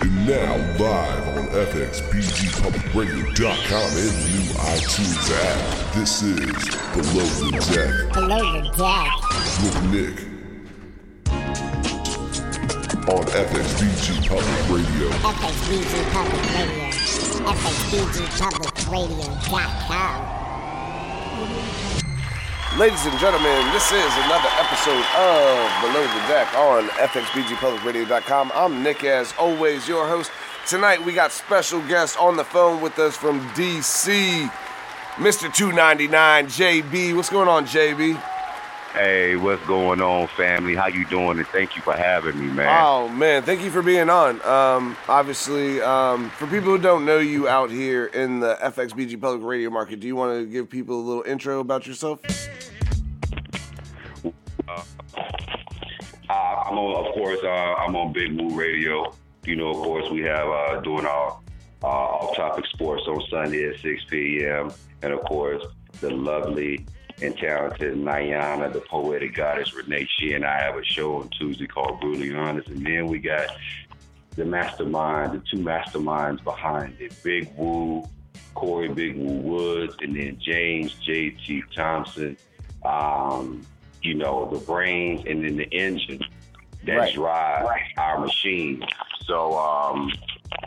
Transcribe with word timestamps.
And 0.00 0.26
now 0.26 0.54
live 0.78 1.28
on 1.36 1.48
FXBGPublicRadio.com 1.48 3.90
and 3.96 4.12
the 4.12 4.28
new 4.28 4.52
iTunes 4.54 5.30
app. 5.32 5.94
This 5.94 6.22
is 6.22 6.52
Below 6.94 7.26
the 7.40 7.50
Deck 7.72 8.12
Below 8.12 8.60
the 8.60 8.68
deck. 8.76 9.12
with 9.62 9.78
Nick 9.90 10.16
on 13.08 13.24
FXBG 13.24 14.28
Public 14.28 14.68
Radio. 14.68 15.08
FXBG 15.08 15.92
Public 16.12 16.44
Radio. 16.54 16.92
FXBGPublicRadio.com. 17.48 20.20
Ladies 22.76 23.06
and 23.06 23.18
gentlemen, 23.18 23.72
this 23.72 23.90
is 23.90 24.12
another 24.24 24.48
episode 24.52 25.04
of 25.16 25.80
Below 25.80 26.02
the 26.02 26.24
Deck 26.28 26.54
on 26.54 26.86
FXBGPublicRadio.com. 26.90 28.52
I'm 28.54 28.84
Nick, 28.84 29.02
as 29.02 29.34
always, 29.36 29.88
your 29.88 30.06
host. 30.06 30.30
Tonight 30.64 31.04
we 31.04 31.12
got 31.12 31.32
special 31.32 31.80
guests 31.88 32.16
on 32.16 32.36
the 32.36 32.44
phone 32.44 32.80
with 32.80 32.96
us 33.00 33.16
from 33.16 33.40
DC, 33.50 34.48
Mr. 35.14 35.52
299, 35.52 36.46
JB. 36.46 37.16
What's 37.16 37.30
going 37.30 37.48
on, 37.48 37.64
JB? 37.66 38.22
Hey, 38.98 39.36
what's 39.36 39.64
going 39.68 40.00
on, 40.00 40.26
family? 40.26 40.74
How 40.74 40.88
you 40.88 41.06
doing? 41.06 41.38
And 41.38 41.46
thank 41.46 41.76
you 41.76 41.82
for 41.82 41.92
having 41.92 42.36
me, 42.36 42.52
man. 42.52 42.66
Oh 42.82 43.08
man, 43.08 43.44
thank 43.44 43.60
you 43.60 43.70
for 43.70 43.80
being 43.80 44.10
on. 44.10 44.42
Um, 44.44 44.96
obviously, 45.06 45.80
um, 45.80 46.30
for 46.30 46.48
people 46.48 46.70
who 46.70 46.78
don't 46.78 47.06
know 47.06 47.18
you 47.18 47.46
out 47.46 47.70
here 47.70 48.06
in 48.06 48.40
the 48.40 48.56
FXBG 48.56 49.20
Public 49.20 49.44
Radio 49.44 49.70
market, 49.70 50.00
do 50.00 50.08
you 50.08 50.16
want 50.16 50.36
to 50.36 50.46
give 50.46 50.68
people 50.68 50.96
a 50.96 51.04
little 51.04 51.22
intro 51.22 51.60
about 51.60 51.86
yourself? 51.86 52.18
Uh, 54.24 54.82
I'm 56.28 56.76
on, 56.76 57.06
of 57.06 57.14
course, 57.14 57.38
uh, 57.44 57.46
I'm 57.46 57.94
on 57.94 58.12
Big 58.12 58.32
Woo 58.32 58.50
Radio. 58.50 59.14
You 59.44 59.54
know, 59.54 59.70
of 59.70 59.76
course, 59.76 60.10
we 60.10 60.22
have 60.22 60.48
uh, 60.48 60.80
doing 60.80 61.06
our 61.06 61.38
uh, 61.84 61.86
off-topic 61.86 62.66
sports 62.66 63.04
on 63.06 63.22
Sunday 63.30 63.68
at 63.68 63.78
6 63.78 64.04
p.m. 64.10 64.72
And 65.02 65.12
of 65.12 65.20
course, 65.20 65.62
the 66.00 66.10
lovely 66.10 66.84
and 67.20 67.36
talented 67.36 67.96
Nayana, 67.96 68.72
the 68.72 68.80
poetic 68.80 69.34
goddess 69.34 69.74
Renee. 69.74 70.08
She 70.18 70.34
and 70.34 70.44
I 70.44 70.60
have 70.60 70.76
a 70.76 70.84
show 70.84 71.16
on 71.16 71.28
Tuesday 71.30 71.66
called 71.66 72.00
Brutally 72.00 72.34
Honest. 72.34 72.68
And 72.68 72.84
then 72.86 73.06
we 73.06 73.18
got 73.18 73.48
the 74.36 74.44
mastermind, 74.44 75.32
the 75.32 75.42
two 75.50 75.62
masterminds 75.62 76.42
behind 76.44 76.94
it, 77.00 77.12
Big 77.24 77.50
Woo, 77.56 78.08
Corey 78.54 78.88
Big 78.88 79.16
Woo 79.16 79.38
Woods, 79.40 79.96
and 80.00 80.14
then 80.16 80.38
James 80.40 80.94
J.T. 80.94 81.64
Thompson. 81.74 82.36
Um, 82.84 83.66
you 84.02 84.14
know, 84.14 84.48
the 84.52 84.58
brains 84.60 85.24
and 85.26 85.44
then 85.44 85.56
the 85.56 85.64
engine 85.72 86.20
that 86.84 86.96
Right. 86.96 87.14
drive 87.14 87.66
our 87.96 88.20
machine. 88.20 88.84
So, 89.24 89.58
um, 89.58 90.12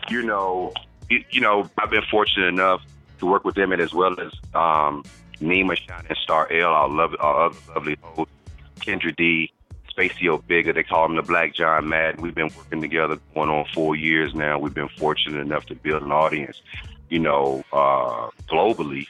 you 0.10 0.22
know, 0.24 0.74
you, 1.10 1.24
you 1.32 1.40
know, 1.42 1.70
I've 1.78 1.90
been 1.90 2.04
fortunate 2.12 2.48
enough 2.48 2.82
to 3.20 3.26
work 3.26 3.46
with 3.46 3.56
them 3.56 3.72
and 3.72 3.82
as 3.82 3.94
well 3.94 4.16
as 4.20 4.32
um, 4.54 5.04
Nima 5.42 5.76
Shining 5.76 6.16
Star 6.22 6.52
L, 6.52 6.70
our, 6.70 6.90
love, 6.90 7.16
our 7.20 7.48
other 7.48 7.58
lovely 7.76 7.98
host, 8.02 8.32
Kendra 8.80 9.16
D, 9.16 9.52
Spacio 9.90 10.46
Bigger. 10.46 10.74
They 10.74 10.84
call 10.84 11.06
him 11.06 11.16
the 11.16 11.22
Black 11.22 11.54
John 11.54 11.90
Madden. 11.90 12.22
We've 12.22 12.36
been 12.36 12.52
working 12.56 12.82
together 12.82 13.20
going 13.34 13.50
on 13.50 13.66
four 13.74 13.96
years 13.96 14.34
now. 14.34 14.60
We've 14.60 14.74
been 14.74 14.90
fortunate 14.98 15.40
enough 15.40 15.66
to 15.68 15.76
build 15.76 16.04
an 16.04 16.12
audience, 16.12 16.62
you 17.10 17.20
know, 17.20 17.64
uh, 17.74 18.30
globally 18.50 19.08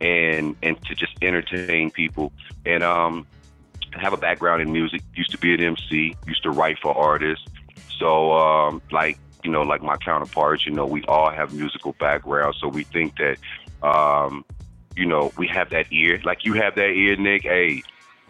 and 0.00 0.56
and 0.62 0.82
to 0.86 0.94
just 0.94 1.12
entertain 1.22 1.90
people. 1.90 2.32
And 2.64 2.82
um, 2.82 3.26
have 3.92 4.12
a 4.12 4.16
background 4.16 4.62
in 4.62 4.72
music. 4.72 5.02
Used 5.14 5.30
to 5.30 5.38
be 5.38 5.54
an 5.54 5.60
MC. 5.60 6.16
Used 6.26 6.42
to 6.42 6.50
write 6.50 6.78
for 6.78 6.96
artists. 6.96 7.46
So 7.98 8.32
um, 8.32 8.82
like 8.90 9.18
you 9.44 9.50
know, 9.50 9.62
like 9.62 9.82
my 9.82 9.96
counterparts, 9.96 10.66
you 10.66 10.72
know, 10.72 10.86
we 10.86 11.02
all 11.04 11.30
have 11.30 11.52
musical 11.54 11.94
backgrounds. 11.98 12.58
So 12.60 12.68
we 12.68 12.84
think 12.84 13.14
that 13.16 13.38
um, 13.82 14.44
you 14.96 15.06
know 15.06 15.32
we 15.36 15.46
have 15.48 15.70
that 15.70 15.86
ear. 15.92 16.20
Like 16.24 16.44
you 16.44 16.54
have 16.54 16.74
that 16.76 16.90
ear, 16.90 17.16
Nick. 17.16 17.42
Hey, 17.42 17.82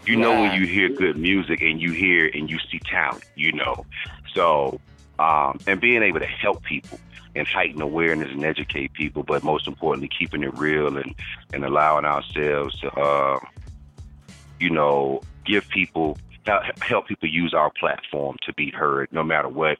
you 0.06 0.16
know 0.16 0.40
when 0.40 0.52
you 0.52 0.66
hear 0.66 0.88
good 0.88 1.16
music 1.16 1.60
and 1.62 1.80
you 1.80 1.92
hear 1.92 2.30
and 2.32 2.48
you 2.50 2.58
see 2.70 2.78
talent. 2.80 3.24
You 3.34 3.52
know, 3.52 3.84
so 4.34 4.80
um, 5.20 5.58
and 5.66 5.80
being 5.80 6.02
able 6.02 6.20
to 6.20 6.26
help 6.26 6.62
people 6.62 6.98
and 7.36 7.46
heighten 7.46 7.80
awareness 7.80 8.30
and 8.30 8.44
educate 8.44 8.92
people, 8.94 9.22
but 9.22 9.44
most 9.44 9.68
importantly, 9.68 10.08
keeping 10.08 10.42
it 10.42 10.56
real 10.58 10.96
and, 10.96 11.14
and 11.52 11.64
allowing 11.64 12.04
ourselves 12.04 12.78
to, 12.80 12.90
uh, 12.98 13.38
you 14.58 14.70
know, 14.70 15.20
give 15.44 15.68
people, 15.68 16.18
help- 16.46 16.82
help 16.82 17.06
people 17.06 17.28
use 17.28 17.54
our 17.54 17.70
platform 17.78 18.36
to 18.42 18.52
be 18.54 18.70
heard 18.70 19.08
no 19.12 19.22
matter 19.22 19.48
what, 19.48 19.78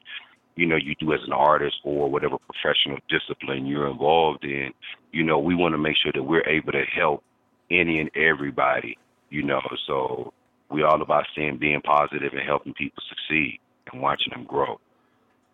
you 0.55 0.65
know, 0.65 0.75
you 0.75 0.95
do 0.99 1.13
as 1.13 1.19
an 1.25 1.33
artist 1.33 1.77
or 1.83 2.09
whatever 2.09 2.37
professional 2.37 2.97
discipline 3.09 3.65
you're 3.65 3.89
involved 3.89 4.43
in. 4.43 4.71
You 5.11 5.23
know, 5.23 5.39
we 5.39 5.55
want 5.55 5.73
to 5.73 5.77
make 5.77 5.95
sure 6.01 6.11
that 6.13 6.23
we're 6.23 6.47
able 6.47 6.71
to 6.73 6.83
help 6.93 7.23
any 7.69 7.99
and 7.99 8.11
everybody, 8.15 8.97
you 9.29 9.43
know, 9.43 9.61
so 9.87 10.33
we 10.69 10.83
all 10.83 11.01
about 11.01 11.25
seeing 11.35 11.57
being 11.57 11.81
positive 11.81 12.33
and 12.33 12.41
helping 12.45 12.73
people 12.73 13.01
succeed 13.09 13.59
and 13.91 14.01
watching 14.01 14.31
them 14.31 14.45
grow. 14.45 14.79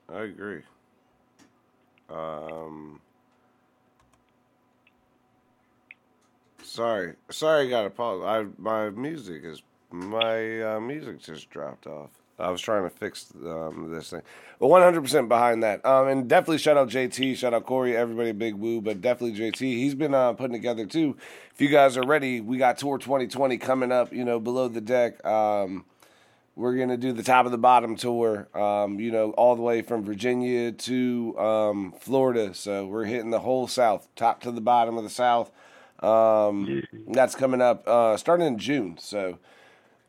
I 0.10 0.22
agree. 0.22 0.62
Um, 2.10 3.02
sorry, 6.64 7.16
sorry, 7.30 7.68
I 7.68 7.70
got 7.70 7.84
to 7.84 7.90
pause. 7.90 8.22
I 8.24 8.46
my 8.62 8.90
music 8.90 9.44
is 9.44 9.62
my 9.92 10.62
uh, 10.62 10.80
music 10.80 11.22
just 11.22 11.50
dropped 11.50 11.88
off. 11.88 12.12
I 12.40 12.50
was 12.52 12.62
trying 12.62 12.84
to 12.84 12.90
fix 12.90 13.34
um, 13.44 13.92
this 13.92 14.12
thing, 14.12 14.22
but 14.60 14.68
100% 14.68 15.28
behind 15.28 15.64
that. 15.64 15.84
Um, 15.86 16.08
and 16.08 16.28
definitely 16.28 16.60
shout 16.60 16.78
out 16.78 16.90
JT, 16.90 17.36
shout 17.36 17.54
out 17.54 17.66
Corey, 17.66 17.98
everybody, 17.98 18.32
Big 18.32 18.56
Woo, 18.56 18.80
but 18.80 19.02
definitely 19.02 19.40
JT. 19.40 19.60
He's 19.60 19.96
been 19.96 20.14
uh, 20.14 20.34
putting 20.34 20.54
together 20.54 20.86
too. 20.86 21.18
If 21.54 21.62
you 21.62 21.70
guys 21.70 21.98
are 21.98 22.06
ready, 22.06 22.40
we 22.40 22.58
got 22.58 22.78
Tour 22.78 23.00
2020 23.00 23.58
coming 23.58 23.92
up. 23.92 24.14
You 24.14 24.24
know, 24.24 24.40
below 24.40 24.68
the 24.68 24.82
deck. 24.82 25.26
Um, 25.26 25.86
we're 26.56 26.76
gonna 26.76 26.98
do 26.98 27.14
the 27.14 27.24
top 27.24 27.46
of 27.46 27.52
the 27.52 27.58
bottom 27.58 27.96
tour. 27.96 28.48
Um, 28.56 29.00
you 29.00 29.12
know, 29.12 29.32
all 29.32 29.56
the 29.56 29.62
way 29.62 29.84
from 29.84 30.04
Virginia 30.04 30.72
to 30.72 31.38
um, 31.40 31.94
Florida. 32.00 32.54
So 32.54 32.88
we're 32.88 33.06
hitting 33.06 33.30
the 33.30 33.40
whole 33.40 33.68
South, 33.68 34.08
top 34.16 34.42
to 34.42 34.52
the 34.52 34.62
bottom 34.62 34.98
of 34.98 35.04
the 35.04 35.10
South. 35.10 35.52
Um, 36.00 36.84
that's 37.08 37.36
coming 37.36 37.62
up 37.62 37.88
uh, 37.88 38.18
starting 38.18 38.48
in 38.48 38.58
June. 38.58 38.98
So 39.00 39.38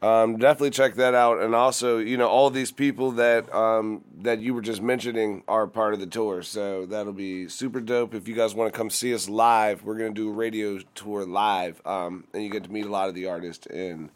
um, 0.01 0.37
definitely 0.37 0.71
check 0.71 0.95
that 0.95 1.15
out. 1.15 1.41
And 1.41 1.55
also, 1.55 1.99
you 1.99 2.17
know, 2.17 2.29
all 2.29 2.51
these 2.51 2.71
people 2.71 3.13
that 3.13 3.53
um, 3.53 4.05
that 4.21 4.41
you 4.41 4.55
were 4.55 4.63
just 4.63 4.81
mentioning 4.81 5.43
are 5.49 5.67
part 5.67 5.93
of 5.95 6.01
the 6.01 6.07
tour. 6.07 6.43
So 6.43 6.87
that'll 6.87 7.13
be 7.13 7.49
super 7.49 7.81
dope. 7.81 8.15
If 8.15 8.29
you 8.29 8.35
guys 8.35 8.55
want 8.55 8.73
to 8.73 8.77
come 8.77 8.91
see 8.91 9.13
us 9.13 9.29
live, 9.29 9.83
we're 9.83 9.97
gonna 9.99 10.11
do 10.11 10.29
a 10.29 10.33
radio 10.33 10.79
tour 10.95 11.27
live, 11.27 11.85
um, 11.85 12.25
and 12.33 12.45
you 12.45 12.51
get 12.51 12.65
to 12.65 12.73
meet 12.73 12.87
a 12.87 12.91
lot 12.91 13.09
of 13.09 13.15
the 13.15 13.27
artists 13.27 13.67
and 13.67 14.11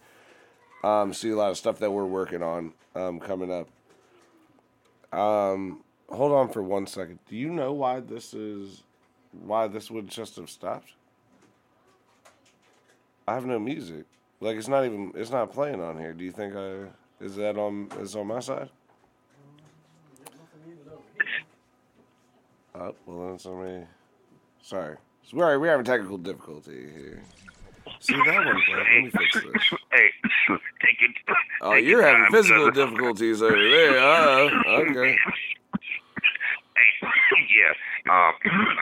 um, 0.85 1.13
see 1.13 1.31
a 1.31 1.37
lot 1.37 1.51
of 1.51 1.59
stuff 1.59 1.81
that 1.81 1.91
we're 1.91 2.07
working 2.07 2.43
on 2.43 2.73
um, 2.95 3.19
coming 3.19 3.51
up. 3.53 3.69
Um, 5.19 5.83
hold 6.09 6.33
on 6.33 6.49
for 6.49 6.63
one 6.63 6.87
second. 6.87 7.19
Do 7.29 7.37
you 7.37 7.51
know 7.51 7.73
why 7.73 8.01
this 8.01 8.35
is? 8.35 8.85
Why 9.33 9.67
this 9.67 9.91
would 9.91 10.09
just 10.09 10.37
have 10.37 10.51
stopped? 10.51 10.93
I 13.27 13.35
have 13.35 13.47
no 13.47 13.59
music. 13.59 14.05
Like 14.43 14.57
it's 14.57 14.67
not 14.67 14.85
even. 14.85 15.13
It's 15.15 15.31
not 15.31 15.53
playing 15.53 15.81
on 15.81 15.97
here. 15.97 16.13
Do 16.13 16.25
you 16.25 16.33
think 16.33 16.57
I? 16.57 16.89
Is 17.25 17.37
that 17.37 17.57
on? 17.57 17.89
Is 18.01 18.17
on 18.17 18.27
my 18.27 18.41
side? 18.41 18.69
Oh 22.75 22.93
well, 23.07 23.29
then 23.29 23.39
somebody. 23.39 23.87
Sorry, 24.61 24.97
so 25.23 25.37
we're 25.37 25.69
having 25.69 25.85
technical 25.85 26.19
difficulty 26.19 26.91
here. 26.93 27.23
See 28.01 28.15
that 28.17 28.35
one? 28.35 28.47
Let 28.47 29.05
me 29.05 29.11
fix 29.11 29.35
this. 29.35 29.79
Hey, 29.93 30.11
take 30.49 31.03
it. 31.03 31.37
Oh, 31.61 31.75
take 31.75 31.85
you're 31.85 32.01
your 32.01 32.03
having 32.03 32.25
time, 32.25 32.33
physical 32.33 32.71
brother. 32.73 32.85
difficulties 32.85 33.43
over 33.43 33.57
there. 33.57 33.99
Uh, 33.99 34.51
okay. 34.67 35.17
Hey, 36.75 37.09
yeah. 37.55 38.13
Um, 38.13 38.35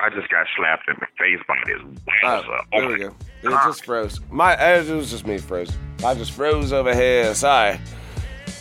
I 0.02 0.08
just 0.14 0.30
got 0.30 0.46
slapped 0.56 0.88
in 0.88 0.96
the 1.00 1.06
face 1.18 1.40
by 1.46 1.58
this 1.66 1.82
Oh, 2.24 2.42
there 2.72 2.88
we 2.88 2.98
go. 2.98 3.14
It 3.42 3.50
just 3.50 3.84
froze. 3.84 4.20
My 4.30 4.54
it 4.54 4.88
was 4.90 5.10
just 5.10 5.26
me 5.26 5.38
froze. 5.38 5.72
I 6.04 6.14
just 6.14 6.32
froze 6.32 6.72
over 6.72 6.94
here. 6.94 7.34
Sorry. 7.34 7.80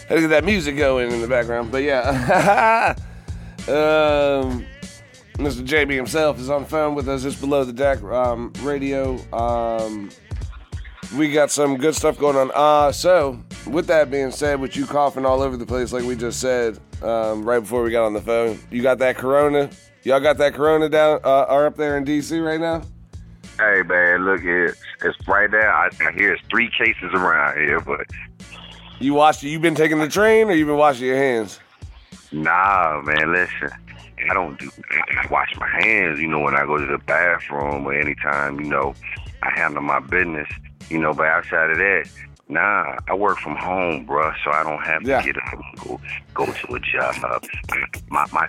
To 0.07 0.21
get 0.21 0.27
that 0.27 0.45
music 0.45 0.77
going 0.77 1.11
in 1.11 1.21
the 1.21 1.27
background. 1.27 1.71
But 1.71 1.83
yeah. 1.83 2.95
um, 3.67 4.65
Mr. 5.37 5.65
JB 5.65 5.95
himself 5.95 6.39
is 6.39 6.49
on 6.49 6.63
the 6.63 6.69
phone 6.69 6.95
with 6.95 7.07
us. 7.07 7.23
It's 7.23 7.35
below 7.35 7.63
the 7.63 7.73
deck 7.73 8.01
um, 8.03 8.51
radio. 8.61 9.17
Um, 9.33 10.09
we 11.15 11.31
got 11.31 11.51
some 11.51 11.77
good 11.77 11.95
stuff 11.95 12.17
going 12.17 12.35
on. 12.35 12.51
Uh, 12.53 12.91
so, 12.91 13.41
with 13.67 13.87
that 13.87 14.11
being 14.11 14.31
said, 14.31 14.59
with 14.59 14.75
you 14.75 14.85
coughing 14.85 15.25
all 15.25 15.41
over 15.41 15.57
the 15.57 15.65
place, 15.65 15.93
like 15.93 16.03
we 16.03 16.15
just 16.15 16.39
said 16.39 16.79
um, 17.01 17.43
right 17.43 17.59
before 17.59 17.83
we 17.83 17.91
got 17.91 18.05
on 18.05 18.13
the 18.13 18.21
phone, 18.21 18.59
you 18.69 18.81
got 18.81 18.99
that 18.99 19.17
corona? 19.17 19.69
Y'all 20.03 20.19
got 20.19 20.37
that 20.37 20.53
corona 20.53 20.89
down 20.89 21.19
uh, 21.23 21.43
or 21.43 21.65
up 21.65 21.75
there 21.75 21.97
in 21.97 22.05
DC 22.05 22.43
right 22.45 22.59
now? 22.59 22.81
Hey 23.59 23.81
man, 23.85 24.23
look, 24.25 24.41
it's 24.43 24.79
it's 25.03 25.27
right 25.27 25.51
there. 25.51 25.69
I, 25.71 25.89
I 25.99 26.11
hear 26.13 26.33
it's 26.33 26.41
three 26.49 26.69
cases 26.77 27.11
around 27.13 27.57
here, 27.57 27.81
but 27.81 28.05
You 28.99 29.13
washed? 29.13 29.43
You 29.43 29.59
been 29.59 29.75
taking 29.75 29.99
the 29.99 30.07
train, 30.07 30.49
or 30.49 30.53
you 30.53 30.65
been 30.65 30.77
washing 30.77 31.07
your 31.07 31.17
hands? 31.17 31.59
Nah, 32.31 33.01
man, 33.03 33.33
listen. 33.33 33.69
I 34.29 34.33
don't 34.33 34.57
do. 34.59 34.69
I 34.91 35.27
wash 35.29 35.53
my 35.57 35.67
hands, 35.81 36.19
you 36.19 36.27
know, 36.27 36.39
when 36.39 36.55
I 36.55 36.65
go 36.65 36.77
to 36.77 36.85
the 36.85 36.97
bathroom 36.99 37.85
or 37.85 37.93
anytime, 37.93 38.59
you 38.61 38.67
know, 38.67 38.93
I 39.43 39.51
handle 39.59 39.81
my 39.81 39.99
business, 39.99 40.47
you 40.89 40.99
know. 40.99 41.13
But 41.13 41.27
outside 41.27 41.69
of 41.71 41.77
that, 41.77 42.09
nah, 42.47 42.95
I 43.09 43.13
work 43.13 43.39
from 43.39 43.55
home, 43.57 44.05
bruh, 44.07 44.33
so 44.43 44.51
I 44.51 44.63
don't 44.63 44.83
have 44.85 45.01
to 45.03 45.09
Yeah. 45.09 45.21
get 45.23 45.37
up 45.37 45.53
and 45.53 45.79
go 45.81 45.99
go 46.33 46.45
to 46.45 46.75
a 46.75 46.79
job. 46.79 47.43
My 48.09 48.25
my 48.31 48.47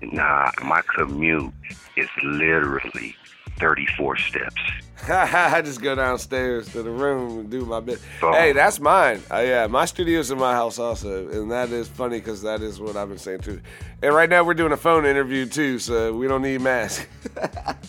nah, 0.00 0.50
my 0.64 0.80
commute 0.96 1.52
is 1.96 2.08
literally 2.22 3.14
thirty 3.58 3.86
four 3.96 4.16
steps. 4.16 4.60
I 5.08 5.62
just 5.62 5.82
go 5.82 5.94
downstairs 5.94 6.68
to 6.72 6.82
the 6.82 6.90
room 6.90 7.40
and 7.40 7.50
do 7.50 7.64
my 7.64 7.78
bit. 7.80 8.00
Oh. 8.22 8.32
Hey, 8.32 8.52
that's 8.52 8.80
mine. 8.80 9.22
Uh, 9.30 9.38
yeah, 9.38 9.66
my 9.68 9.84
studio's 9.84 10.32
in 10.32 10.38
my 10.38 10.52
house 10.52 10.80
also, 10.80 11.28
and 11.28 11.50
that 11.52 11.70
is 11.70 11.86
funny 11.86 12.18
because 12.18 12.42
that 12.42 12.60
is 12.60 12.80
what 12.80 12.96
I've 12.96 13.08
been 13.08 13.18
saying 13.18 13.40
too. 13.40 13.60
And 14.02 14.14
right 14.14 14.28
now 14.28 14.42
we're 14.42 14.54
doing 14.54 14.72
a 14.72 14.76
phone 14.76 15.06
interview 15.06 15.46
too, 15.46 15.78
so 15.78 16.12
we 16.12 16.26
don't 16.26 16.42
need 16.42 16.60
masks. 16.60 17.06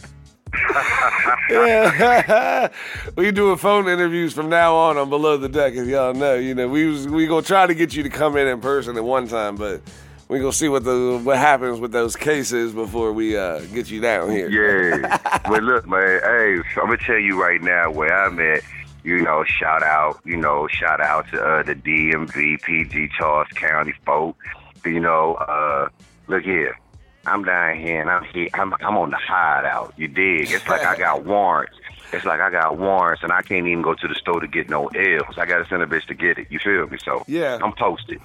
we 3.15 3.31
doing 3.31 3.57
phone 3.57 3.87
interviews 3.87 4.33
from 4.33 4.49
now 4.49 4.75
on 4.75 4.97
on 4.97 5.09
Below 5.09 5.37
the 5.37 5.49
Deck. 5.49 5.73
If 5.73 5.87
y'all 5.87 6.13
know, 6.13 6.35
you 6.35 6.53
know, 6.53 6.67
we 6.67 6.85
was, 6.85 7.07
we 7.07 7.25
gonna 7.25 7.41
try 7.41 7.65
to 7.65 7.73
get 7.73 7.95
you 7.95 8.03
to 8.03 8.09
come 8.09 8.37
in 8.37 8.47
in 8.47 8.61
person 8.61 8.95
at 8.95 9.03
one 9.03 9.27
time, 9.27 9.55
but 9.55 9.81
we 10.27 10.39
gonna 10.39 10.51
see 10.51 10.69
what 10.69 10.83
the 10.83 11.19
what 11.23 11.37
happens 11.37 11.79
with 11.79 11.91
those 11.91 12.15
cases 12.15 12.73
before 12.73 13.13
we 13.13 13.37
uh, 13.37 13.59
get 13.73 13.89
you 13.89 14.01
down 14.01 14.29
here. 14.31 14.49
Yeah. 14.49 15.17
but 15.49 15.63
look, 15.63 15.87
man, 15.87 16.19
hey, 16.23 16.57
I'm 16.81 16.87
gonna 16.87 16.97
tell 16.97 17.17
you 17.17 17.41
right 17.41 17.61
now 17.61 17.91
where 17.91 18.13
I'm 18.13 18.39
at. 18.39 18.61
You 19.03 19.21
know, 19.21 19.45
shout 19.45 19.83
out, 19.83 20.19
you 20.25 20.35
know, 20.35 20.67
shout 20.67 20.99
out 20.99 21.29
to 21.31 21.41
uh, 21.41 21.63
the 21.63 21.75
DMV, 21.75 22.61
PG, 22.61 23.09
Charles 23.17 23.47
County 23.55 23.93
folk. 24.05 24.35
You 24.83 24.99
know, 24.99 25.35
uh, 25.35 25.87
look 26.27 26.43
here. 26.43 26.77
I'm 27.25 27.43
down 27.45 27.77
here 27.77 28.01
and 28.01 28.09
I'm 28.09 28.25
here. 28.25 28.49
I'm, 28.53 28.73
I'm 28.81 28.97
on 28.97 29.11
the 29.11 29.17
hideout. 29.17 29.93
You 29.95 30.09
dig? 30.09 30.51
It's 30.51 30.67
like 30.67 30.85
I 30.85 30.97
got 30.97 31.23
warrants. 31.25 31.77
It's 32.11 32.25
like 32.25 32.41
I 32.41 32.49
got 32.49 32.77
warrants 32.77 33.23
and 33.23 33.31
I 33.31 33.41
can't 33.43 33.65
even 33.67 33.81
go 33.81 33.93
to 33.93 34.07
the 34.07 34.15
store 34.15 34.41
to 34.41 34.47
get 34.47 34.69
no 34.69 34.87
L's. 34.87 35.37
I 35.37 35.45
got 35.45 35.59
to 35.59 35.65
send 35.69 35.83
a 35.83 35.85
bitch 35.85 36.05
to 36.07 36.13
get 36.13 36.37
it. 36.37 36.47
You 36.49 36.59
feel 36.59 36.85
me? 36.87 36.97
So 37.03 37.23
Yeah. 37.27 37.59
I'm 37.61 37.73
posted. 37.73 38.19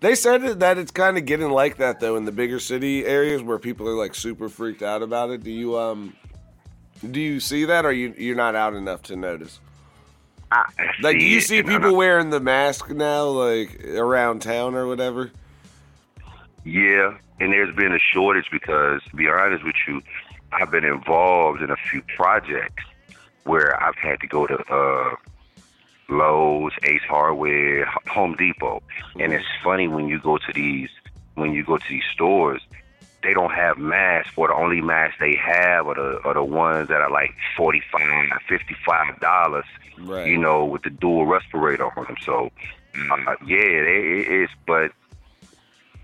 They 0.00 0.14
said 0.14 0.60
that- 0.60 0.78
it's 0.78 0.90
kind 0.92 1.18
of 1.18 1.24
getting 1.24 1.50
like 1.50 1.76
that 1.78 2.00
though 2.00 2.16
in 2.16 2.24
the 2.24 2.32
bigger 2.32 2.60
city 2.60 3.04
areas 3.04 3.42
where 3.42 3.58
people 3.58 3.88
are 3.88 3.96
like 3.96 4.14
super 4.14 4.48
freaked 4.48 4.82
out 4.82 5.02
about 5.02 5.30
it. 5.30 5.42
Do 5.42 5.50
you 5.50 5.76
um 5.78 6.14
do 7.10 7.20
you 7.20 7.40
see 7.40 7.64
that 7.66 7.84
or 7.84 7.92
you 7.92 8.14
you're 8.16 8.36
not 8.36 8.54
out 8.54 8.74
enough 8.74 9.02
to 9.04 9.16
notice? 9.16 9.60
I 10.50 10.64
Like 11.02 11.18
do 11.18 11.24
you 11.24 11.40
see 11.40 11.62
people 11.62 11.94
wearing 11.94 12.30
the 12.30 12.40
mask 12.40 12.90
now 12.90 13.24
like 13.26 13.84
around 13.84 14.40
town 14.40 14.74
or 14.74 14.86
whatever? 14.86 15.30
Yeah, 16.64 17.16
and 17.40 17.52
there's 17.52 17.74
been 17.74 17.92
a 17.92 17.98
shortage 17.98 18.48
because, 18.50 19.02
to 19.04 19.16
be 19.16 19.28
honest 19.28 19.64
with 19.64 19.76
you, 19.86 20.02
I've 20.52 20.70
been 20.70 20.84
involved 20.84 21.62
in 21.62 21.70
a 21.70 21.76
few 21.76 22.02
projects 22.16 22.84
where 23.44 23.80
I've 23.82 23.94
had 23.96 24.20
to 24.20 24.26
go 24.26 24.46
to 24.46 24.54
uh, 24.70 25.14
Lowe's, 26.08 26.72
Ace 26.84 27.02
Hardware, 27.08 27.84
Home 28.08 28.34
Depot, 28.34 28.82
and 29.18 29.32
it's 29.32 29.44
funny 29.62 29.88
when 29.88 30.08
you 30.08 30.18
go 30.18 30.38
to 30.38 30.52
these 30.54 30.90
when 31.34 31.52
you 31.52 31.64
go 31.64 31.76
to 31.78 31.88
these 31.88 32.04
stores, 32.12 32.60
they 33.22 33.32
don't 33.32 33.52
have 33.52 33.78
masks, 33.78 34.32
or 34.36 34.48
the 34.48 34.54
only 34.54 34.80
masks 34.80 35.16
they 35.20 35.36
have 35.36 35.86
are 35.86 35.94
the 35.94 36.20
are 36.24 36.34
the 36.34 36.42
ones 36.44 36.88
that 36.88 37.00
are 37.00 37.10
like 37.10 37.34
forty 37.56 37.82
five, 37.92 38.28
fifty 38.48 38.74
five 38.84 39.20
dollars 39.20 39.64
Right. 40.00 40.28
you 40.28 40.38
know, 40.38 40.64
with 40.64 40.82
the 40.82 40.90
dual 40.90 41.26
respirator 41.26 41.86
on 41.98 42.04
them. 42.06 42.16
So, 42.24 42.50
uh, 42.94 43.34
yeah, 43.44 43.58
it, 43.58 43.88
it 43.88 44.42
is. 44.44 44.48
But 44.66 44.92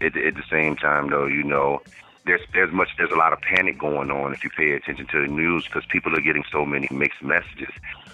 at, 0.00 0.16
at 0.16 0.34
the 0.34 0.42
same 0.50 0.74
time, 0.76 1.10
though, 1.10 1.26
you 1.26 1.44
know, 1.44 1.80
there's 2.26 2.40
there's 2.52 2.72
much 2.72 2.88
there's 2.98 3.12
a 3.12 3.16
lot 3.16 3.32
of 3.32 3.40
panic 3.40 3.78
going 3.78 4.10
on 4.10 4.32
if 4.32 4.42
you 4.42 4.50
pay 4.50 4.72
attention 4.72 5.06
to 5.06 5.20
the 5.20 5.28
news 5.28 5.64
because 5.66 5.84
people 5.86 6.14
are 6.16 6.20
getting 6.20 6.44
so 6.50 6.64
many 6.64 6.88
mixed 6.90 7.22
messages, 7.22 7.70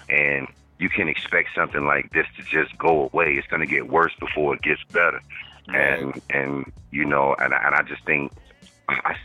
and 0.09 0.47
you 0.81 0.89
can 0.89 1.07
expect 1.07 1.49
something 1.55 1.85
like 1.85 2.11
this 2.11 2.25
to 2.37 2.43
just 2.43 2.77
go 2.77 3.09
away. 3.11 3.35
It's 3.35 3.47
going 3.47 3.61
to 3.61 3.67
get 3.67 3.89
worse 3.89 4.13
before 4.19 4.55
it 4.55 4.61
gets 4.61 4.83
better, 4.85 5.21
and 5.67 6.19
and 6.29 6.71
you 6.91 7.05
know, 7.05 7.35
and 7.39 7.53
I- 7.53 7.63
and 7.65 7.75
I 7.75 7.83
just 7.83 8.03
think 8.05 8.31
I, 8.89 9.15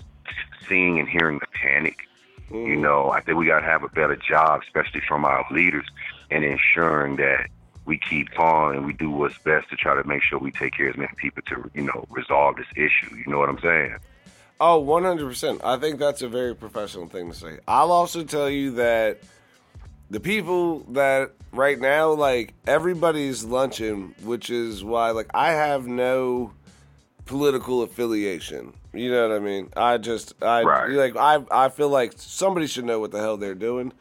seeing 0.69 0.99
and 0.99 1.09
hearing 1.09 1.39
the 1.39 1.47
panic 1.47 2.07
you 2.51 2.57
mm. 2.57 2.81
know, 2.81 3.11
I 3.11 3.21
think 3.21 3.39
we 3.39 3.47
got 3.47 3.61
to 3.61 3.67
have 3.67 3.83
a 3.83 3.89
better 3.89 4.17
job, 4.17 4.63
especially 4.63 5.01
from 5.07 5.25
our 5.25 5.45
leaders, 5.51 5.87
in 6.31 6.45
ensuring 6.45 7.17
that 7.17 7.49
we 7.87 7.99
keep 7.99 8.39
on 8.39 8.77
and 8.77 8.87
we 8.87 8.93
do 8.93 9.11
what's 9.11 9.39
best 9.39 9.69
to 9.71 9.77
try 9.77 10.01
to 10.01 10.07
make 10.07 10.23
sure 10.23 10.39
we 10.39 10.53
take 10.53 10.75
care 10.75 10.89
of 10.89 10.95
as 10.95 10.99
many 10.99 11.13
people 11.17 11.43
to, 11.49 11.71
you 11.75 11.83
know, 11.83 12.05
resolve 12.11 12.57
this 12.57 12.67
issue. 12.77 13.15
You 13.17 13.25
know 13.27 13.39
what 13.39 13.49
I'm 13.49 13.61
saying? 13.61 13.97
Oh, 14.61 14.83
100%. 14.83 15.61
I 15.65 15.77
think 15.79 15.99
that's 15.99 16.23
a 16.23 16.29
very 16.29 16.55
professional 16.55 17.07
thing 17.07 17.31
to 17.31 17.37
say. 17.37 17.59
I'll 17.69 17.93
also 17.93 18.25
tell 18.25 18.49
you 18.49 18.73
that 18.73 19.21
the 20.11 20.21
people 20.21 20.81
that 20.93 21.33
right 21.53 21.79
now, 21.81 22.13
like, 22.13 22.55
everybody's 22.67 23.45
lunching, 23.45 24.15
which 24.23 24.51
is 24.51 24.85
why, 24.85 25.11
like, 25.11 25.29
I 25.35 25.53
have 25.53 25.87
no 25.87 26.53
political 27.25 27.83
affiliation. 27.83 28.73
You 28.93 29.11
know 29.11 29.29
what 29.29 29.37
I 29.37 29.41
mean? 29.41 29.71
I 29.77 29.99
just, 29.99 30.35
I, 30.43 30.63
Right. 30.63 30.91
like, 30.91 31.17
I, 31.17 31.45
I 31.51 31.69
feel 31.69 31.89
like 31.89 32.15
somebody 32.17 32.67
should 32.67 32.85
know 32.85 33.01
what 33.01 33.11
the 33.11 33.19
hell 33.21 33.37
they're 33.37 33.55
doing. 33.55 33.93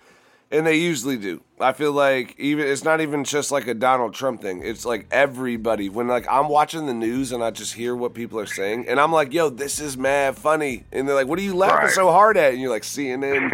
And 0.56 0.66
they 0.66 0.76
usually 0.78 1.18
do. 1.18 1.42
I 1.60 1.74
feel 1.74 1.92
like 1.92 2.34
even 2.40 2.66
it's 2.66 2.84
not 2.86 3.02
even 3.02 3.26
just 3.26 3.52
like 3.52 3.68
a 3.68 3.74
Donald 3.74 4.14
Trump 4.14 4.42
thing. 4.42 4.62
It's 4.64 4.86
like 4.86 5.06
everybody. 5.12 5.90
When 5.90 6.08
like 6.08 6.26
I'm 6.30 6.48
watching 6.48 6.86
the 6.86 6.94
news 6.94 7.34
and 7.34 7.44
I 7.44 7.52
just 7.52 7.74
hear 7.74 7.94
what 7.94 8.14
people 8.14 8.40
are 8.40 8.46
saying, 8.46 8.88
and 8.88 8.98
I'm 9.00 9.12
like, 9.12 9.34
"Yo, 9.34 9.50
this 9.50 9.82
is 9.82 9.98
mad 9.98 10.38
funny," 10.38 10.86
and 10.94 11.08
they're 11.08 11.16
like, 11.16 11.28
"What 11.28 11.40
are 11.40 11.42
you 11.42 11.56
laughing 11.56 11.88
Right. 11.88 11.92
so 11.94 12.10
hard 12.10 12.38
at?" 12.38 12.54
And 12.54 12.62
you're 12.62 12.70
like, 12.70 12.84
"CNN." 12.84 13.50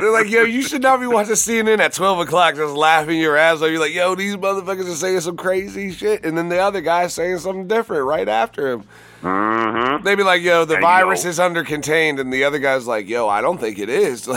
they're 0.00 0.12
like, 0.12 0.28
"Yo, 0.30 0.42
you 0.42 0.62
should 0.62 0.82
not 0.82 0.98
be 1.00 1.06
watching 1.06 1.34
CNN 1.34 1.78
at 1.78 1.92
12 1.92 2.18
o'clock, 2.20 2.56
just 2.56 2.74
laughing 2.74 3.20
your 3.20 3.36
ass 3.36 3.62
off." 3.62 3.70
You're 3.70 3.78
like, 3.80 3.94
"Yo, 3.94 4.14
these 4.16 4.34
motherfuckers 4.36 4.90
are 4.90 4.96
saying 4.96 5.20
some 5.20 5.36
crazy 5.36 5.92
shit," 5.92 6.24
and 6.24 6.36
then 6.36 6.48
the 6.48 6.58
other 6.58 6.80
guy's 6.80 7.14
saying 7.14 7.38
something 7.38 7.68
different 7.68 8.04
right 8.04 8.28
after 8.28 8.68
him. 8.72 8.84
Mm-hmm. 9.22 10.04
They 10.04 10.14
be 10.14 10.22
like, 10.22 10.42
"Yo, 10.42 10.64
the 10.64 10.78
virus 10.78 11.24
is 11.24 11.38
under 11.38 11.62
contained," 11.62 12.18
and 12.18 12.32
the 12.32 12.44
other 12.44 12.58
guy's 12.58 12.86
like, 12.86 13.08
"Yo, 13.08 13.28
I 13.28 13.40
don't 13.42 13.58
think 13.58 13.78
it 13.78 13.90
is. 13.90 14.28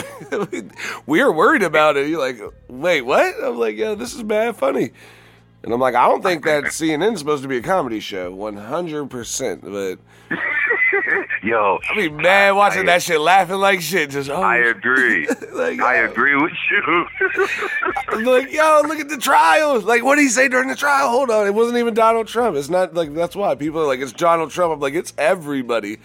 We're 1.05 1.31
worried 1.31 1.63
about 1.63 1.95
it." 1.95 2.09
You're 2.09 2.19
like, 2.19 2.39
"Wait, 2.67 3.01
what?" 3.01 3.33
I'm 3.41 3.57
like, 3.57 3.77
"Yo, 3.77 3.95
this 3.95 4.13
is 4.13 4.23
bad 4.23 4.57
funny," 4.57 4.91
and 5.63 5.73
I'm 5.73 5.79
like, 5.79 5.95
"I 5.95 6.07
don't 6.07 6.21
think 6.21 6.43
that 6.43 6.63
CNN's 6.65 7.19
supposed 7.19 7.43
to 7.43 7.49
be 7.49 7.57
a 7.57 7.61
comedy 7.61 8.01
show, 8.01 8.31
100." 8.31 9.09
percent 9.09 9.61
But 9.61 9.99
Yo, 11.43 11.77
I 11.89 11.97
mean, 11.97 12.15
man, 12.15 12.55
watching 12.55 12.83
I, 12.83 12.93
that 12.93 13.03
shit, 13.03 13.19
laughing 13.19 13.57
like 13.57 13.81
shit. 13.81 14.11
Just 14.11 14.29
oh, 14.29 14.41
I 14.41 14.57
agree. 14.57 15.27
Like, 15.53 15.79
I 15.81 15.99
yo. 16.01 16.09
agree 16.09 16.35
with 16.35 16.53
you. 16.71 17.05
I'm 18.07 18.23
like, 18.23 18.51
"Yo, 18.51 18.81
look 18.85 18.99
at 18.99 19.09
the 19.09 19.17
trials. 19.17 19.83
Like, 19.83 20.03
what 20.03 20.15
did 20.15 20.23
he 20.23 20.29
say 20.29 20.47
during 20.47 20.69
the 20.69 20.75
trial? 20.75 21.09
Hold 21.09 21.29
on, 21.29 21.45
it 21.45 21.53
wasn't 21.53 21.77
even 21.77 21.93
Donald 21.93 22.27
Trump. 22.27 22.55
It's 22.55 22.69
not 22.69 22.93
like 22.93 23.13
that's 23.13 23.35
why 23.35 23.53
people 23.55 23.81
are 23.81 23.85
like, 23.85 23.99
it's 23.99 24.13
Donald 24.13 24.51
Trump. 24.51 24.73
I'm 24.73 24.79
like, 24.79 24.93
it's 24.93 25.13
everybody, 25.17 25.99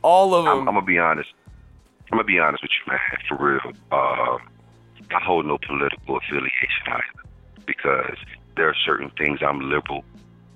all 0.00 0.34
of 0.34 0.46
them." 0.46 0.52
I'm, 0.52 0.68
I'm 0.68 0.74
gonna 0.74 0.86
be 0.86 0.98
honest. 0.98 1.30
I'm 2.10 2.18
gonna 2.18 2.24
be 2.24 2.38
honest 2.38 2.62
with 2.62 2.70
you, 2.72 2.92
man. 2.92 3.00
For 3.28 3.36
real. 3.36 3.72
Uh, 3.92 4.38
I 5.14 5.22
hold 5.22 5.46
no 5.46 5.58
political 5.58 6.16
affiliation 6.16 6.86
either, 6.86 7.28
because 7.66 8.16
there 8.56 8.68
are 8.68 8.76
certain 8.86 9.10
things 9.18 9.40
I'm 9.42 9.60
liberal 9.60 10.04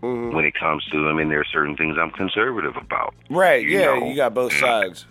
Mm-hmm. 0.06 0.34
when 0.36 0.44
it 0.44 0.54
comes 0.54 0.84
to 0.92 1.04
them, 1.04 1.18
and 1.18 1.30
there 1.30 1.40
are 1.40 1.44
certain 1.52 1.76
things 1.76 1.96
I'm 2.00 2.10
conservative 2.10 2.76
about. 2.76 3.14
right? 3.30 3.62
you 3.64 3.78
Yeah, 3.78 3.98
know. 3.98 4.06
you 4.08 4.16
got 4.16 4.34
both 4.34 4.52
sides. 4.52 5.06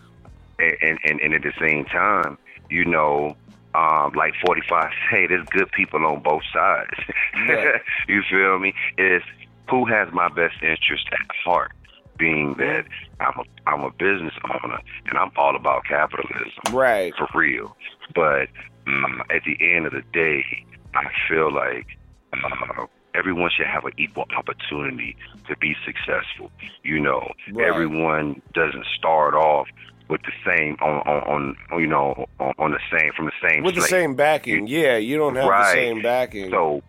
And 0.60 0.74
and, 0.82 1.00
and, 1.04 1.20
and 1.22 1.34
at 1.34 1.42
the 1.44 1.54
same 1.60 1.86
time, 1.86 2.38
you 2.70 2.86
know. 2.86 3.36
Um, 3.75 4.14
like 4.16 4.34
45 4.46 4.90
say, 5.12 5.28
there's 5.28 5.46
good 5.50 5.70
people 5.74 6.06
on 6.06 6.22
both 6.24 6.44
sides. 6.54 6.92
Yeah. 7.36 7.72
you 8.08 8.22
feel 8.30 8.58
me? 8.58 8.74
It's 8.98 9.25
who 9.70 9.84
has 9.86 10.08
my 10.14 10.30
best 10.30 10.56
interest 10.64 11.06
at 11.12 11.28
heart, 11.44 11.74
being 12.18 12.54
that 12.54 12.86
I'm 13.20 13.38
a 13.38 13.44
I'm 13.70 13.82
a 13.84 13.92
business 13.92 14.34
owner 14.46 14.80
and 15.08 15.18
I'm 15.18 15.30
all 15.36 15.58
about 15.58 15.84
capitalism 15.84 16.54
Right. 16.72 17.14
for 17.18 17.28
real. 17.38 17.75
But 18.14 18.48
um, 18.88 19.22
at 19.30 19.44
the 19.44 19.58
end 19.60 19.88
of 19.88 19.92
the 19.92 20.04
day, 20.14 20.46
I 20.94 21.08
feel 21.28 21.52
like 21.54 21.88
uh, 22.32 22.86
everyone 23.17 23.50
should 23.55 23.67
have 23.67 23.86
an 23.86 23.93
equal 23.98 24.25
opportunity 24.38 25.15
to 25.48 25.55
be 25.57 25.75
successful. 25.86 26.51
You 26.84 27.00
know, 27.00 27.31
Right. 27.51 27.67
everyone 27.67 28.41
doesn't 28.53 28.86
start 28.98 29.34
off 29.34 29.67
with 30.07 30.22
the 30.22 30.31
same 30.45 30.77
on 30.81 31.00
on, 31.07 31.55
on 31.72 31.79
you 31.81 31.88
know 31.88 32.25
on, 32.39 32.53
on 32.60 32.72
the 32.72 32.79
same 32.91 33.12
from 33.15 33.25
the 33.25 33.50
same 33.50 33.63
with 33.63 33.75
the 33.75 33.81
same 33.81 34.15
backing. 34.15 34.67
Yeah, 34.67 34.98
you 34.98 35.17
don't 35.17 35.36
have 35.36 35.45
the 35.45 35.50
Right. 35.50 35.74
same 35.74 36.01
backing. 36.01 36.50
So, 36.51 36.84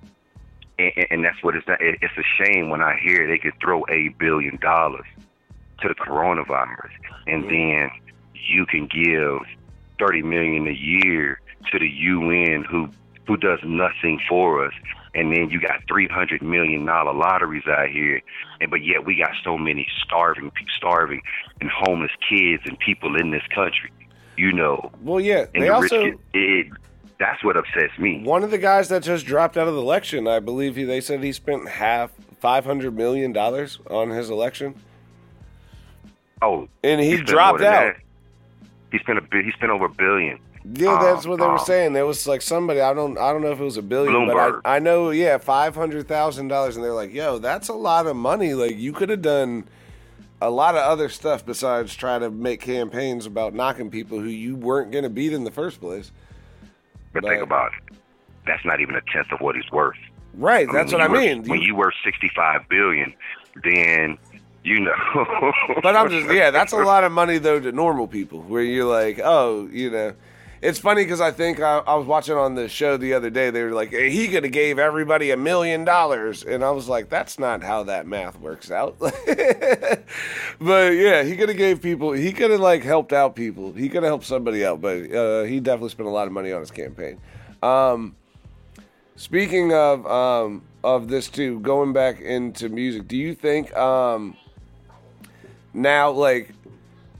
and, 0.79 0.93
and- 1.11 1.25
that's 1.25 1.43
what 1.43 1.57
it's. 1.57 1.67
it- 1.69 1.99
It's 2.03 2.15
a 2.19 2.45
shame 2.45 2.69
when 2.69 2.83
I 2.83 2.99
hear 3.03 3.27
they 3.27 3.39
could 3.39 3.55
throw 3.61 3.85
eight 3.89 4.19
billion 4.19 4.57
dollars 4.57 5.07
to 5.81 5.89
the 5.89 5.95
coronavirus, 5.95 6.91
and 7.27 7.45
then 7.49 7.91
you 8.35 8.67
can 8.67 8.87
give 8.87 9.41
thirty 9.99 10.23
million 10.23 10.67
a 10.69 10.73
year 10.73 11.41
to 11.73 11.79
the 11.79 11.89
UN, 11.89 12.65
who 12.65 12.89
who 13.27 13.37
does 13.39 13.59
nothing 13.65 14.21
for 14.29 14.65
us, 14.67 14.73
and 15.17 15.33
then 15.33 15.51
you 15.51 15.61
got 15.61 15.81
three 15.89 16.07
hundred 16.07 16.43
million 16.43 16.85
dollar 16.85 17.13
lotteries 17.13 17.67
out 17.67 17.89
here, 17.89 18.21
and 18.61 18.71
but 18.71 18.85
yet 18.85 19.05
we 19.05 19.17
got 19.17 19.31
so 19.43 19.59
many 19.59 19.89
starving, 20.05 20.53
starving, 20.77 21.23
and 21.61 21.71
homeless 21.71 22.13
kids 22.29 22.63
and 22.67 22.79
people 22.79 23.17
in 23.17 23.33
this 23.33 23.43
country. 23.53 23.91
You 24.37 24.53
know, 24.53 24.93
Well, 25.03 25.19
yeah. 25.19 25.47
and 25.55 25.63
They 25.65 25.69
the 25.69 25.75
also 25.75 26.03
it, 26.05 26.19
it, 26.35 26.67
that's 27.19 27.43
what 27.43 27.57
upsets 27.57 27.99
me. 27.99 28.23
one 28.23 28.45
of 28.45 28.51
the 28.51 28.59
guys 28.59 28.91
that 28.91 29.03
just 29.03 29.25
dropped 29.25 29.57
out 29.57 29.67
of 29.67 29.75
the 29.75 29.81
election. 29.81 30.29
I 30.29 30.39
believe 30.41 30.77
he, 30.77 30.85
they 30.85 31.01
said 31.01 31.25
he 31.25 31.33
spent 31.33 31.67
half 31.69 32.13
five 32.39 32.67
hundred 32.67 32.95
million 32.95 33.33
dollars 33.33 33.79
on 33.89 34.11
his 34.11 34.29
election, 34.29 34.75
Oh, 36.43 36.69
and 36.85 37.01
he, 37.01 37.17
he 37.17 37.23
dropped 37.23 37.63
out. 37.63 37.95
that. 37.95 37.97
He 38.93 38.99
spent 38.99 39.19
a 39.19 39.43
he 39.43 39.51
spent 39.53 39.73
over 39.73 39.87
a 39.87 39.91
billion. 39.91 40.39
Yeah, 40.75 40.99
that's 41.01 41.25
Um, 41.25 41.31
what 41.31 41.41
they 41.41 41.47
were 41.47 41.53
um, 41.53 41.65
saying. 41.65 41.93
There 41.93 42.07
was 42.07 42.27
like 42.27 42.43
somebody 42.43 42.81
I 42.81 42.93
don't 42.93 43.17
I 43.19 43.33
don't 43.33 43.43
know 43.43 43.53
if 43.53 43.61
it 43.61 43.65
was 43.65 43.77
a 43.77 43.83
billion, 43.83 44.13
Bloomberg. 44.15 44.61
but 44.63 44.69
I, 44.69 44.77
I 44.77 44.79
know 44.79 45.11
yeah 45.11 45.39
five 45.39 45.75
hundred 45.75 46.09
thousand 46.09 46.49
dollars, 46.49 46.77
and 46.77 46.85
they're 46.85 46.93
like, 46.93 47.13
yo, 47.15 47.39
that's 47.39 47.69
a 47.69 47.73
lot 47.75 48.07
of 48.07 48.17
money. 48.17 48.55
Like 48.55 48.77
you 48.77 48.93
could 48.93 49.09
have 49.11 49.23
done 49.23 49.65
a 50.43 50.51
lot 50.51 50.75
of 50.75 50.83
other 50.83 51.09
stuff 51.09 51.47
besides 51.47 51.95
try 51.95 52.19
to 52.19 52.31
make 52.31 52.61
campaigns 52.61 53.27
about 53.27 53.55
knocking 53.55 53.91
people 53.91 54.19
who 54.19 54.29
you 54.29 54.57
weren't 54.57 54.91
going 54.93 55.05
to 55.05 55.11
beat 55.11 55.33
in 55.33 55.45
the 55.45 55.51
first 55.51 55.81
place. 55.81 56.11
But 57.13 57.23
But- 57.23 57.31
think 57.31 57.43
about 57.43 57.71
it. 57.89 57.97
That's 58.47 58.65
not 58.65 58.81
even 58.81 58.95
a 58.95 59.01
tenth 59.13 59.33
of 59.33 59.41
what 59.41 59.57
he's 59.57 59.71
worth. 59.73 59.97
Right, 60.35 60.69
that's 60.73 60.93
when 60.93 61.01
what 61.01 61.11
I 61.11 61.15
you 61.15 61.21
mean. 61.37 61.49
when 61.49 61.61
You- 61.61 61.69
you 61.69 61.75
worth 61.77 61.95
sixty 62.05 62.31
five 62.35 62.69
billion, 62.69 63.15
then 63.65 64.19
you 64.65 64.81
know. 64.81 65.53
But 65.83 65.95
I'm 65.97 66.11
just 66.11 66.31
yeah, 66.33 66.51
that's 66.51 66.73
a 66.73 66.77
lot 66.79 67.05
of 67.05 67.13
money 67.13 67.39
though 67.39 67.61
to 67.61 67.73
normal 67.73 68.07
people. 68.09 68.41
Where 68.43 68.63
you're 68.63 68.85
like, 68.85 69.21
oh, 69.23 69.69
you 69.73 69.91
know, 69.91 70.13
it's 70.63 70.79
funny 70.79 71.05
because 71.05 71.21
I 71.21 71.31
think 71.31 71.61
I, 71.61 71.79
I 71.79 71.95
was 71.95 72.07
watching 72.07 72.35
on 72.35 72.55
the 72.55 72.69
show 72.69 72.97
the 72.97 73.13
other 73.15 73.31
day. 73.31 73.51
They 73.51 73.63
were 73.63 73.73
like, 73.73 73.93
he 73.93 74.29
could 74.29 74.45
have 74.45 74.53
gave 74.53 74.79
everybody 74.79 75.31
a 75.31 75.37
million 75.37 75.85
dollars, 75.85 76.43
and 76.43 76.65
I 76.65 76.71
was 76.71 76.89
like, 76.89 77.09
that's 77.09 77.39
not 77.39 77.63
how 77.63 77.85
that 77.85 78.07
math 78.07 78.39
works 78.41 78.71
out. 78.71 78.97
but 78.99 79.13
yeah, 80.61 81.23
he 81.23 81.37
could 81.37 81.49
have 81.49 81.59
gave 81.59 81.83
people. 81.83 82.13
He 82.13 82.33
could 82.33 82.51
have 82.51 82.61
like 82.61 82.83
helped 82.83 83.13
out 83.13 83.37
people. 83.37 83.73
He 83.73 83.89
could 83.89 84.03
have 84.03 84.11
helped 84.11 84.25
somebody 84.25 84.65
out. 84.65 84.81
But 84.81 85.13
uh, 85.13 85.43
he 85.43 85.61
definitely 85.61 85.91
spent 85.91 86.09
a 86.09 86.13
lot 86.13 86.27
of 86.27 86.33
money 86.33 86.53
on 86.53 86.61
his 86.61 86.71
campaign. 86.71 87.19
Um, 87.63 88.17
speaking 89.17 89.73
of 89.73 90.07
um, 90.07 90.63
of 90.83 91.09
this 91.09 91.29
too, 91.29 91.61
going 91.61 91.93
back 91.93 92.21
into 92.21 92.69
music, 92.69 93.09
do 93.09 93.17
you 93.17 93.35
think? 93.35 93.77
Um, 93.77 94.37
now 95.75 96.11
like 96.11 96.51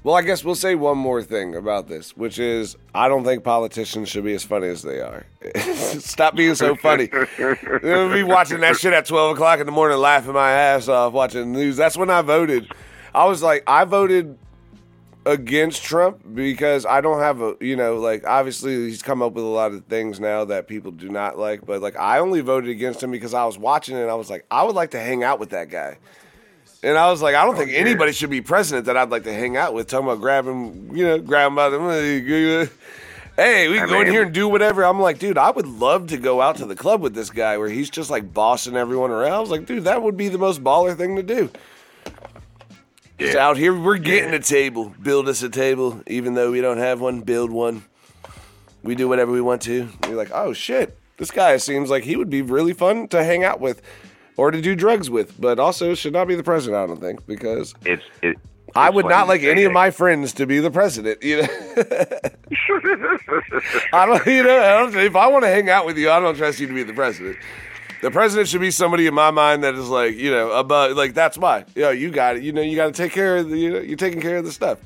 well 0.07 0.15
i 0.15 0.23
guess 0.23 0.45
we'll 0.45 0.55
say 0.55 0.77
one 0.77 0.97
more 0.97 1.21
thing 1.21 1.57
about 1.57 1.89
this 1.89 2.17
which 2.17 2.39
is 2.39 2.77
i 2.95 3.09
don't 3.09 3.25
think 3.25 3.43
politicians 3.43 4.09
should 4.09 4.23
be 4.23 4.35
as 4.35 4.45
funny 4.45 4.69
as 4.69 4.83
they 4.83 5.01
are. 5.01 5.27
Stop 5.99 6.37
being 6.37 6.55
so 6.55 6.77
funny. 6.77 7.11
I'll 7.39 8.13
be 8.13 8.23
watching 8.23 8.61
that 8.61 8.77
shit 8.79 8.93
at 8.93 9.07
12 9.07 9.37
o'clock 9.37 9.59
in 9.59 9.67
the 9.67 9.73
morning 9.73 9.99
laughing 9.99 10.33
my 10.33 10.53
ass 10.53 10.87
off 10.87 11.13
watching 11.13 11.53
the 11.53 11.59
news. 11.59 11.77
That's 11.77 11.97
when 11.97 12.09
i 12.09 12.23
voted. 12.23 12.73
I 13.15 13.25
was 13.25 13.43
like 13.43 13.65
i 13.67 13.85
voted 13.85 14.39
against 15.25 15.83
trump 15.83 16.21
because 16.35 16.87
i 16.87 17.01
don't 17.01 17.19
have 17.19 17.41
a 17.41 17.57
you 17.61 17.75
know 17.75 17.97
like 17.97 18.25
obviously 18.25 18.89
he's 18.89 19.03
come 19.03 19.23
up 19.23 19.33
with 19.33 19.43
a 19.43 19.49
lot 19.49 19.73
of 19.73 19.85
things 19.87 20.21
now 20.21 20.45
that 20.45 20.69
people 20.69 20.93
do 20.93 21.09
not 21.09 21.37
like 21.37 21.67
but 21.67 21.83
like 21.83 21.97
i 21.97 22.21
only 22.21 22.41
voted 22.41 22.71
against 22.71 23.03
him 23.03 23.11
because 23.11 23.35
i 23.35 23.45
was 23.45 23.59
watching 23.59 23.97
it 23.97 24.03
and 24.03 24.11
i 24.11 24.15
was 24.15 24.31
like 24.31 24.47
i 24.53 24.63
would 24.63 24.77
like 24.77 24.93
to 24.93 25.01
hang 25.01 25.25
out 25.25 25.41
with 25.41 25.51
that 25.51 25.69
guy 25.69 25.99
and 26.83 26.97
I 26.97 27.11
was 27.11 27.23
like, 27.23 27.35
I 27.35 27.45
don't 27.45 27.55
oh, 27.55 27.59
think 27.59 27.73
anybody 27.73 28.13
should 28.13 28.31
be 28.31 28.41
president 28.41 28.87
that 28.87 28.97
I'd 28.97 29.11
like 29.11 29.25
to 29.25 29.33
hang 29.33 29.57
out 29.57 29.75
with. 29.75 29.89
Talking 29.89 30.07
about 30.07 30.21
grabbing, 30.21 30.97
you 30.97 31.05
know, 31.05 31.19
grabbing 31.19 31.55
by 31.55 31.69
the. 31.69 32.71
Hey, 33.37 33.69
we 33.69 33.75
can 33.77 33.91
I 33.91 33.93
go 33.93 34.01
in 34.01 34.07
here 34.07 34.23
and 34.23 34.33
do 34.33 34.49
whatever. 34.49 34.83
I'm 34.83 34.99
like, 34.99 35.19
dude, 35.19 35.37
I 35.37 35.51
would 35.51 35.67
love 35.67 36.07
to 36.07 36.17
go 36.17 36.41
out 36.41 36.57
to 36.57 36.65
the 36.65 36.75
club 36.75 37.03
with 37.03 37.15
this 37.15 37.29
guy 37.29 37.59
where 37.59 37.69
he's 37.69 37.91
just 37.91 38.09
like 38.09 38.33
bossing 38.33 38.77
everyone 38.77 39.11
around. 39.11 39.33
I 39.33 39.41
was 39.41 39.51
like, 39.51 39.67
dude, 39.67 39.85
that 39.85 40.03
would 40.03 40.17
be 40.17 40.31
the 40.31 40.39
most 40.39 40.65
baller 40.65 40.97
thing 40.97 41.17
to 41.17 41.23
do. 41.23 41.51
Just 43.19 43.37
out 43.37 43.59
here, 43.59 43.79
we're 43.79 43.99
getting 43.99 44.33
a 44.33 44.39
table. 44.39 44.95
Build 45.03 45.29
us 45.29 45.43
a 45.43 45.51
table, 45.51 46.03
even 46.07 46.33
though 46.33 46.51
we 46.51 46.63
don't 46.63 46.79
have 46.79 47.03
one. 47.03 47.21
Build 47.21 47.51
one. 47.51 47.85
We 48.83 48.95
do 48.95 49.07
whatever 49.07 49.33
we 49.33 49.43
want 49.43 49.61
to. 49.63 49.89
You're 50.07 50.17
like, 50.17 50.31
oh 50.33 50.55
shit, 50.55 50.99
this 51.19 51.31
guy 51.31 51.59
seems 51.59 51.91
like 51.91 52.05
he 52.05 52.17
would 52.17 52.31
be 52.31 52.41
really 52.41 52.73
fun 52.73 53.07
to 53.09 53.23
hang 53.23 53.45
out 53.45 53.61
with, 53.61 53.83
or 54.37 54.51
to 54.51 54.61
do 54.61 54.75
drugs 54.75 55.11
with. 55.11 55.41
But 55.41 55.59
also 55.59 55.95
should 55.95 56.13
not 56.13 56.29
be 56.29 56.35
the 56.35 56.43
president. 56.43 56.83
I 56.83 56.87
don't 56.87 57.01
think 57.01 57.27
because 57.27 57.75
it's 57.85 58.05
it. 58.23 58.37
I 58.75 58.91
would 58.91 59.07
not 59.07 59.27
like 59.29 59.43
any 59.43 59.65
of 59.65 59.73
my 59.73 59.91
friends 59.91 60.35
to 60.35 60.47
be 60.47 60.59
the 60.59 60.71
president. 60.71 61.23
You 61.23 61.43
know, 61.43 61.49
I 63.93 64.07
don't. 64.07 64.27
You 64.27 64.43
know, 64.43 64.59
I 64.59 64.79
don't, 64.79 64.97
if 64.97 65.17
I 65.17 65.29
want 65.29 65.45
to 65.45 65.49
hang 65.49 65.71
out 65.71 65.87
with 65.87 65.97
you, 65.97 66.11
I 66.11 66.21
don't 66.21 66.37
trust 66.37 66.61
you 66.61 66.67
to 66.67 66.75
be 66.75 66.83
the 66.83 66.93
president. 66.93 67.39
The 68.03 68.11
president 68.11 68.49
should 68.49 68.61
be 68.61 68.71
somebody 68.71 69.07
in 69.07 69.15
my 69.15 69.31
mind 69.31 69.65
that 69.65 69.75
is 69.75 69.89
like, 69.89 70.17
you 70.17 70.31
know, 70.31 70.51
about 70.51 70.95
like 70.95 71.15
that's 71.15 71.39
why. 71.39 71.65
Yo, 71.75 71.91
you 71.91 72.11
got 72.11 72.37
it. 72.37 72.43
You 72.43 72.53
know, 72.53 72.61
you 72.61 72.77
got 72.77 72.87
to 72.87 72.93
take 72.93 73.13
care 73.13 73.39
of 73.39 73.49
the. 73.49 73.59
You 73.59 73.71
know, 73.71 73.81
you're 73.81 73.97
taking 73.97 74.21
care 74.21 74.37
of 74.37 74.45
the 74.45 74.53
stuff. 74.53 74.79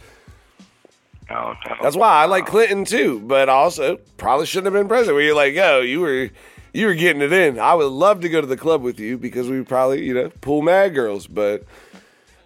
No, 1.28 1.54
no. 1.66 1.76
That's 1.82 1.96
why 1.96 2.22
I 2.22 2.26
like 2.26 2.44
oh. 2.48 2.50
Clinton 2.50 2.84
too, 2.84 3.20
but 3.20 3.48
also 3.48 3.96
probably 4.16 4.46
shouldn't 4.46 4.72
have 4.72 4.80
been 4.80 4.88
president. 4.88 5.16
Where 5.16 5.24
you're 5.24 5.34
like, 5.34 5.54
yo, 5.54 5.80
you 5.80 6.00
were. 6.00 6.30
You 6.72 6.86
were 6.86 6.94
getting 6.94 7.22
it 7.22 7.32
in. 7.32 7.58
I 7.58 7.74
would 7.74 7.86
love 7.90 8.20
to 8.20 8.28
go 8.28 8.40
to 8.40 8.46
the 8.46 8.56
club 8.56 8.82
with 8.82 9.00
you 9.00 9.18
because 9.18 9.48
we 9.48 9.62
probably, 9.64 10.04
you 10.04 10.14
know, 10.14 10.30
pull 10.40 10.62
mad 10.62 10.94
girls, 10.94 11.26
but 11.26 11.64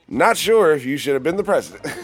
not 0.09 0.37
sure 0.37 0.73
if 0.73 0.85
you 0.87 0.97
should 0.97 1.15
have 1.15 1.23
been 1.23 1.37
the 1.37 1.45
president. 1.45 1.87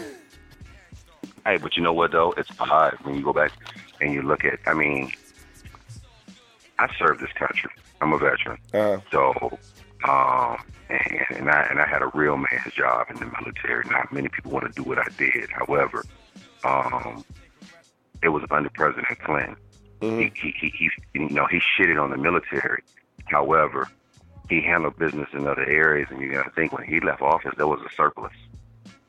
Hey, 1.43 1.57
but 1.57 1.75
you 1.75 1.81
know 1.81 1.91
what 1.91 2.11
though? 2.11 2.33
It's 2.37 2.51
odd 2.59 2.95
when 3.01 3.15
you 3.15 3.23
go 3.23 3.33
back 3.33 3.51
and 3.99 4.13
you 4.13 4.21
look 4.21 4.45
at. 4.45 4.59
I 4.67 4.75
mean, 4.75 5.11
I 6.77 6.87
served 6.99 7.19
this 7.19 7.31
country. 7.33 7.71
I'm 7.99 8.13
a 8.13 8.17
veteran, 8.19 8.59
Uh, 8.75 8.97
so 9.11 9.57
um, 10.07 10.57
and, 10.89 11.25
and 11.31 11.49
I 11.49 11.61
and 11.69 11.79
I 11.81 11.87
had 11.87 12.03
a 12.03 12.11
real 12.13 12.37
man's 12.37 12.73
job 12.75 13.07
in 13.09 13.15
the 13.15 13.25
military. 13.25 13.83
Not 13.89 14.13
many 14.13 14.29
people 14.29 14.51
want 14.51 14.67
to 14.67 14.71
do 14.71 14.87
what 14.87 14.99
I 14.99 15.07
did. 15.17 15.49
However, 15.49 16.03
um, 16.63 17.25
it 18.21 18.29
was 18.29 18.43
under 18.51 18.69
President 18.69 19.19
Clinton. 19.23 19.55
He, 20.01 20.07
mm-hmm. 20.07 20.19
he, 20.35 20.53
he, 20.59 20.73
he, 20.77 20.89
you 21.13 21.29
know, 21.29 21.45
he 21.45 21.59
shitted 21.59 22.01
on 22.01 22.09
the 22.09 22.17
military. 22.17 22.83
However, 23.25 23.87
he 24.49 24.61
handled 24.61 24.97
business 24.97 25.29
in 25.31 25.47
other 25.47 25.63
areas, 25.63 26.07
and 26.11 26.19
you 26.19 26.31
got 26.31 26.43
to 26.43 26.49
think 26.51 26.73
when 26.73 26.83
he 26.85 26.99
left 26.99 27.21
office, 27.21 27.53
there 27.55 27.67
was 27.67 27.79
a 27.81 27.95
surplus. 27.95 28.33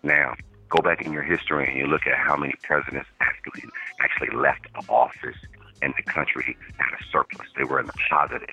Now, 0.03 0.35
go 0.69 0.81
back 0.83 1.03
in 1.03 1.13
your 1.13 1.23
history 1.23 1.69
and 1.69 1.77
you 1.77 1.87
look 1.87 2.07
at 2.07 2.17
how 2.17 2.37
many 2.37 2.55
presidents 2.63 3.09
actually 3.21 3.65
actually 4.01 4.37
left 4.37 4.67
office, 4.89 5.37
and 5.81 5.93
the 5.97 6.03
country 6.03 6.57
had 6.79 6.99
a 6.99 7.03
surplus. 7.11 7.49
They 7.57 7.65
were 7.65 7.81
in 7.81 7.87
the 7.87 7.93
positive. 8.11 8.49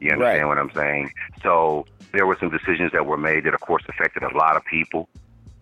You 0.00 0.12
understand 0.12 0.40
Right. 0.40 0.46
what 0.46 0.58
I'm 0.58 0.72
saying? 0.72 1.12
So 1.42 1.86
there 2.12 2.26
were 2.26 2.36
some 2.38 2.50
decisions 2.50 2.92
that 2.92 3.06
were 3.06 3.16
made 3.16 3.44
that, 3.44 3.54
of 3.54 3.60
course, 3.60 3.84
affected 3.88 4.22
a 4.22 4.36
lot 4.36 4.56
of 4.56 4.64
people. 4.64 5.08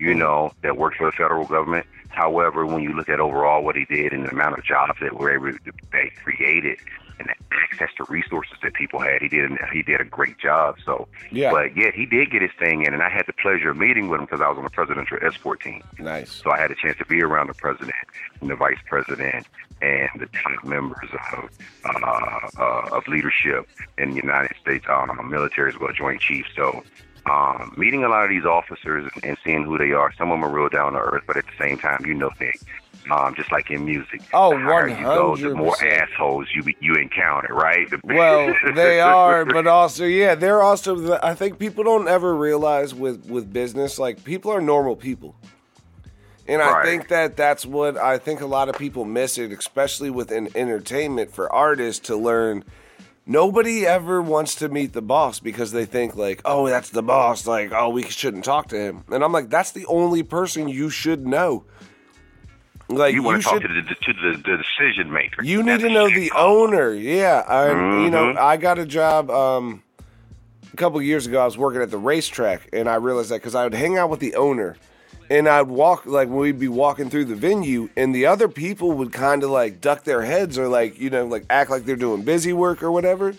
You 0.00 0.14
know, 0.14 0.52
that 0.62 0.76
worked 0.78 0.96
for 0.96 1.06
the 1.06 1.12
federal 1.12 1.44
government. 1.46 1.86
However, 2.08 2.64
when 2.66 2.82
you 2.82 2.94
look 2.94 3.08
at 3.10 3.20
overall 3.20 3.62
what 3.62 3.76
he 3.76 3.84
did 3.84 4.12
and 4.12 4.24
the 4.24 4.30
amount 4.30 4.58
of 4.58 4.64
jobs 4.64 4.98
that 5.02 5.18
were 5.18 5.30
able 5.32 5.52
to, 5.52 5.72
they 5.92 6.10
created 6.24 6.78
and 7.18 7.28
the 7.28 7.34
access 7.54 7.90
to 7.98 8.04
resources 8.10 8.56
that 8.62 8.72
people 8.72 8.98
had, 8.98 9.20
he 9.20 9.28
did 9.28 9.50
he 9.74 9.82
did 9.82 10.00
a 10.00 10.04
great 10.04 10.38
job. 10.38 10.76
So, 10.86 11.06
Yeah. 11.30 11.50
but 11.52 11.76
yet 11.76 11.92
he 11.94 12.06
did 12.06 12.30
get 12.30 12.40
his 12.40 12.50
thing 12.58 12.86
in, 12.86 12.94
and 12.94 13.02
I 13.02 13.10
had 13.10 13.26
the 13.26 13.34
pleasure 13.34 13.70
of 13.70 13.76
meeting 13.76 14.08
with 14.08 14.20
him 14.20 14.24
because 14.26 14.40
I 14.40 14.48
was 14.48 14.56
on 14.56 14.64
the 14.64 14.70
presidential 14.70 15.18
escort 15.22 15.60
team. 15.60 15.82
nice. 15.98 16.30
So 16.32 16.50
I 16.50 16.58
had 16.58 16.70
a 16.70 16.74
chance 16.74 16.96
to 16.96 17.04
be 17.04 17.22
around 17.22 17.48
the 17.48 17.54
president 17.54 17.94
and 18.40 18.48
the 18.48 18.56
vice 18.56 18.78
president 18.88 19.46
and 19.82 20.08
the 20.18 20.26
top 20.26 20.64
members 20.64 21.10
of 21.34 21.50
uh, 21.84 22.48
uh, 22.58 22.88
of 22.96 23.06
leadership 23.06 23.68
in 23.98 24.10
the 24.10 24.16
United 24.16 24.56
States 24.60 24.86
um, 24.88 25.28
military 25.30 25.72
as 25.72 25.78
well, 25.78 25.92
Joint 25.92 26.20
Chiefs. 26.22 26.48
So 26.56 26.82
um, 27.26 27.74
meeting 27.76 28.04
a 28.04 28.08
lot 28.08 28.24
of 28.24 28.30
these 28.30 28.44
officers 28.44 29.10
and, 29.22 29.36
seeing 29.44 29.64
who 29.64 29.78
they 29.78 29.92
are. 29.92 30.12
Some 30.16 30.30
of 30.30 30.40
them 30.40 30.44
are 30.44 30.54
real 30.54 30.68
down 30.68 30.92
to 30.92 30.98
earth, 30.98 31.24
but 31.26 31.36
at 31.36 31.44
the 31.46 31.52
same 31.58 31.78
time, 31.78 32.04
you 32.06 32.14
know 32.14 32.30
things. 32.30 32.62
Um, 33.10 33.34
just 33.34 33.50
like 33.50 33.70
in 33.70 33.86
music, 33.86 34.20
Oh, 34.34 34.50
the 34.50 34.58
higher 34.58 34.88
you 34.88 35.02
go, 35.02 35.34
the 35.34 35.54
more 35.54 35.74
assholes 35.82 36.48
you 36.54 36.62
you 36.80 36.94
encounter, 36.94 37.54
right? 37.54 37.88
Well, 38.04 38.54
they 38.74 39.00
are, 39.00 39.46
but 39.46 39.66
also, 39.78 40.04
yeah, 40.04 40.34
they're 40.34 40.62
also. 40.62 40.94
The, 40.94 41.26
I 41.26 41.34
think 41.34 41.58
people 41.58 41.82
don't 41.82 42.08
ever 42.08 42.36
realize 42.36 42.94
with 42.94 43.24
with 43.24 43.50
business, 43.52 43.98
like 43.98 44.22
people 44.22 44.52
are 44.52 44.60
normal 44.60 44.96
people, 44.96 45.34
and 46.46 46.60
I 46.60 46.84
think 46.84 47.08
that 47.08 47.36
that's 47.36 47.64
what 47.64 47.96
I 47.96 48.18
think 48.18 48.42
a 48.42 48.46
lot 48.46 48.68
of 48.68 48.76
people 48.76 49.04
miss 49.06 49.38
it, 49.38 49.50
especially 49.50 50.10
within 50.10 50.50
entertainment 50.54 51.32
for 51.32 51.50
artists 51.50 52.06
to 52.08 52.16
learn. 52.16 52.64
Nobody 53.30 53.86
ever 53.86 54.20
wants 54.20 54.56
to 54.56 54.68
meet 54.68 54.92
the 54.92 55.00
boss 55.00 55.38
because 55.38 55.70
they 55.70 55.84
think 55.84 56.16
like, 56.16 56.40
oh, 56.44 56.68
that's 56.68 56.90
the 56.90 57.00
boss. 57.02 57.46
Like, 57.46 57.70
oh, 57.72 57.88
we 57.90 58.02
shouldn't 58.02 58.44
talk 58.44 58.66
to 58.70 58.76
him. 58.76 59.04
And 59.08 59.22
I'm 59.22 59.30
like, 59.30 59.48
that's 59.48 59.70
the 59.70 59.86
only 59.86 60.24
person 60.24 60.66
you 60.68 60.90
should 60.90 61.24
know. 61.24 61.64
Like, 62.88 63.14
you 63.14 63.22
want 63.22 63.40
to 63.40 63.48
talk 63.48 63.62
should- 63.62 63.68
to 63.68 63.82
the 63.82 63.94
to 63.94 64.12
the, 64.14 64.36
the 64.36 64.56
decision 64.56 65.12
maker. 65.12 65.44
you 65.44 65.62
need 65.62 65.70
That's 65.74 65.82
to 65.84 65.90
know 65.90 66.10
the 66.10 66.30
call 66.30 66.62
owner. 66.64 66.92
Yeah, 66.92 67.44
I, 67.46 67.68
you 68.02 68.10
know, 68.10 68.32
Mhm. 68.32 68.36
I 68.36 68.56
got 68.56 68.80
a 68.80 68.84
job 68.84 69.30
um, 69.30 69.84
a 70.72 70.76
couple 70.76 71.00
years 71.00 71.24
ago. 71.28 71.40
I 71.40 71.44
was 71.44 71.56
working 71.56 71.82
at 71.82 71.92
the 71.92 71.98
racetrack, 71.98 72.68
and 72.72 72.88
I 72.88 72.96
realized 72.96 73.30
that 73.30 73.36
because 73.36 73.54
I 73.54 73.62
would 73.62 73.74
hang 73.74 73.96
out 73.96 74.10
with 74.10 74.18
the 74.18 74.34
owner, 74.34 74.76
and 75.30 75.48
I'd 75.48 75.68
walk 75.68 76.06
like 76.06 76.28
when 76.28 76.38
we'd 76.38 76.58
be 76.58 76.68
walking 76.68 77.08
through 77.08 77.26
the 77.26 77.36
venue, 77.36 77.88
and 77.96 78.12
the 78.12 78.26
other 78.26 78.48
people 78.48 78.92
would 78.92 79.12
kind 79.12 79.44
of 79.44 79.50
like 79.50 79.80
duck 79.80 80.02
their 80.02 80.22
heads 80.22 80.58
or 80.58 80.66
like 80.66 80.98
you 80.98 81.08
know 81.08 81.24
like 81.24 81.44
act 81.48 81.70
like 81.70 81.84
they're 81.84 81.96
doing 81.96 82.22
busy 82.22 82.52
work 82.52 82.82
or 82.82 82.90
whatever. 82.90 83.34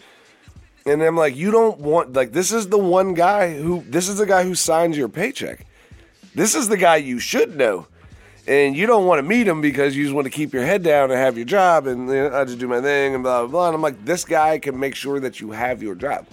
And 0.84 1.04
I'm 1.04 1.16
like, 1.16 1.36
you 1.36 1.52
don't 1.52 1.80
want 1.80 2.14
like 2.14 2.32
this 2.32 2.52
is 2.52 2.70
the 2.70 2.78
one 2.78 3.14
guy 3.14 3.54
who 3.54 3.84
this 3.86 4.08
is 4.08 4.18
the 4.18 4.26
guy 4.26 4.44
who 4.44 4.56
signs 4.56 4.98
your 4.98 5.10
paycheck. 5.10 5.68
This 6.34 6.56
is 6.56 6.70
the 6.70 6.78
guy 6.78 6.96
you 6.96 7.20
should 7.20 7.58
know. 7.58 7.88
And 8.48 8.76
you 8.76 8.88
don't 8.88 9.06
want 9.06 9.20
to 9.20 9.24
meet 9.24 9.48
him 9.48 9.62
because 9.62 9.96
you 9.96 10.04
just 10.04 10.16
want 10.16 10.26
to 10.26 10.32
keep 10.32 10.52
your 10.52 10.64
head 10.64 10.82
down 10.82 11.12
and 11.12 11.20
have 11.20 11.38
your 11.38 11.46
job 11.46 11.86
and 11.86 12.08
you 12.08 12.16
know, 12.16 12.36
I 12.36 12.44
just 12.46 12.58
do 12.58 12.68
my 12.68 12.82
thing 12.82 13.14
and 13.14 13.22
blah 13.22 13.42
blah 13.42 13.52
blah. 13.52 13.68
And 13.68 13.76
I'm 13.76 13.82
like, 13.82 14.04
this 14.04 14.26
guy 14.26 14.58
can 14.60 14.80
make 14.80 14.96
sure 14.96 15.20
that 15.20 15.42
you 15.42 15.52
have 15.52 15.84
your 15.84 15.94
job. 15.94 16.26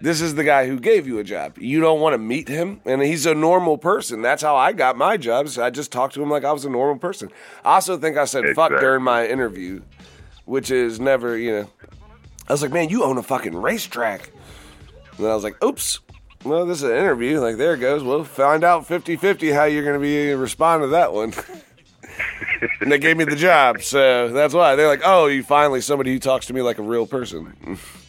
This 0.00 0.20
is 0.20 0.34
the 0.34 0.44
guy 0.44 0.66
who 0.66 0.78
gave 0.78 1.06
you 1.06 1.18
a 1.18 1.24
job. 1.24 1.56
You 1.58 1.80
don't 1.80 2.00
want 2.00 2.14
to 2.14 2.18
meet 2.18 2.48
him, 2.48 2.80
and 2.84 3.00
he's 3.00 3.24
a 3.24 3.34
normal 3.34 3.78
person. 3.78 4.20
That's 4.20 4.42
how 4.42 4.54
I 4.54 4.72
got 4.72 4.96
my 4.96 5.16
jobs. 5.16 5.58
I 5.58 5.70
just 5.70 5.90
talked 5.90 6.14
to 6.14 6.22
him 6.22 6.30
like 6.30 6.44
I 6.44 6.52
was 6.52 6.64
a 6.64 6.70
normal 6.70 6.98
person. 6.98 7.30
I 7.64 7.74
also 7.74 7.96
think 7.96 8.18
I 8.18 8.26
said 8.26 8.44
fuck 8.54 8.70
during 8.78 9.02
my 9.02 9.26
interview, 9.26 9.82
which 10.44 10.70
is 10.70 11.00
never, 11.00 11.38
you 11.38 11.50
know. 11.52 11.70
I 12.48 12.52
was 12.52 12.62
like, 12.62 12.72
man, 12.72 12.90
you 12.90 13.04
own 13.04 13.16
a 13.16 13.22
fucking 13.22 13.56
racetrack. 13.56 14.30
And 15.16 15.24
then 15.24 15.30
I 15.30 15.34
was 15.34 15.44
like, 15.44 15.62
oops. 15.64 16.00
Well, 16.44 16.66
this 16.66 16.78
is 16.78 16.84
an 16.84 16.96
interview. 16.96 17.40
Like, 17.40 17.56
there 17.56 17.74
it 17.74 17.78
goes. 17.78 18.04
We'll 18.04 18.22
find 18.22 18.62
out 18.62 18.86
50 18.86 19.16
50 19.16 19.50
how 19.50 19.64
you're 19.64 19.82
going 19.82 19.94
to 19.94 20.00
be 20.00 20.32
uh, 20.32 20.36
respond 20.36 20.82
to 20.82 20.88
that 20.88 21.12
one. 21.12 21.32
and 22.80 22.92
they 22.92 22.98
gave 22.98 23.16
me 23.16 23.24
the 23.24 23.34
job. 23.34 23.82
So 23.82 24.28
that's 24.28 24.54
why. 24.54 24.76
They're 24.76 24.86
like, 24.86 25.02
oh, 25.04 25.26
you 25.26 25.42
finally 25.42 25.80
somebody 25.80 26.12
who 26.12 26.18
talks 26.20 26.46
to 26.46 26.52
me 26.52 26.62
like 26.62 26.78
a 26.78 26.82
real 26.82 27.06
person. 27.06 27.78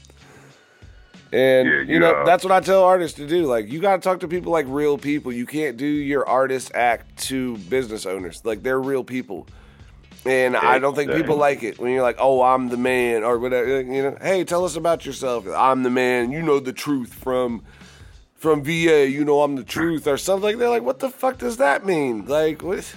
And 1.32 1.68
Yeah, 1.68 1.74
you 1.82 1.94
you, 1.94 2.00
know 2.00 2.26
that's 2.26 2.44
what 2.44 2.52
I 2.54 2.60
tell 2.60 2.84
artists 2.84 3.18
to 3.18 3.28
do. 3.28 3.46
Like 3.46 3.72
you 3.72 3.80
got 3.80 3.98
to 3.98 4.02
talk 4.02 4.22
to 4.22 4.28
people 4.28 4.52
like 4.52 4.66
real 4.70 4.98
people. 4.98 5.32
You 5.32 5.46
can't 5.46 5.78
do 5.78 5.86
your 5.86 6.28
artist 6.28 6.72
act 6.74 7.18
to 7.28 7.58
business 7.58 8.06
owners. 8.06 8.42
Like 8.46 8.64
they're 8.64 8.80
real 8.80 9.04
people. 9.04 9.48
And 10.26 10.58
I 10.58 10.80
don't 10.80 10.94
think 10.94 11.12
people 11.12 11.38
like 11.38 11.64
it 11.64 11.80
when 11.80 11.92
you're 11.92 12.02
like, 12.02 12.18
"Oh, 12.20 12.42
I'm 12.42 12.68
the 12.68 12.78
man," 12.78 13.24
or 13.24 13.40
whatever. 13.40 13.82
You 13.82 14.04
know, 14.04 14.18
hey, 14.22 14.44
tell 14.44 14.66
us 14.66 14.76
about 14.76 15.06
yourself. 15.06 15.48
I'm 15.48 15.84
the 15.84 15.90
man. 15.90 16.32
You 16.32 16.42
know 16.42 16.60
the 16.60 16.74
truth 16.74 17.14
from 17.14 17.64
from 18.36 18.64
VA. 18.64 19.10
You 19.10 19.24
know 19.24 19.42
I'm 19.42 19.56
the 19.56 19.64
truth, 19.64 20.06
or 20.06 20.18
something 20.18 20.44
like 20.44 20.58
that. 20.58 20.70
Like, 20.70 20.84
what 20.84 21.00
the 21.00 21.10
fuck 21.10 21.38
does 21.38 21.58
that 21.58 21.86
mean? 21.86 22.26
Like, 22.26 22.62
what? 22.62 22.94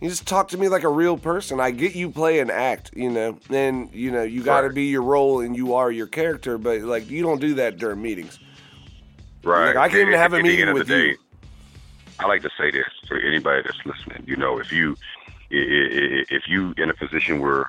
You 0.00 0.08
just 0.08 0.28
talk 0.28 0.48
to 0.48 0.58
me 0.58 0.68
like 0.68 0.84
a 0.84 0.88
real 0.88 1.16
person. 1.16 1.58
I 1.58 1.72
get 1.72 1.94
you 1.96 2.10
play 2.10 2.38
an 2.38 2.50
act, 2.50 2.92
you 2.94 3.10
know, 3.10 3.38
and 3.50 3.92
you 3.92 4.12
know 4.12 4.22
you 4.22 4.44
got 4.44 4.60
to 4.60 4.66
Right. 4.66 4.74
be 4.74 4.84
your 4.84 5.02
role 5.02 5.40
and 5.40 5.56
you 5.56 5.74
are 5.74 5.90
your 5.90 6.06
character, 6.06 6.56
but 6.56 6.82
like 6.82 7.10
you 7.10 7.22
don't 7.22 7.40
do 7.40 7.54
that 7.54 7.78
during 7.78 8.00
meetings. 8.00 8.38
Right. 9.42 9.74
Like, 9.74 9.76
I 9.76 9.88
can't 9.88 10.02
even 10.08 10.14
have 10.20 10.32
a 10.34 10.42
meeting 10.42 10.72
with 10.72 10.86
the 10.86 10.94
you. 10.94 11.12
day, 11.12 11.16
I 12.20 12.26
like 12.26 12.42
to 12.42 12.50
say 12.58 12.70
this 12.70 12.86
for 13.08 13.18
anybody 13.18 13.62
that's 13.64 13.78
listening. 13.84 14.24
You 14.26 14.36
know, 14.36 14.60
if 14.60 14.70
you 14.70 14.96
if 15.50 16.42
you 16.46 16.74
in 16.76 16.90
a 16.90 16.94
position 16.94 17.40
where, 17.40 17.68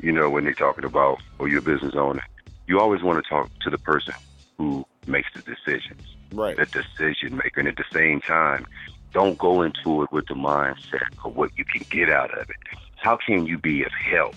you 0.00 0.12
know, 0.12 0.28
when 0.28 0.44
they're 0.44 0.52
talking 0.54 0.84
about 0.84 1.18
or 1.38 1.48
you're 1.48 1.60
a 1.60 1.62
business 1.62 1.94
owner, 1.94 2.22
you 2.66 2.80
always 2.80 3.02
want 3.02 3.22
to 3.22 3.28
talk 3.30 3.48
to 3.62 3.70
the 3.70 3.78
person 3.78 4.12
who 4.58 4.84
makes 5.06 5.28
the 5.34 5.40
decisions, 5.42 6.16
Right. 6.32 6.56
the 6.56 6.66
decision 6.66 7.36
maker, 7.36 7.60
and 7.60 7.68
at 7.68 7.76
the 7.76 7.84
same 7.94 8.20
time, 8.20 8.66
don't 9.12 9.38
go 9.38 9.62
into 9.62 10.02
it 10.02 10.12
with 10.12 10.26
the 10.26 10.34
mindset 10.34 11.08
of 11.24 11.36
what 11.36 11.50
you 11.56 11.64
can 11.64 11.84
get 11.90 12.10
out 12.10 12.36
of 12.36 12.48
it. 12.48 12.56
How 12.96 13.16
can 13.16 13.46
you 13.46 13.58
be 13.58 13.82
of 13.84 13.92
help? 13.92 14.34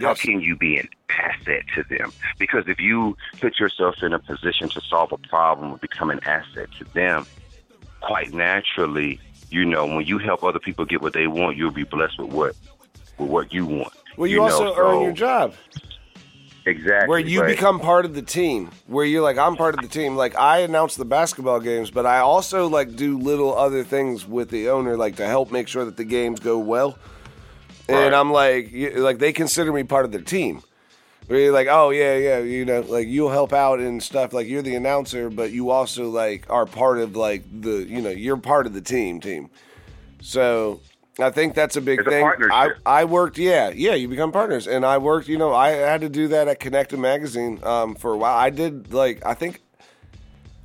How 0.00 0.14
can 0.14 0.40
you 0.40 0.54
be 0.54 0.78
an 0.78 0.88
asset 1.08 1.64
to 1.74 1.82
them? 1.82 2.12
Because 2.38 2.68
if 2.68 2.78
you 2.78 3.16
put 3.40 3.58
yourself 3.58 3.96
in 4.02 4.12
a 4.12 4.18
position 4.18 4.68
to 4.70 4.80
solve 4.80 5.10
a 5.12 5.18
problem 5.18 5.72
or 5.72 5.78
become 5.78 6.10
an 6.10 6.20
asset 6.24 6.68
to 6.78 6.84
them, 6.94 7.26
quite 8.00 8.32
naturally, 8.32 9.20
you 9.50 9.64
know, 9.64 9.86
when 9.86 10.06
you 10.06 10.18
help 10.18 10.44
other 10.44 10.60
people 10.60 10.84
get 10.84 11.02
what 11.02 11.14
they 11.14 11.26
want, 11.26 11.56
you'll 11.56 11.70
be 11.70 11.84
blessed 11.84 12.18
with 12.18 12.30
what 12.30 12.56
with 13.18 13.28
what 13.28 13.52
you 13.52 13.66
want. 13.66 13.92
Well, 14.16 14.28
you, 14.28 14.36
know, 14.36 14.44
also 14.44 14.74
so- 14.74 14.78
earn 14.78 15.02
your 15.02 15.12
job. 15.12 15.54
Exactly. 16.68 17.08
where 17.08 17.18
you 17.18 17.40
but- 17.40 17.48
become 17.48 17.80
part 17.80 18.04
of 18.04 18.14
the 18.14 18.22
team 18.22 18.70
where 18.86 19.04
you're 19.04 19.22
like 19.22 19.38
i'm 19.38 19.56
part 19.56 19.74
of 19.74 19.80
the 19.80 19.88
team. 19.88 20.16
Like 20.16 20.36
i 20.36 20.58
announce 20.58 20.96
the 20.96 21.04
basketball 21.04 21.60
games 21.60 21.90
but 21.90 22.06
i 22.06 22.18
also 22.18 22.68
like 22.68 22.94
do 22.96 23.18
little 23.18 23.56
other 23.56 23.82
things 23.84 24.26
with 24.26 24.50
the 24.50 24.68
owner 24.68 24.96
like 24.96 25.16
to 25.16 25.26
help 25.26 25.50
make 25.50 25.68
sure 25.68 25.84
that 25.84 25.96
the 25.96 26.04
games 26.04 26.40
go 26.40 26.58
well. 26.58 26.98
And 27.88 28.14
i'm 28.14 28.30
like 28.32 28.70
like 28.96 29.18
they 29.18 29.32
consider 29.32 29.72
me 29.72 29.82
part 29.84 30.04
of 30.04 30.12
their 30.12 30.20
team. 30.20 30.62
Where 31.26 31.38
you're 31.40 31.52
like 31.52 31.68
oh 31.70 31.90
yeah 31.90 32.16
yeah 32.16 32.38
you 32.38 32.64
know 32.64 32.80
like 32.80 33.06
you'll 33.06 33.30
help 33.30 33.52
out 33.52 33.80
and 33.80 34.02
stuff 34.02 34.32
like 34.32 34.46
you're 34.46 34.62
the 34.62 34.74
announcer 34.76 35.28
but 35.28 35.52
you 35.52 35.68
also 35.70 36.08
like 36.08 36.48
are 36.48 36.64
part 36.66 36.98
of 36.98 37.16
like 37.16 37.42
the 37.60 37.84
you 37.86 38.00
know 38.00 38.10
you're 38.10 38.38
part 38.38 38.66
of 38.66 38.72
the 38.74 38.80
team 38.80 39.20
team. 39.20 39.50
So 40.20 40.80
I 41.20 41.30
think 41.30 41.54
that's 41.54 41.76
a 41.76 41.80
big 41.80 41.98
It's 42.00 42.06
a 42.06 42.10
thing. 42.10 42.24
I, 42.24 42.28
partnership. 42.28 42.78
I 42.86 43.04
worked, 43.04 43.38
yeah, 43.38 43.70
yeah, 43.70 43.94
you 43.94 44.06
become 44.08 44.30
partners. 44.32 44.66
And 44.68 44.84
I 44.86 44.98
worked, 44.98 45.26
you 45.28 45.36
know, 45.36 45.52
I 45.54 45.70
had 45.70 46.00
to 46.02 46.08
do 46.08 46.28
that 46.28 46.46
at 46.48 46.60
Connected 46.60 46.98
Magazine 46.98 47.58
um, 47.64 47.94
for 47.96 48.12
a 48.12 48.16
while. 48.16 48.36
I 48.36 48.50
did 48.50 48.92
like, 48.92 49.24
I 49.26 49.34
think 49.34 49.60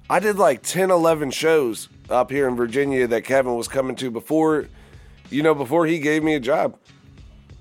I 0.09 0.19
did 0.19 0.37
like 0.37 0.61
10, 0.61 0.91
11 0.91 1.31
shows 1.31 1.89
up 2.09 2.29
here 2.29 2.47
in 2.47 2.55
Virginia 2.55 3.07
that 3.07 3.23
Kevin 3.23 3.55
was 3.55 3.67
coming 3.67 3.95
to 3.95 4.11
before, 4.11 4.67
you 5.29 5.41
know, 5.41 5.55
before 5.55 5.85
he 5.87 5.97
gave 5.99 6.23
me 6.23 6.35
a 6.35 6.39
job. 6.39 6.77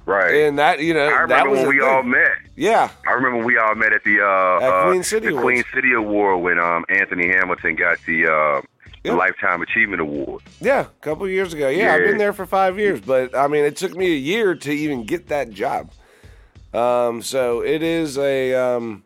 right. 0.04 0.34
And 0.34 0.58
that, 0.58 0.80
you 0.80 0.92
know, 0.92 1.06
I 1.06 1.26
that 1.28 1.44
remember 1.44 1.50
was 1.50 1.60
when 1.60 1.68
we 1.68 1.78
thing. 1.78 1.88
all 1.88 2.02
met. 2.02 2.32
Yeah, 2.56 2.90
I 3.08 3.12
remember 3.12 3.42
we 3.46 3.56
all 3.56 3.74
met 3.74 3.94
at 3.94 4.04
the 4.04 4.20
uh, 4.20 4.62
At 4.66 4.70
uh, 4.70 4.84
Queen 4.90 5.02
City 5.02 5.28
the 5.34 5.40
Queen 5.40 5.64
City 5.72 5.94
Award 5.94 6.42
when 6.42 6.58
um, 6.58 6.84
Anthony 6.90 7.28
Hamilton 7.28 7.76
got 7.76 7.96
the, 8.06 8.26
uh, 8.26 8.60
Yeah. 9.04 9.12
the 9.12 9.16
Lifetime 9.18 9.62
Achievement 9.62 10.00
Award. 10.00 10.42
yeah, 10.60 10.80
a 10.82 10.84
couple 11.00 11.28
years 11.28 11.52
ago. 11.52 11.68
Yeah, 11.68 11.94
I've 11.94 12.04
been 12.04 12.18
there 12.18 12.32
for 12.32 12.46
five 12.46 12.78
years, 12.78 13.00
but 13.00 13.36
I 13.36 13.48
mean, 13.48 13.64
it 13.64 13.76
took 13.76 13.96
me 13.96 14.06
a 14.06 14.16
year 14.16 14.54
to 14.54 14.70
even 14.70 15.04
get 15.04 15.28
that 15.28 15.50
job. 15.50 15.90
Um, 16.72 17.20
so 17.22 17.62
it 17.62 17.82
is 17.82 18.16
a, 18.16 18.54
um, 18.54 19.02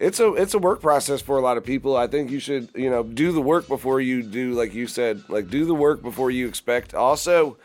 it's 0.00 0.18
a 0.18 0.32
it's 0.34 0.54
a 0.54 0.58
work 0.58 0.80
process 0.80 1.20
for 1.20 1.36
a 1.38 1.40
lot 1.40 1.56
of 1.58 1.64
people. 1.64 1.96
I 1.96 2.06
think 2.06 2.30
you 2.30 2.40
should 2.40 2.70
you 2.74 2.90
know 2.90 3.02
do 3.02 3.32
the 3.32 3.40
work 3.40 3.68
before 3.68 4.00
you 4.00 4.22
do 4.22 4.52
like 4.54 4.74
you 4.74 4.86
said 4.86 5.22
like 5.28 5.48
do 5.50 5.64
the 5.64 5.74
work 5.74 6.02
before 6.02 6.30
you 6.30 6.48
expect. 6.48 6.94
Also, 6.94 7.56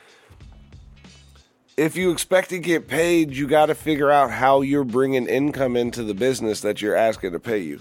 if 1.78 1.96
you 1.96 2.12
expect 2.12 2.50
to 2.50 2.60
get 2.60 2.88
paid, 2.88 3.32
you 3.32 3.48
got 3.48 3.68
to 3.68 3.76
figure 3.76 4.12
out 4.12 4.32
how 4.32 4.62
you're 4.62 4.84
bringing 4.84 5.28
income 5.28 5.76
into 5.76 6.04
the 6.04 6.14
business 6.14 6.62
that 6.62 6.82
you're 6.82 6.96
asking 6.96 7.32
to 7.32 7.40
pay 7.40 7.60
you. 7.60 7.80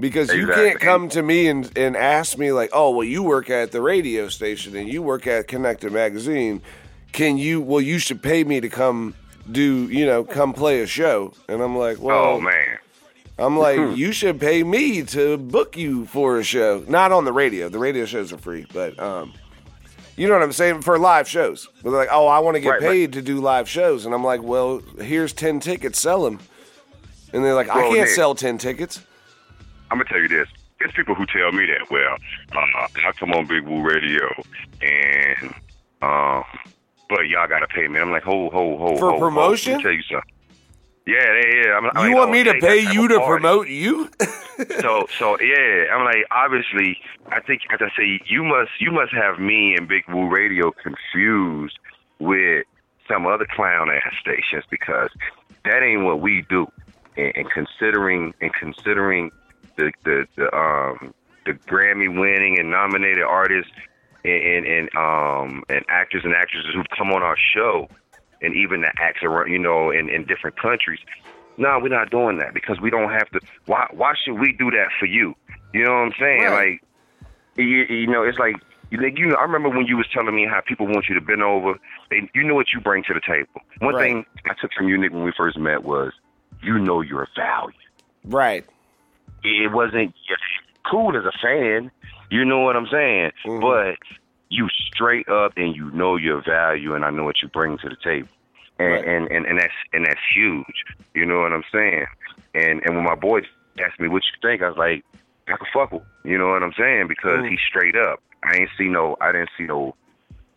Because 0.00 0.32
you 0.32 0.46
can't 0.46 0.78
come 0.78 1.08
to 1.10 1.22
me 1.22 1.48
and, 1.48 1.76
and 1.76 1.96
ask 1.96 2.38
me 2.38 2.52
like, 2.52 2.70
oh 2.72 2.90
well, 2.90 3.04
you 3.04 3.22
work 3.22 3.50
at 3.50 3.72
the 3.72 3.80
radio 3.80 4.28
station 4.28 4.76
and 4.76 4.88
you 4.88 5.02
work 5.02 5.26
at 5.26 5.48
Connected 5.48 5.90
Magazine. 5.92 6.62
Can 7.12 7.36
you? 7.38 7.60
Well, 7.60 7.80
you 7.80 7.98
should 7.98 8.22
pay 8.22 8.44
me 8.44 8.60
to 8.60 8.68
come 8.68 9.14
do 9.50 9.88
you 9.88 10.04
know 10.06 10.22
come 10.24 10.52
play 10.52 10.82
a 10.82 10.86
show. 10.86 11.32
And 11.48 11.60
I'm 11.60 11.76
like, 11.76 11.98
well, 12.00 12.34
oh 12.36 12.40
man. 12.40 12.78
I'm 13.40 13.56
like, 13.56 13.78
you 13.96 14.12
should 14.12 14.38
pay 14.40 14.62
me 14.62 15.02
to 15.04 15.36
book 15.36 15.76
you 15.76 16.06
for 16.06 16.38
a 16.38 16.44
show. 16.44 16.84
Not 16.88 17.10
on 17.12 17.24
the 17.24 17.32
radio. 17.32 17.68
The 17.68 17.78
radio 17.78 18.04
shows 18.04 18.32
are 18.32 18.38
free, 18.38 18.66
but 18.72 18.98
um, 19.00 19.32
you 20.16 20.26
know 20.28 20.34
what 20.34 20.42
I'm 20.42 20.52
saying 20.52 20.82
for 20.82 20.98
live 20.98 21.28
shows. 21.28 21.68
But 21.82 21.90
they're 21.90 21.98
like, 22.00 22.08
oh, 22.12 22.26
I 22.26 22.38
want 22.40 22.54
to 22.56 22.60
get 22.60 22.68
Right, 22.70 22.82
right. 22.82 22.88
paid 22.90 23.12
to 23.14 23.22
do 23.22 23.40
live 23.40 23.68
shows, 23.68 24.06
and 24.06 24.14
I'm 24.14 24.24
like, 24.24 24.42
well, 24.42 24.80
here's 25.00 25.32
ten 25.32 25.58
tickets, 25.60 25.98
sell 26.00 26.22
them. 26.24 26.38
And 27.32 27.44
they're 27.44 27.54
like, 27.54 27.68
I 27.68 27.76
Well, 27.76 27.88
can't 27.88 28.00
Nick- 28.06 28.08
sell 28.10 28.34
ten 28.36 28.58
tickets. 28.58 29.04
I'm 29.90 29.98
gonna 29.98 30.08
tell 30.08 30.20
you 30.20 30.28
this. 30.28 30.48
There's 30.78 30.92
people 30.92 31.14
who 31.14 31.26
tell 31.26 31.50
me 31.52 31.66
that. 31.66 31.90
Well, 31.90 32.16
uh, 32.52 32.86
I 33.06 33.12
come 33.18 33.32
on 33.32 33.46
Big 33.46 33.64
Woo 33.66 33.82
Radio, 33.82 34.28
and 34.80 35.54
um, 36.02 36.44
but 37.08 37.26
y'all 37.28 37.48
gotta 37.48 37.66
pay 37.66 37.88
me. 37.88 37.98
I'm 37.98 38.10
like, 38.10 38.22
ho, 38.22 38.50
ho, 38.50 38.78
ho, 38.78 38.96
For 38.96 39.10
ho, 39.10 39.12
ho. 39.12 39.18
promotion? 39.18 39.72
Let 39.72 39.78
me 39.78 39.82
tell 39.84 39.92
you 39.92 40.02
something. 40.02 40.32
Yeah, 41.06 41.16
yeah, 41.40 41.62
yeah. 41.64 41.72
I'm, 41.72 41.86
I'm 41.86 42.04
You 42.04 42.10
like, 42.10 42.16
want 42.16 42.30
me 42.32 42.44
to 42.44 42.54
pay 42.60 42.80
you 42.92 43.08
to 43.08 43.20
promote 43.26 43.68
you? 43.68 44.10
so 44.80 45.06
so 45.18 45.40
yeah, 45.40 45.86
I'm 45.90 46.04
like 46.04 46.26
obviously 46.30 46.98
I 47.32 47.40
think 47.40 47.62
as 47.72 47.80
I 47.80 47.88
say 47.96 48.20
you 48.26 48.44
must 48.44 48.72
you 48.78 48.92
must 48.92 49.14
have 49.14 49.38
me 49.40 49.74
and 49.74 49.88
Big 49.88 50.04
Woo 50.08 50.28
Radio 50.28 50.70
confused 50.70 51.78
with 52.18 52.66
some 53.08 53.26
other 53.26 53.46
clown 53.50 53.88
ass 53.90 54.12
stations 54.20 54.64
because 54.70 55.08
that 55.64 55.82
ain't 55.82 56.04
what 56.04 56.20
we 56.20 56.44
do. 56.50 56.66
And, 57.16 57.32
and 57.36 57.50
considering 57.50 58.34
and 58.42 58.52
considering 58.52 59.30
the 59.78 59.92
the, 60.04 60.26
the 60.36 60.54
um 60.54 61.14
the 61.46 61.52
Grammy 61.70 62.08
winning 62.08 62.58
and 62.58 62.70
nominated 62.70 63.24
artists 63.24 63.72
and, 64.24 64.42
and, 64.42 64.66
and 64.66 64.88
um 64.96 65.62
and 65.70 65.84
actors 65.88 66.22
and 66.24 66.34
actresses 66.34 66.70
who've 66.74 66.90
come 66.98 67.10
on 67.12 67.22
our 67.22 67.38
show 67.54 67.88
and 68.42 68.54
even 68.54 68.82
the 68.82 68.92
acts 68.98 69.22
around 69.22 69.50
you 69.50 69.58
know 69.58 69.90
in, 69.90 70.10
in 70.10 70.26
different 70.26 70.60
countries 70.60 71.00
no, 71.58 71.80
we're 71.82 71.88
not 71.88 72.10
doing 72.10 72.38
that 72.38 72.54
because 72.54 72.80
we 72.80 72.88
don't 72.88 73.10
have 73.10 73.28
to. 73.30 73.40
Why? 73.66 73.86
Why 73.92 74.14
should 74.24 74.38
we 74.38 74.52
do 74.56 74.70
that 74.70 74.90
for 74.98 75.06
you? 75.06 75.34
You 75.74 75.84
know 75.84 75.90
what 75.90 76.06
I'm 76.06 76.12
saying? 76.18 76.42
Right. 76.42 76.78
Like, 77.56 77.66
you, 77.66 77.84
you 77.90 78.06
know, 78.06 78.22
it's 78.22 78.38
like 78.38 78.54
you, 78.90 79.02
like, 79.02 79.18
you 79.18 79.26
know. 79.26 79.34
I 79.34 79.42
remember 79.42 79.68
when 79.68 79.86
you 79.86 79.96
was 79.96 80.06
telling 80.14 80.36
me 80.36 80.46
how 80.48 80.60
people 80.66 80.86
want 80.86 81.06
you 81.08 81.16
to 81.16 81.20
bend 81.20 81.42
over. 81.42 81.74
They, 82.10 82.30
you 82.34 82.44
know 82.44 82.54
what 82.54 82.66
you 82.72 82.80
bring 82.80 83.02
to 83.08 83.12
the 83.14 83.20
table. 83.26 83.60
One 83.80 83.96
Right. 83.96 84.04
thing 84.04 84.24
I 84.46 84.54
took 84.60 84.70
from 84.72 84.88
you, 84.88 84.96
Nick, 84.96 85.12
when 85.12 85.24
we 85.24 85.32
first 85.36 85.58
met 85.58 85.82
was 85.82 86.12
you 86.62 86.78
know 86.78 87.00
your 87.00 87.26
value. 87.36 87.74
right. 88.24 88.64
It 89.44 89.72
wasn't 89.72 90.14
cool 90.90 91.16
as 91.16 91.24
a 91.24 91.32
fan. 91.42 91.90
You 92.30 92.44
know 92.44 92.60
what 92.60 92.76
I'm 92.76 92.86
saying? 92.88 93.32
Mhm. 93.46 93.60
But 93.60 93.98
you 94.50 94.68
straight 94.70 95.28
up 95.28 95.52
and 95.56 95.74
you 95.76 95.90
know 95.92 96.16
your 96.16 96.42
value, 96.42 96.94
and 96.94 97.04
I 97.04 97.10
know 97.10 97.24
what 97.24 97.42
you 97.42 97.48
bring 97.48 97.78
to 97.78 97.88
the 97.88 97.96
table. 98.02 98.28
And, 98.78 98.92
Right. 98.92 99.04
and, 99.04 99.30
and, 99.30 99.46
and 99.46 99.58
that's 99.58 99.72
and 99.92 100.06
that's 100.06 100.20
huge. 100.34 100.84
You 101.14 101.26
know 101.26 101.40
what 101.40 101.52
I'm 101.52 101.64
saying? 101.72 102.06
And 102.54 102.80
and 102.84 102.94
when 102.96 103.04
my 103.04 103.14
boy 103.16 103.40
asked 103.80 104.00
me 104.00 104.08
what 104.08 104.22
you 104.24 104.38
think. 104.48 104.62
I 104.62 104.68
was 104.68 104.78
like, 104.78 105.04
I 105.48 105.56
can 105.56 105.66
fuck 105.72 105.92
with. 105.92 106.02
You 106.24 106.36
know 106.38 106.48
what 106.48 106.62
I'm 106.62 106.72
saying? 106.78 107.08
Because 107.08 107.40
Mm. 107.40 107.50
he's 107.50 107.60
straight 107.68 107.96
up. 107.96 108.20
I 108.44 108.56
ain't 108.56 108.70
see 108.78 108.88
no. 108.88 109.16
I 109.20 109.32
didn't 109.32 109.50
see 109.58 109.64
no. 109.64 109.94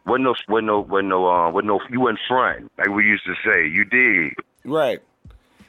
Wasn't 0.06 0.24
no. 0.24 0.36
Wasn't 0.48 0.68
no. 0.68 0.80
Wasn't 0.82 1.08
no. 1.10 1.28
Uh, 1.28 1.50
wasn't 1.52 1.68
no. 1.68 1.80
You 1.90 2.08
in 2.08 2.18
front, 2.28 2.72
like 2.78 2.90
we 2.90 3.06
used 3.06 3.26
to 3.26 3.36
say. 3.46 3.68
You 3.68 3.86
did. 3.86 4.34
Right. 4.66 5.00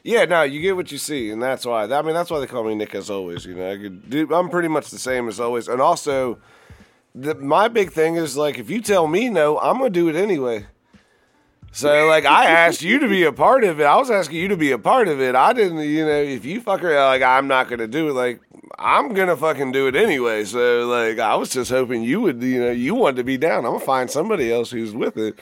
Yeah, 0.04 0.24
no, 0.24 0.42
you 0.42 0.60
get 0.60 0.74
what 0.74 0.90
you 0.90 0.98
see, 0.98 1.30
and 1.30 1.40
that's 1.40 1.64
why. 1.64 1.84
I 1.84 2.02
mean, 2.02 2.14
that's 2.14 2.30
why 2.30 2.40
they 2.40 2.46
call 2.46 2.64
me 2.64 2.74
Nick 2.74 2.94
as 2.94 3.08
always. 3.08 3.44
You 3.46 3.54
know, 3.54 3.70
I 3.70 3.76
could 3.76 4.10
do, 4.10 4.34
I'm 4.34 4.48
pretty 4.48 4.68
much 4.68 4.90
the 4.90 4.98
same 4.98 5.28
as 5.28 5.38
always, 5.38 5.68
and 5.68 5.80
also, 5.80 6.38
the, 7.14 7.34
my 7.36 7.68
big 7.68 7.92
thing 7.92 8.16
is 8.16 8.36
like, 8.36 8.58
if 8.58 8.68
you 8.68 8.80
tell 8.80 9.06
me 9.06 9.28
no, 9.28 9.58
I'm 9.60 9.78
gonna 9.78 9.90
do 9.90 10.08
it 10.08 10.16
anyway. 10.16 10.66
So, 11.74 12.06
like, 12.06 12.26
I 12.26 12.46
asked 12.46 12.82
you 12.82 12.98
to 12.98 13.08
be 13.08 13.22
a 13.24 13.32
part 13.32 13.64
of 13.64 13.80
it. 13.80 13.84
I 13.84 13.96
was 13.96 14.10
asking 14.10 14.36
you 14.36 14.48
to 14.48 14.58
be 14.58 14.72
a 14.72 14.78
part 14.78 15.08
of 15.08 15.22
it. 15.22 15.34
I 15.34 15.54
didn't, 15.54 15.78
you 15.78 16.04
know, 16.04 16.20
if 16.20 16.44
you 16.44 16.60
fucker 16.60 16.94
like, 17.06 17.22
I'm 17.22 17.48
not 17.48 17.68
gonna 17.70 17.86
do 17.86 18.08
it. 18.08 18.12
Like, 18.12 18.40
I'm 18.78 19.14
gonna 19.14 19.36
fucking 19.36 19.72
do 19.72 19.86
it 19.86 19.96
anyway. 19.96 20.44
So, 20.44 20.86
like, 20.86 21.18
I 21.18 21.34
was 21.36 21.48
just 21.48 21.70
hoping 21.70 22.02
you 22.02 22.20
would, 22.20 22.42
you 22.42 22.60
know, 22.60 22.70
you 22.72 22.94
wanted 22.94 23.16
to 23.16 23.24
be 23.24 23.38
down. 23.38 23.64
I'm 23.64 23.72
gonna 23.72 23.84
find 23.84 24.10
somebody 24.10 24.52
else 24.52 24.70
who's 24.70 24.94
with 24.94 25.16
it. 25.16 25.38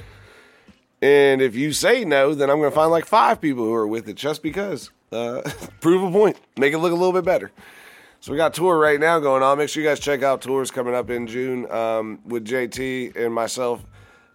And 1.03 1.41
if 1.41 1.55
you 1.55 1.73
say 1.73 2.05
no, 2.05 2.35
then 2.35 2.51
I'm 2.51 2.59
going 2.59 2.71
to 2.71 2.75
find 2.75 2.91
like 2.91 3.07
five 3.07 3.41
people 3.41 3.65
who 3.65 3.73
are 3.73 3.87
with 3.87 4.09
it 4.09 4.17
just 4.17 4.43
because. 4.43 4.91
Uh, 5.11 5.43
prove 5.81 6.03
a 6.03 6.11
point, 6.11 6.37
make 6.57 6.73
it 6.73 6.79
look 6.79 6.93
a 6.93 6.97
little 6.97 7.13
bit 7.13 7.25
better. 7.25 7.51
So 8.21 8.33
we 8.33 8.37
got 8.37 8.53
tour 8.53 8.79
right 8.79 9.01
now 9.01 9.19
going 9.19 9.43
on. 9.43 9.57
Make 9.57 9.71
sure 9.71 9.83
you 9.83 9.89
guys 9.89 9.99
check 9.99 10.23
out 10.23 10.43
tours 10.43 10.71
coming 10.71 10.95
up 10.95 11.09
in 11.09 11.27
June 11.27 11.71
um, 11.71 12.21
with 12.27 12.47
JT 12.47 13.17
and 13.17 13.33
myself. 13.33 13.83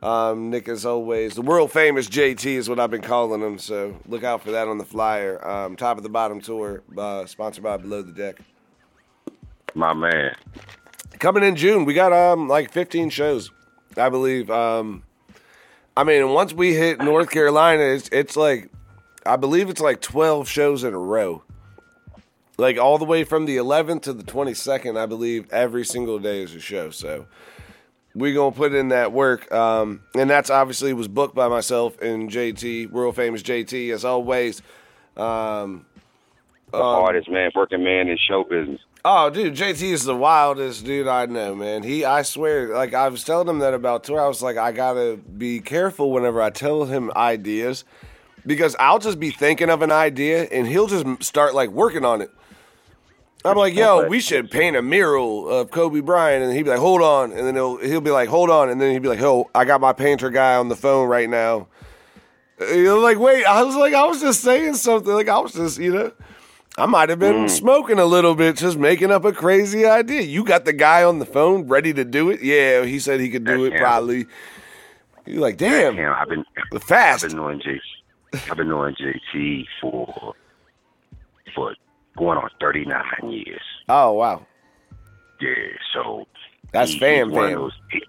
Um, 0.01 0.49
Nick, 0.49 0.67
as 0.67 0.85
always, 0.85 1.35
the 1.35 1.41
world 1.41 1.71
famous 1.71 2.07
JT 2.07 2.45
is 2.45 2.67
what 2.67 2.79
I've 2.79 2.91
been 2.91 3.01
calling 3.01 3.41
him. 3.41 3.59
So 3.59 3.95
look 4.07 4.23
out 4.23 4.41
for 4.43 4.51
that 4.51 4.67
on 4.67 4.79
the 4.79 4.85
flyer. 4.85 5.45
Um, 5.47 5.75
top 5.75 5.97
of 5.97 6.03
the 6.03 6.09
bottom 6.09 6.41
tour, 6.41 6.83
uh, 6.97 7.25
sponsored 7.27 7.63
by 7.63 7.77
Below 7.77 8.01
the 8.01 8.11
Deck. 8.11 8.39
My 9.75 9.93
man. 9.93 10.35
Coming 11.19 11.43
in 11.43 11.55
June, 11.55 11.85
we 11.85 11.93
got 11.93 12.11
um 12.11 12.47
like 12.47 12.71
15 12.71 13.09
shows, 13.09 13.51
I 13.97 14.09
believe. 14.09 14.49
Um, 14.49 15.03
I 15.97 16.03
mean, 16.03 16.29
once 16.29 16.53
we 16.53 16.73
hit 16.73 16.99
North 16.99 17.29
Carolina, 17.29 17.83
it's 17.83 18.09
it's 18.09 18.35
like, 18.35 18.69
I 19.25 19.37
believe 19.37 19.69
it's 19.69 19.81
like 19.81 20.01
12 20.01 20.47
shows 20.47 20.83
in 20.83 20.93
a 20.93 20.99
row. 20.99 21.43
Like 22.57 22.77
all 22.77 22.97
the 22.97 23.05
way 23.05 23.23
from 23.23 23.45
the 23.45 23.57
11th 23.57 24.03
to 24.03 24.13
the 24.13 24.23
22nd, 24.23 24.97
I 24.97 25.05
believe 25.05 25.51
every 25.51 25.83
single 25.85 26.19
day 26.19 26.41
is 26.41 26.55
a 26.55 26.59
show. 26.59 26.89
So 26.89 27.27
we 28.13 28.33
gonna 28.33 28.55
put 28.55 28.73
in 28.73 28.89
that 28.89 29.11
work, 29.11 29.51
um, 29.53 30.01
and 30.17 30.29
that's 30.29 30.49
obviously 30.49 30.93
was 30.93 31.09
booked 31.09 31.35
by 31.35 31.49
myself 31.49 32.01
and 32.01 32.29
JT, 32.29 32.91
world 32.91 33.15
famous 33.15 33.41
JT, 33.43 33.91
as 33.91 34.05
always. 34.05 34.61
Um, 35.17 35.85
The 36.71 36.81
hardest 36.81 37.29
man, 37.29 37.51
working 37.55 37.83
man 37.83 38.07
in 38.07 38.17
show 38.17 38.43
business. 38.43 38.81
Oh, 39.07 39.29
dude, 39.29 39.53
JT 39.53 39.83
is 39.83 40.03
the 40.03 40.15
wildest 40.15 40.83
dude 40.83 41.07
I 41.07 41.27
know, 41.27 41.53
man. 41.53 41.83
He, 41.83 42.03
I 42.03 42.23
swear, 42.23 42.73
like 42.73 42.95
I 42.95 43.07
was 43.09 43.23
telling 43.23 43.47
him 43.47 43.59
that 43.59 43.75
about 43.75 44.03
tour. 44.03 44.19
I 44.19 44.27
was 44.27 44.41
like, 44.41 44.57
I 44.57 44.71
gotta 44.71 45.19
be 45.37 45.59
careful 45.59 46.11
whenever 46.11 46.41
I 46.41 46.49
tell 46.49 46.85
him 46.85 47.11
ideas, 47.15 47.83
because 48.47 48.75
I'll 48.79 48.97
just 48.97 49.19
be 49.19 49.29
thinking 49.29 49.69
of 49.69 49.83
an 49.83 49.91
idea 49.91 50.45
and 50.45 50.65
he'll 50.65 50.87
just 50.87 51.23
start 51.23 51.53
like 51.53 51.69
working 51.69 52.03
on 52.03 52.19
it. 52.19 52.31
I'm 53.45 53.57
like, 53.57 53.75
yo, 53.75 54.07
we 54.07 54.19
should 54.21 54.49
paint 54.49 54.75
a 54.75 54.81
mural 54.81 55.47
of 55.49 55.69
Kobe 55.69 55.99
Bryant, 55.99 56.43
and 56.43 56.51
he'd 56.51 56.63
be 56.63 56.71
like, 56.71 56.79
hold 56.79 57.03
on, 57.03 57.31
and 57.31 57.45
then 57.45 57.53
he'll 57.53 57.77
he'll 57.77 58.01
be 58.01 58.09
like, 58.09 58.27
hold 58.27 58.49
on, 58.49 58.69
and 58.69 58.81
then 58.81 58.91
he'd 58.91 59.03
be 59.03 59.07
like, 59.07 59.21
oh, 59.21 59.51
I 59.53 59.65
got 59.65 59.79
my 59.81 59.93
painter 59.93 60.31
guy 60.31 60.55
on 60.55 60.67
the 60.67 60.75
phone 60.75 61.07
right 61.07 61.29
now. 61.29 61.67
You're 62.59 62.97
like, 62.97 63.19
wait, 63.19 63.45
I 63.45 63.61
was 63.61 63.75
like, 63.75 63.93
I 63.93 64.05
was 64.05 64.19
just 64.19 64.41
saying 64.41 64.73
something, 64.73 65.13
like 65.13 65.29
I 65.29 65.37
was 65.37 65.53
just, 65.53 65.77
you 65.77 65.93
know. 65.93 66.11
I 66.77 66.85
might 66.85 67.09
have 67.09 67.19
been 67.19 67.45
mm. 67.45 67.49
smoking 67.49 67.99
a 67.99 68.05
little 68.05 68.35
bit, 68.35 68.57
just 68.57 68.77
making 68.77 69.09
up 69.11 69.23
a 69.23 69.31
crazy 69.31 69.85
idea. 69.85 70.21
You 70.21 70.43
got 70.43 70.65
the 70.65 70.73
guy 70.73 71.03
on 71.03 71.19
the 71.19 71.25
phone 71.25 71.67
ready 71.67 71.93
to 71.93 72.03
do 72.03 72.29
it? 72.29 72.41
Yeah, 72.43 72.83
he 72.83 72.99
said 72.99 73.19
he 73.21 73.29
could 73.29 73.45
do 73.45 73.63
That's 73.63 73.73
it 73.75 73.77
him. 73.77 73.79
probably. 73.79 74.25
You're 75.25 75.41
like, 75.41 75.57
damn, 75.57 75.95
Damn, 75.95 76.13
I've 76.13 76.27
been 76.29 76.45
fast. 76.81 77.23
I've 77.23 77.29
been 77.31 77.37
knowing 77.37 77.59
JT. 77.61 77.79
I've 78.51 78.57
been 78.57 78.67
knowing 78.69 78.95
JT 78.95 79.65
for 79.81 80.33
for 81.55 81.73
going 82.17 82.37
on 82.37 82.49
39 82.59 83.03
years. 83.31 83.61
Oh 83.87 84.11
wow, 84.13 84.45
Yeah, 85.41 85.53
so 85.93 86.27
that's 86.73 86.91
he- 86.91 86.99
fam 86.99 87.29
he's 87.29 87.35
one 87.35 87.49
fam. 87.49 87.57
those- 87.59 87.79
he- 87.91 88.03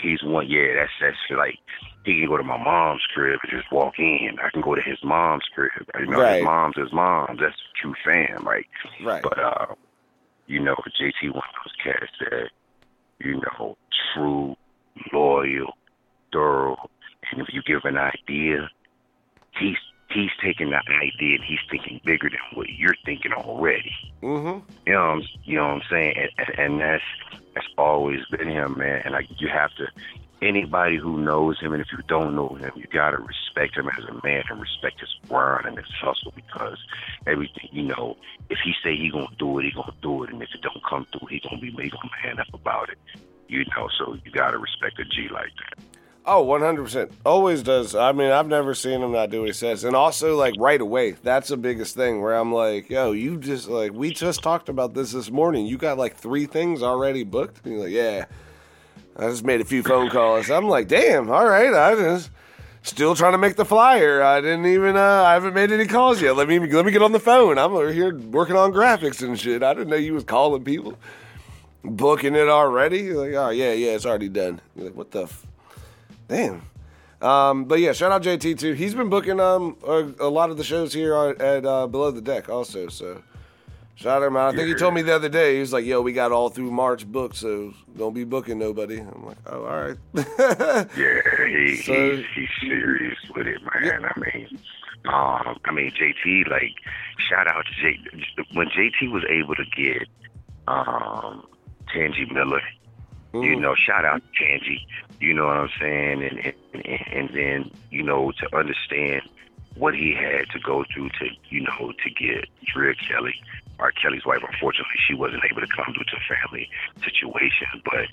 he's 0.00 0.22
one. 0.22 0.46
Yeah, 0.48 0.74
that's 0.76 0.92
that's 1.00 1.16
like 1.36 1.58
he 2.04 2.20
can 2.20 2.28
go 2.28 2.36
to 2.36 2.42
my 2.42 2.56
mom's 2.62 3.02
crib 3.14 3.40
and 3.42 3.50
just 3.60 3.72
walk 3.72 3.94
in. 3.98 4.36
I 4.42 4.50
can 4.50 4.60
go 4.60 4.74
to 4.74 4.82
his 4.82 4.98
mom's 5.02 5.44
crib. 5.54 5.70
You 5.98 6.06
know, 6.06 6.20
Right. 6.20 6.36
his 6.36 6.44
mom's 6.44 6.76
his 6.76 6.92
mom's. 6.92 7.40
That's 7.40 7.56
true 7.80 7.94
fam, 8.04 8.46
right? 8.46 8.66
Right. 9.02 9.22
But 9.22 9.38
uh, 9.38 9.74
you 10.46 10.60
know, 10.60 10.76
JT 11.00 11.30
one 11.32 11.38
of 11.38 11.54
those 11.64 11.74
cats 11.94 12.12
that 12.20 12.50
you 13.20 13.40
know, 13.40 13.76
true, 14.14 14.56
loyal, 15.12 15.72
thorough, 16.32 16.90
and 17.32 17.40
if 17.40 17.48
you 17.52 17.62
give 17.62 17.84
an 17.84 17.96
idea, 17.96 18.68
he's 19.58 19.76
he's 20.10 20.30
taking 20.42 20.70
the 20.70 20.76
idea 20.76 21.36
and 21.36 21.44
he's 21.44 21.58
thinking 21.70 22.00
bigger 22.04 22.28
than 22.28 22.38
what 22.58 22.68
you're 22.70 22.94
thinking 23.04 23.32
already. 23.32 23.92
Mm-hmm. 24.22 24.70
You 24.86 24.92
know, 24.92 25.00
what 25.06 25.10
I'm, 25.16 25.22
you 25.44 25.56
know 25.56 25.64
what 25.68 25.74
I'm 25.74 25.82
saying, 25.90 26.14
and, 26.16 26.30
and, 26.38 26.58
and 26.58 26.80
that's 26.80 27.02
that's 27.54 27.66
always 27.78 28.20
been 28.30 28.48
him, 28.48 28.76
man. 28.78 29.02
And 29.04 29.12
like 29.14 29.26
you 29.38 29.48
have 29.48 29.70
to, 29.76 29.86
anybody 30.44 30.96
who 30.96 31.18
knows 31.18 31.58
him, 31.58 31.72
and 31.72 31.80
if 31.80 31.88
you 31.90 31.98
don't 32.06 32.36
know 32.36 32.50
him, 32.50 32.70
you 32.76 32.84
gotta 32.92 33.18
respect 33.18 33.76
him 33.76 33.88
as 33.88 34.04
a 34.04 34.26
man 34.26 34.44
and 34.50 34.60
respect 34.60 35.00
his 35.00 35.08
grind 35.28 35.66
and 35.66 35.76
his 35.78 35.90
hustle 36.00 36.32
because 36.36 36.78
everything, 37.26 37.68
you 37.72 37.82
know, 37.82 38.16
if 38.50 38.58
he 38.64 38.74
say 38.82 38.94
he 38.96 39.10
gonna 39.10 39.26
do 39.38 39.58
it, 39.58 39.64
he 39.64 39.70
gonna 39.70 39.94
do 40.02 40.22
it, 40.22 40.30
and 40.30 40.42
if 40.42 40.50
it 40.54 40.62
don't 40.62 40.84
come 40.84 41.06
through, 41.10 41.28
he 41.28 41.40
gonna 41.40 41.60
be 41.60 41.70
he 41.70 41.90
gonna 41.90 42.10
man 42.22 42.38
up 42.38 42.52
about 42.52 42.90
it. 42.90 42.98
You 43.48 43.64
know, 43.76 43.88
so 43.98 44.16
you 44.24 44.30
gotta 44.30 44.58
respect 44.58 44.98
a 44.98 45.04
G 45.04 45.28
like 45.32 45.52
that. 45.56 45.84
Oh, 46.26 46.46
100%. 46.46 47.12
Always 47.26 47.62
does. 47.62 47.94
I 47.94 48.12
mean, 48.12 48.30
I've 48.30 48.46
never 48.46 48.74
seen 48.74 49.02
him 49.02 49.12
not 49.12 49.28
do 49.28 49.40
what 49.40 49.48
he 49.48 49.52
says. 49.52 49.84
And 49.84 49.94
also, 49.94 50.36
like, 50.36 50.54
right 50.56 50.80
away. 50.80 51.12
That's 51.22 51.48
the 51.48 51.58
biggest 51.58 51.94
thing 51.94 52.22
where 52.22 52.32
I'm 52.32 52.50
like, 52.50 52.88
yo, 52.88 53.12
you 53.12 53.36
just, 53.36 53.68
like, 53.68 53.92
we 53.92 54.10
just 54.10 54.42
talked 54.42 54.70
about 54.70 54.94
this 54.94 55.12
this 55.12 55.30
morning. 55.30 55.66
You 55.66 55.76
got, 55.76 55.98
like, 55.98 56.16
three 56.16 56.46
things 56.46 56.82
already 56.82 57.24
booked? 57.24 57.66
And 57.66 57.74
you're 57.74 57.84
like, 57.84 57.92
yeah. 57.92 58.24
I 59.16 59.28
just 59.28 59.44
made 59.44 59.60
a 59.60 59.64
few 59.64 59.82
phone 59.82 60.10
calls. 60.10 60.50
I'm 60.50 60.66
like, 60.66 60.88
damn, 60.88 61.30
all 61.30 61.46
right. 61.46 61.72
I 61.72 61.94
just 61.94 62.30
still 62.82 63.14
trying 63.14 63.32
to 63.32 63.38
make 63.38 63.56
the 63.56 63.64
flyer. 63.64 64.22
I 64.22 64.40
didn't 64.40 64.66
even, 64.66 64.96
uh, 64.96 65.22
I 65.22 65.34
haven't 65.34 65.54
made 65.54 65.70
any 65.70 65.86
calls 65.86 66.20
yet. 66.20 66.36
Let 66.36 66.48
me, 66.48 66.58
let 66.58 66.84
me 66.84 66.92
get 66.92 67.02
on 67.02 67.12
the 67.12 67.20
phone. 67.20 67.58
I'm 67.58 67.72
over 67.72 67.92
here 67.92 68.16
working 68.16 68.56
on 68.56 68.72
graphics 68.72 69.22
and 69.22 69.38
shit. 69.38 69.62
I 69.62 69.72
didn't 69.72 69.88
know 69.88 69.96
you 69.96 70.14
was 70.14 70.24
calling 70.24 70.64
people, 70.64 70.98
booking 71.84 72.34
it 72.34 72.48
already. 72.48 73.12
Like, 73.12 73.34
oh, 73.34 73.50
yeah, 73.50 73.72
yeah, 73.72 73.92
it's 73.92 74.04
already 74.06 74.28
done. 74.28 74.60
You're 74.74 74.86
like, 74.86 74.96
what 74.96 75.10
the 75.12 75.22
f- 75.22 75.46
Damn. 76.28 76.62
Um, 77.22 77.64
but 77.64 77.80
yeah, 77.80 77.92
shout 77.92 78.12
out 78.12 78.22
JT 78.22 78.58
too. 78.58 78.72
He's 78.74 78.94
been 78.94 79.08
booking 79.08 79.40
um 79.40 79.76
a, 79.86 80.04
a 80.20 80.28
lot 80.28 80.50
of 80.50 80.58
the 80.58 80.64
shows 80.64 80.92
here 80.92 81.14
at 81.14 81.64
uh, 81.64 81.86
Below 81.86 82.10
the 82.10 82.20
Deck 82.20 82.48
also. 82.50 82.88
So 82.88 83.22
shout 83.96 84.22
him 84.22 84.36
out. 84.36 84.54
I 84.54 84.56
think 84.56 84.68
he 84.68 84.74
told 84.74 84.94
me 84.94 85.02
the 85.02 85.14
other 85.14 85.28
day 85.28 85.54
he 85.54 85.60
was 85.60 85.72
like, 85.72 85.84
"Yo, 85.84 86.00
we 86.02 86.12
got 86.12 86.32
all 86.32 86.48
through 86.50 86.70
March 86.70 87.06
booked, 87.06 87.36
so 87.36 87.72
don't 87.96 88.14
be 88.14 88.24
booking 88.24 88.58
nobody." 88.58 88.98
I'm 89.00 89.24
like, 89.26 89.38
"Oh, 89.46 89.64
all 89.64 89.82
right." 89.82 89.96
Yeah, 90.96 91.46
he, 91.48 91.76
So- 91.76 92.16
he's 92.16 92.24
he's 92.34 92.48
serious 92.60 93.18
with 93.34 93.46
it, 93.46 93.60
man. 93.62 94.04
I 94.04 94.20
mean, 94.20 94.58
um, 95.06 95.58
I 95.64 95.72
mean 95.72 95.90
JT, 95.92 96.48
like, 96.50 96.74
shout 97.18 97.46
out 97.46 97.64
to 97.66 97.72
J 97.82 97.98
when 98.54 98.68
JT 98.68 99.10
was 99.12 99.24
able 99.28 99.54
to 99.54 99.64
get 99.76 100.08
um 100.68 101.44
Tangi 101.92 102.26
Miller. 102.32 102.62
You 103.34 103.56
know, 103.56 103.74
shout 103.74 104.04
out 104.04 104.22
to 104.22 104.44
Tangi. 104.44 104.86
You 105.20 105.34
know 105.34 105.46
what 105.46 105.56
I'm 105.56 105.70
saying, 105.80 106.22
and 106.22 106.54
and, 106.74 106.86
and 107.12 107.28
then 107.34 107.70
you 107.90 108.02
know 108.02 108.32
to 108.40 108.56
understand 108.56 109.22
what 109.76 109.92
he 109.94 110.14
had 110.14 110.48
to 110.50 110.60
go 110.60 110.84
through 110.94 111.08
to 111.08 111.26
you 111.48 111.62
know 111.62 111.92
to 112.04 112.10
get 112.10 112.46
Drea 112.72 112.94
Kelly. 112.94 113.34
R. 113.78 113.90
Kelly's 113.92 114.24
wife, 114.24 114.40
unfortunately, 114.48 114.98
she 115.06 115.14
wasn't 115.14 115.42
able 115.50 115.60
to 115.60 115.66
come 115.66 115.92
due 115.92 116.04
to 116.04 116.16
family 116.34 116.68
situation, 117.02 117.82
but 117.84 118.06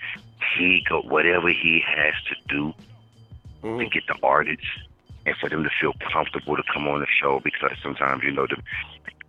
he 0.58 0.84
go 0.90 1.02
whatever 1.02 1.50
he 1.50 1.82
has 1.86 2.14
to 2.30 2.36
do 2.48 2.74
to 3.62 3.68
mm. 3.68 3.92
get 3.92 4.04
the 4.08 4.16
artists 4.24 4.66
and 5.26 5.36
for 5.38 5.50
them 5.50 5.64
to 5.64 5.70
feel 5.80 5.94
comfortable 6.12 6.56
to 6.56 6.64
come 6.74 6.88
on 6.88 7.00
the 7.00 7.08
show 7.22 7.40
because 7.44 7.72
sometimes 7.84 8.24
you 8.24 8.32
know 8.32 8.48
the 8.48 8.58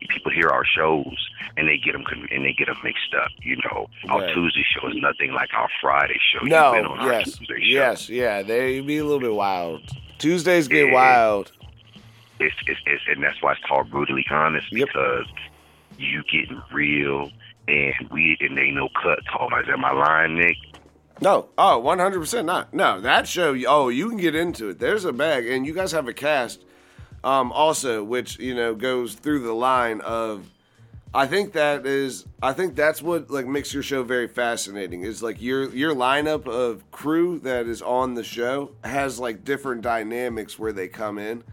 people 0.08 0.32
hear 0.32 0.48
our 0.48 0.64
shows 0.64 1.28
and 1.56 1.68
they 1.68 1.76
get 1.76 1.92
them 1.92 2.04
and 2.30 2.44
they 2.44 2.52
get 2.52 2.66
them 2.66 2.78
mixed 2.82 3.14
up. 3.14 3.30
You 3.42 3.56
know, 3.56 3.88
our 4.08 4.26
Tuesday 4.32 4.64
show 4.64 4.88
is 4.88 4.96
nothing 4.96 5.32
like 5.32 5.50
our 5.54 5.68
Friday 5.80 6.18
show. 6.32 6.44
No, 6.44 6.96
yes, 7.04 7.38
yes, 7.60 8.08
yeah. 8.08 8.42
They 8.42 8.80
be 8.80 8.98
a 8.98 9.04
little 9.04 9.20
bit 9.20 9.34
wild. 9.34 9.82
Tuesdays 10.18 10.68
get 10.68 10.86
Yeah. 10.86 10.92
wild. 10.92 11.52
It's, 12.40 12.56
it's, 12.66 12.80
it's, 12.86 13.02
and 13.08 13.22
that's 13.22 13.40
why 13.40 13.52
it's 13.52 13.60
called 13.62 13.90
brutally 13.90 14.24
honest 14.30 14.66
Yep. 14.72 14.88
You 15.98 16.22
getting 16.24 16.62
real 16.72 17.30
and 17.68 17.94
we 18.10 18.36
and 18.40 18.56
they 18.56 18.70
no 18.70 18.88
cut 19.02 19.20
talk. 19.30 19.50
Is 19.60 19.66
that 19.68 19.78
my 19.78 19.92
line, 19.92 20.36
Nick? 20.36 20.56
No, 21.20 21.50
oh, 21.56 21.80
100% 21.84 22.44
not. 22.44 22.74
No, 22.74 23.00
that 23.00 23.28
show, 23.28 23.56
oh, 23.68 23.88
you 23.88 24.08
can 24.08 24.18
get 24.18 24.34
into 24.34 24.70
it. 24.70 24.80
There's 24.80 25.04
a 25.04 25.12
bag, 25.12 25.46
and 25.46 25.64
you 25.64 25.72
guys 25.72 25.92
have 25.92 26.08
a 26.08 26.12
cast 26.12 26.64
um, 27.22 27.52
also, 27.52 28.02
which, 28.02 28.40
you 28.40 28.54
know, 28.54 28.74
goes 28.74 29.14
through 29.14 29.40
the 29.40 29.52
line 29.52 30.00
of 30.00 30.50
I 31.14 31.26
think 31.26 31.52
that 31.52 31.84
is 31.84 32.24
I 32.42 32.54
think 32.54 32.74
that's 32.74 33.02
what 33.02 33.30
like 33.30 33.46
makes 33.46 33.74
your 33.74 33.82
show 33.82 34.02
very 34.02 34.28
fascinating. 34.28 35.02
Is 35.02 35.22
like 35.22 35.42
your 35.42 35.68
your 35.74 35.94
lineup 35.94 36.46
of 36.46 36.90
crew 36.90 37.38
that 37.40 37.66
is 37.66 37.82
on 37.82 38.14
the 38.14 38.24
show 38.24 38.72
has 38.82 39.18
like 39.18 39.44
different 39.44 39.82
dynamics 39.82 40.58
where 40.58 40.72
they 40.72 40.88
come 40.88 41.18
in. 41.18 41.44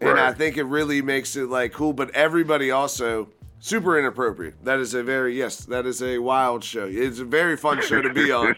And 0.00 0.18
I 0.18 0.32
think 0.32 0.58
it 0.58 0.64
really 0.64 1.00
makes 1.02 1.36
it 1.36 1.48
like 1.48 1.72
cool, 1.72 1.92
but 1.92 2.10
everybody 2.10 2.70
also 2.70 3.28
super 3.64 3.98
inappropriate. 3.98 4.62
That 4.64 4.78
is 4.78 4.92
a 4.92 5.02
very 5.02 5.36
yes, 5.38 5.56
that 5.66 5.86
is 5.86 6.02
a 6.02 6.18
wild 6.18 6.62
show. 6.62 6.86
It's 6.86 7.18
a 7.18 7.24
very 7.24 7.56
fun 7.56 7.80
show 7.80 8.02
to 8.02 8.12
be 8.12 8.30
on. 8.30 8.54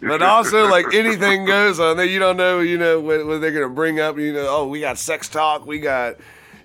But 0.00 0.22
also, 0.22 0.66
like 0.68 0.94
anything 0.94 1.44
goes 1.44 1.78
on 1.78 1.96
there, 1.98 2.06
you 2.06 2.18
don't 2.18 2.36
know, 2.38 2.60
you 2.60 2.78
know, 2.78 2.98
what, 3.00 3.26
what 3.26 3.40
they're 3.40 3.52
gonna 3.52 3.68
bring 3.68 4.00
up. 4.00 4.18
You 4.18 4.32
know, 4.32 4.46
oh, 4.48 4.66
we 4.66 4.80
got 4.80 4.98
sex 4.98 5.28
talk, 5.28 5.66
we 5.66 5.78
got, 5.78 6.16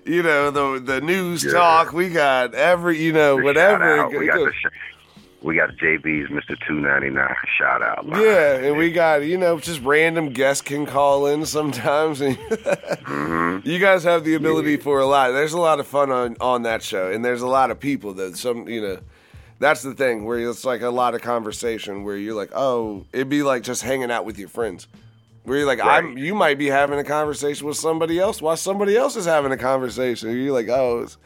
you 0.06 0.22
know, 0.22 0.50
the 0.50 0.80
the 0.80 1.00
news 1.02 1.44
Yeah. 1.44 1.52
talk, 1.52 1.92
we 1.92 2.08
got 2.08 2.54
every, 2.54 2.98
you 2.98 3.12
know, 3.12 3.36
Shout 3.36 3.44
whatever. 3.44 3.98
out. 4.00 4.10
We 4.12 4.26
got 4.26 4.36
the 4.38 4.52
sh- 4.52 4.66
we 5.42 5.56
got 5.56 5.70
JB's 5.76 6.30
Mr. 6.30 6.56
Two 6.66 6.74
Ninety 6.80 7.10
Nine 7.10 7.34
shout 7.58 7.82
out. 7.82 8.06
line. 8.06 8.22
yeah, 8.22 8.54
and 8.56 8.76
we 8.76 8.90
got 8.92 9.22
you 9.24 9.36
know 9.36 9.58
just 9.58 9.80
random 9.82 10.30
guests 10.30 10.62
can 10.62 10.86
call 10.86 11.26
in 11.26 11.44
sometimes. 11.46 12.20
And 12.20 12.36
Mm-hmm. 13.12 13.68
You 13.68 13.78
guys 13.78 14.04
have 14.04 14.24
the 14.24 14.34
ability 14.34 14.76
for 14.78 14.98
a 15.00 15.06
lot. 15.06 15.32
There's 15.32 15.52
a 15.52 15.60
lot 15.60 15.80
of 15.80 15.86
fun 15.86 16.10
on 16.10 16.36
on 16.40 16.62
that 16.62 16.82
show, 16.82 17.10
and 17.10 17.24
there's 17.24 17.42
a 17.42 17.46
lot 17.46 17.70
of 17.70 17.78
people 17.80 18.14
that 18.14 18.36
some 18.36 18.68
you 18.68 18.80
know. 18.80 18.98
That's 19.58 19.82
the 19.82 19.94
thing 19.94 20.24
where 20.24 20.40
it's 20.50 20.64
like 20.64 20.82
a 20.82 20.90
lot 20.90 21.14
of 21.14 21.20
conversation 21.20 22.02
where 22.02 22.16
you're 22.16 22.34
like, 22.34 22.50
oh, 22.52 23.06
it'd 23.12 23.28
be 23.28 23.44
like 23.44 23.62
just 23.62 23.82
hanging 23.82 24.10
out 24.10 24.24
with 24.24 24.36
your 24.36 24.48
friends. 24.48 24.88
Where 25.44 25.58
you're 25.58 25.66
like, 25.68 25.78
I'm, 25.80 26.18
you 26.18 26.34
might 26.34 26.58
be 26.58 26.66
having 26.66 26.98
a 26.98 27.04
conversation 27.04 27.68
with 27.68 27.76
somebody 27.76 28.18
else 28.18 28.42
while 28.42 28.56
somebody 28.56 28.96
else 28.96 29.14
is 29.14 29.24
having 29.24 29.52
a 29.52 29.56
conversation. 29.56 30.30
You're 30.36 30.52
like, 30.52 30.68
oh, 30.68 31.02
it's 31.02 31.16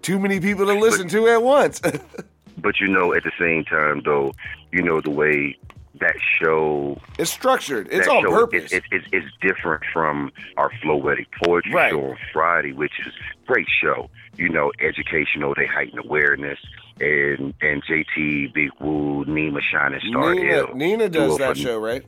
too 0.00 0.18
many 0.18 0.40
people 0.40 0.64
to 0.66 0.72
listen 0.74 1.06
to 1.08 1.28
at 1.28 1.42
once. 1.42 1.82
But 2.62 2.80
you 2.80 2.88
know, 2.88 3.12
at 3.12 3.24
the 3.24 3.32
same 3.38 3.64
time, 3.64 4.02
though, 4.04 4.32
you 4.70 4.82
know 4.82 5.00
the 5.00 5.10
way 5.10 5.56
that 6.00 6.14
show 6.40 6.98
it's 7.18 7.30
structured. 7.30 7.88
It's 7.90 8.08
on 8.08 8.22
purpose. 8.24 8.72
It, 8.72 8.84
it, 8.90 9.02
it, 9.02 9.04
it's 9.12 9.26
different 9.40 9.82
from 9.92 10.32
our 10.56 10.70
Flowetty 10.82 11.26
Poetry 11.44 11.72
Right. 11.72 11.90
show 11.90 12.00
on 12.10 12.16
Friday, 12.32 12.72
which 12.72 12.92
is 13.06 13.12
great 13.46 13.66
show. 13.68 14.08
You 14.36 14.48
know, 14.48 14.72
educational. 14.80 15.54
They 15.54 15.66
heighten 15.66 15.98
awareness. 15.98 16.58
And 17.00 17.52
and 17.60 17.82
JT, 17.84 18.52
Big 18.54 18.70
Woo, 18.80 19.24
Nima, 19.24 19.60
Shining 19.60 20.00
Star, 20.08 20.34
Nina, 20.34 20.52
L, 20.68 20.74
Nina 20.74 21.08
does 21.08 21.38
that 21.38 21.56
show, 21.56 21.78
right? 21.78 22.04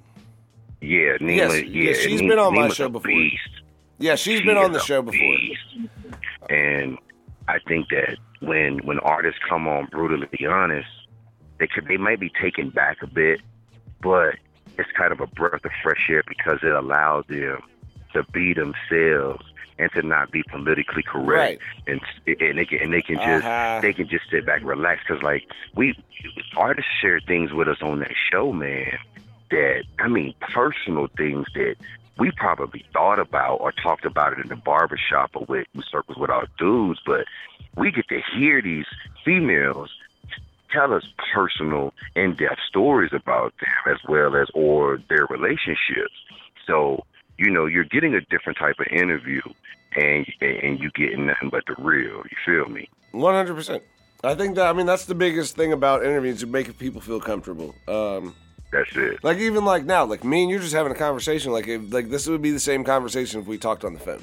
Yeah, 0.81 1.17
Nima. 1.21 1.37
Yes, 1.37 1.53
yeah, 1.55 1.83
yes, 1.83 1.97
she's 1.99 2.21
Nima- 2.21 2.29
been 2.29 2.39
on 2.39 2.55
my 2.55 2.61
Nima's 2.69 2.77
show 2.77 2.89
before. 2.91 3.09
beast. 3.09 3.49
Yeah, 3.99 4.15
she's 4.17 4.41
She 4.41 4.45
been 4.47 4.57
on 4.59 4.73
the 4.73 4.81
show 4.81 5.03
before. 5.03 5.19
beast. 5.19 5.91
And 6.51 6.99
I 7.49 7.59
think 7.59 7.89
that 7.91 8.17
when 8.41 8.79
when 8.79 8.99
artists 9.01 9.41
come 9.49 9.67
on 9.69 9.87
brutally 9.87 10.47
honest, 10.47 10.89
they 11.59 11.67
could 11.67 11.87
they 11.87 11.97
might 11.97 12.21
be 12.21 12.31
taken 12.41 12.71
back 12.71 13.03
a 13.03 13.07
bit, 13.07 13.41
but 14.03 14.37
it's 14.79 14.91
kind 14.97 15.13
of 15.13 15.21
a 15.21 15.27
breath 15.27 15.65
of 15.65 15.71
fresh 15.83 16.09
air 16.11 16.23
because 16.27 16.59
it 16.63 16.73
allows 16.73 17.25
them 17.29 17.59
to 18.13 18.23
be 18.33 18.55
themselves 18.55 19.45
and 19.79 19.91
to 19.93 20.03
not 20.03 20.31
be 20.31 20.43
politically 20.45 21.03
correct, 21.03 21.61
and 21.87 22.01
and 22.27 22.59
they 22.59 22.65
can 22.65 22.79
and 22.81 22.93
they 22.93 23.03
can 23.03 23.17
just 23.17 23.45
Uh-huh. 23.45 23.81
they 23.83 23.93
can 23.93 24.09
just 24.09 24.25
sit 24.31 24.47
back, 24.47 24.63
relax. 24.65 25.03
Because 25.07 25.23
like 25.23 25.45
we 25.75 25.95
artists 26.57 26.91
share 27.01 27.21
things 27.21 27.53
with 27.53 27.69
us 27.69 27.83
on 27.83 28.01
that 28.01 28.13
show, 28.31 28.53
man. 28.53 28.99
That 29.51 29.85
I 29.99 30.09
mean, 30.09 30.35
personal 30.41 31.09
things 31.17 31.47
that 31.55 31.77
we 32.19 32.31
probably 32.37 32.85
thought 32.93 33.19
about 33.19 33.57
or 33.57 33.73
talked 33.73 34.05
about 34.05 34.33
it 34.33 34.39
in 34.41 34.49
the 34.49 34.57
barbershop 34.57 35.31
or 35.35 35.45
with 35.49 35.67
in 35.75 35.83
circles 35.91 36.19
with 36.19 36.31
our 36.31 36.47
dudes, 36.59 37.01
but 37.07 37.25
we 37.77 37.91
get 37.91 38.09
to 38.09 38.21
hear 38.37 38.63
these 38.63 38.87
females 39.25 39.91
tell 40.73 40.93
us 40.93 41.05
personal, 41.33 41.95
in-depth 42.17 42.59
stories 42.69 43.13
about 43.13 43.55
them 43.61 43.95
as 43.95 44.01
well 44.09 44.35
as 44.37 44.49
or 44.55 45.01
their 45.09 45.27
relationships. 45.31 46.15
So 46.67 47.05
you 47.39 47.51
know, 47.51 47.67
you're 47.67 47.85
getting 47.85 48.15
a 48.15 48.21
different 48.21 48.59
type 48.59 48.77
of 48.79 48.87
interview, 48.93 49.41
and 49.97 50.27
and 50.41 50.79
you 50.81 50.91
getting 50.95 51.27
nothing 51.27 51.51
but 51.51 51.65
the 51.67 51.75
real. 51.83 52.23
You 52.31 52.37
feel 52.45 52.73
me? 52.73 52.89
One 53.13 53.35
hundred 53.35 53.55
percent. 53.55 53.83
I 54.23 54.35
think 54.35 54.57
that 54.57 54.67
I 54.67 54.73
mean 54.73 54.87
that's 54.87 55.05
the 55.05 55.15
biggest 55.15 55.57
thing 55.57 55.73
about 55.73 56.05
interviews 56.05 56.41
to 56.41 56.47
make 56.47 56.77
people 56.79 57.01
feel 57.01 57.21
comfortable. 57.21 57.75
Um, 57.89 58.35
That's 58.75 58.97
it. 58.97 59.23
like 59.23 59.39
even 59.39 59.65
like 59.65 59.85
now, 59.85 60.05
like 60.05 60.25
me 60.25 60.43
and 60.43 60.51
you're 60.51 60.59
just 60.59 60.75
having 60.75 60.91
a 60.91 60.97
conversation. 60.97 61.53
Like 61.53 61.69
if, 61.69 61.93
like 61.93 62.11
this 62.11 62.27
would 62.27 62.43
be 62.43 62.51
the 62.51 62.59
same 62.59 62.83
conversation 62.83 63.41
if 63.41 63.47
we 63.47 63.57
talked 63.57 63.85
on 63.85 63.95
the 63.95 64.01
phone. 64.01 64.23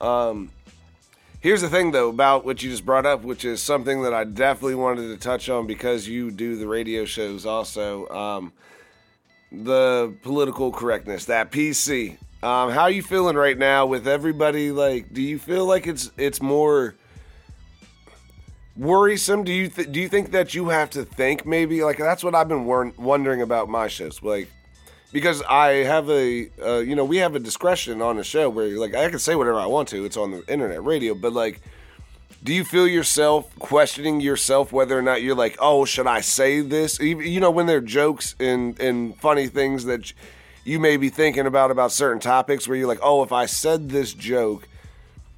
Um, 0.00 0.50
here's 1.40 1.60
the 1.60 1.68
thing 1.68 1.90
though 1.90 2.08
about 2.08 2.46
what 2.46 2.62
you 2.62 2.70
just 2.70 2.86
brought 2.86 3.04
up, 3.04 3.22
which 3.22 3.44
is 3.44 3.60
something 3.60 4.02
that 4.04 4.14
I 4.14 4.24
definitely 4.24 4.76
wanted 4.76 5.08
to 5.08 5.18
touch 5.18 5.50
on 5.50 5.66
because 5.66 6.08
you 6.08 6.30
do 6.30 6.56
the 6.56 6.66
radio 6.66 7.04
shows 7.04 7.44
also. 7.44 8.08
Um, 8.08 8.52
the 9.52 10.14
political 10.22 10.72
correctness, 10.72 11.26
that 11.26 11.52
PC. 11.52 12.16
Um, 12.42 12.70
how 12.70 12.84
are 12.84 12.90
you 12.90 13.02
feeling 13.02 13.36
right 13.36 13.58
now 13.58 13.84
with 13.84 14.08
everybody? 14.08 14.72
Like, 14.72 15.12
do 15.12 15.20
you 15.20 15.38
feel 15.38 15.66
like 15.66 15.86
it's 15.86 16.10
it's 16.16 16.40
more 16.40 16.94
worrisome? 18.76 19.44
Do 19.44 19.52
you 19.52 19.68
th- 19.68 19.92
do 19.92 20.00
you 20.00 20.08
think 20.08 20.32
that 20.32 20.54
you 20.54 20.68
have 20.68 20.90
to 20.90 21.04
think 21.04 21.46
maybe 21.46 21.82
like 21.82 21.98
that's 21.98 22.24
what 22.24 22.34
I've 22.34 22.48
been 22.48 22.64
wor- 22.64 22.92
wondering 22.98 23.42
about 23.42 23.68
my 23.68 23.88
shows, 23.88 24.22
like 24.22 24.48
because 25.12 25.42
I 25.42 25.84
have 25.84 26.08
a 26.10 26.48
uh, 26.64 26.78
you 26.78 26.94
know 26.94 27.04
we 27.04 27.18
have 27.18 27.34
a 27.34 27.40
discretion 27.40 28.02
on 28.02 28.16
the 28.16 28.24
show 28.24 28.48
where 28.48 28.68
like 28.78 28.94
I 28.94 29.08
can 29.08 29.18
say 29.18 29.34
whatever 29.34 29.58
I 29.58 29.66
want 29.66 29.88
to. 29.88 30.04
It's 30.04 30.16
on 30.16 30.30
the 30.30 30.44
internet 30.46 30.82
radio, 30.84 31.14
but 31.14 31.32
like. 31.32 31.60
Do 32.44 32.52
you 32.52 32.64
feel 32.64 32.88
yourself 32.88 33.56
questioning 33.60 34.20
yourself 34.20 34.72
whether 34.72 34.98
or 34.98 35.02
not 35.02 35.22
you're 35.22 35.36
like, 35.36 35.56
oh, 35.60 35.84
should 35.84 36.08
I 36.08 36.22
say 36.22 36.60
this? 36.60 36.98
You 36.98 37.38
know, 37.38 37.52
when 37.52 37.66
there 37.66 37.76
are 37.76 37.80
jokes 37.80 38.34
and, 38.40 38.76
and 38.80 39.16
funny 39.20 39.46
things 39.46 39.84
that 39.84 40.12
you 40.64 40.80
may 40.80 40.96
be 40.96 41.08
thinking 41.08 41.46
about 41.46 41.70
about 41.70 41.92
certain 41.92 42.20
topics 42.20 42.66
where 42.66 42.76
you're 42.76 42.88
like, 42.88 42.98
oh, 43.00 43.22
if 43.22 43.30
I 43.30 43.46
said 43.46 43.90
this 43.90 44.12
joke, 44.12 44.68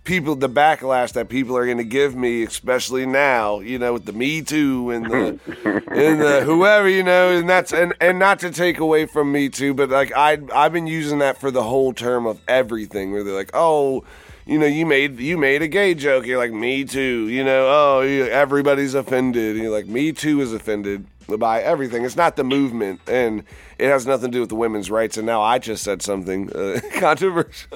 people 0.05 0.37
the 0.37 0.49
backlash 0.49 1.12
that 1.14 1.29
people 1.29 1.57
are 1.57 1.64
going 1.64 1.79
to 1.79 1.85
give 1.85 2.14
me, 2.14 2.43
especially 2.45 3.07
now, 3.07 3.61
you 3.61 3.79
know, 3.79 3.95
with 3.95 4.05
the 4.05 4.12
Me 4.12 4.43
Too 4.43 4.90
and 4.90 5.07
the 5.07 5.40
and 5.90 6.21
the 6.21 6.43
whoever, 6.45 6.88
you 6.88 7.03
know, 7.03 7.37
and 7.37 7.49
that's 7.49 7.73
and 7.73 7.95
and 8.01 8.19
not 8.19 8.38
to 8.40 8.51
take 8.51 8.79
away 8.79 9.07
from 9.07 9.33
Me 9.33 9.49
Too, 9.49 9.75
but 9.75 9.90
like 9.90 10.12
I 10.14 10.38
I've 10.55 10.73
been 10.73 10.87
using 10.87 11.19
that 11.19 11.38
for 11.38 11.51
the 11.51 11.62
whole 11.62 11.93
term 11.93 12.27
of 12.27 12.40
everything, 12.47 13.12
where 13.12 13.25
they're 13.25 13.35
like, 13.35 13.51
oh. 13.55 14.05
You 14.47 14.59
know, 14.59 14.67
you 14.67 14.85
made 14.85 15.19
you 15.21 15.38
made 15.38 15.62
a 15.62 15.69
gay 15.69 15.95
joke. 15.95 16.27
You're 16.27 16.37
like, 16.37 16.53
me 16.53 16.85
too. 16.85 17.31
You 17.31 17.43
know, 17.43 17.67
oh, 17.67 18.01
everybody's 18.03 18.93
offended. 18.93 19.57
You're 19.57 19.73
like, 19.73 19.87
me 19.87 20.12
too 20.12 20.43
is 20.43 20.53
offended 20.53 21.07
by 21.38 21.60
everything. 21.62 22.04
It's 22.04 22.16
not 22.16 22.37
the 22.37 22.44
movement, 22.44 23.00
and 23.08 23.44
it 23.78 23.88
has 23.88 24.06
nothing 24.06 24.30
to 24.30 24.37
do 24.37 24.40
with 24.40 24.48
the 24.50 24.54
women's 24.56 24.90
rights. 24.90 25.16
And 25.16 25.26
now 25.26 25.42
I 25.42 25.58
just 25.58 25.82
said 25.82 26.02
something 26.02 26.50
uh, 26.52 26.80
controversial. 26.94 27.68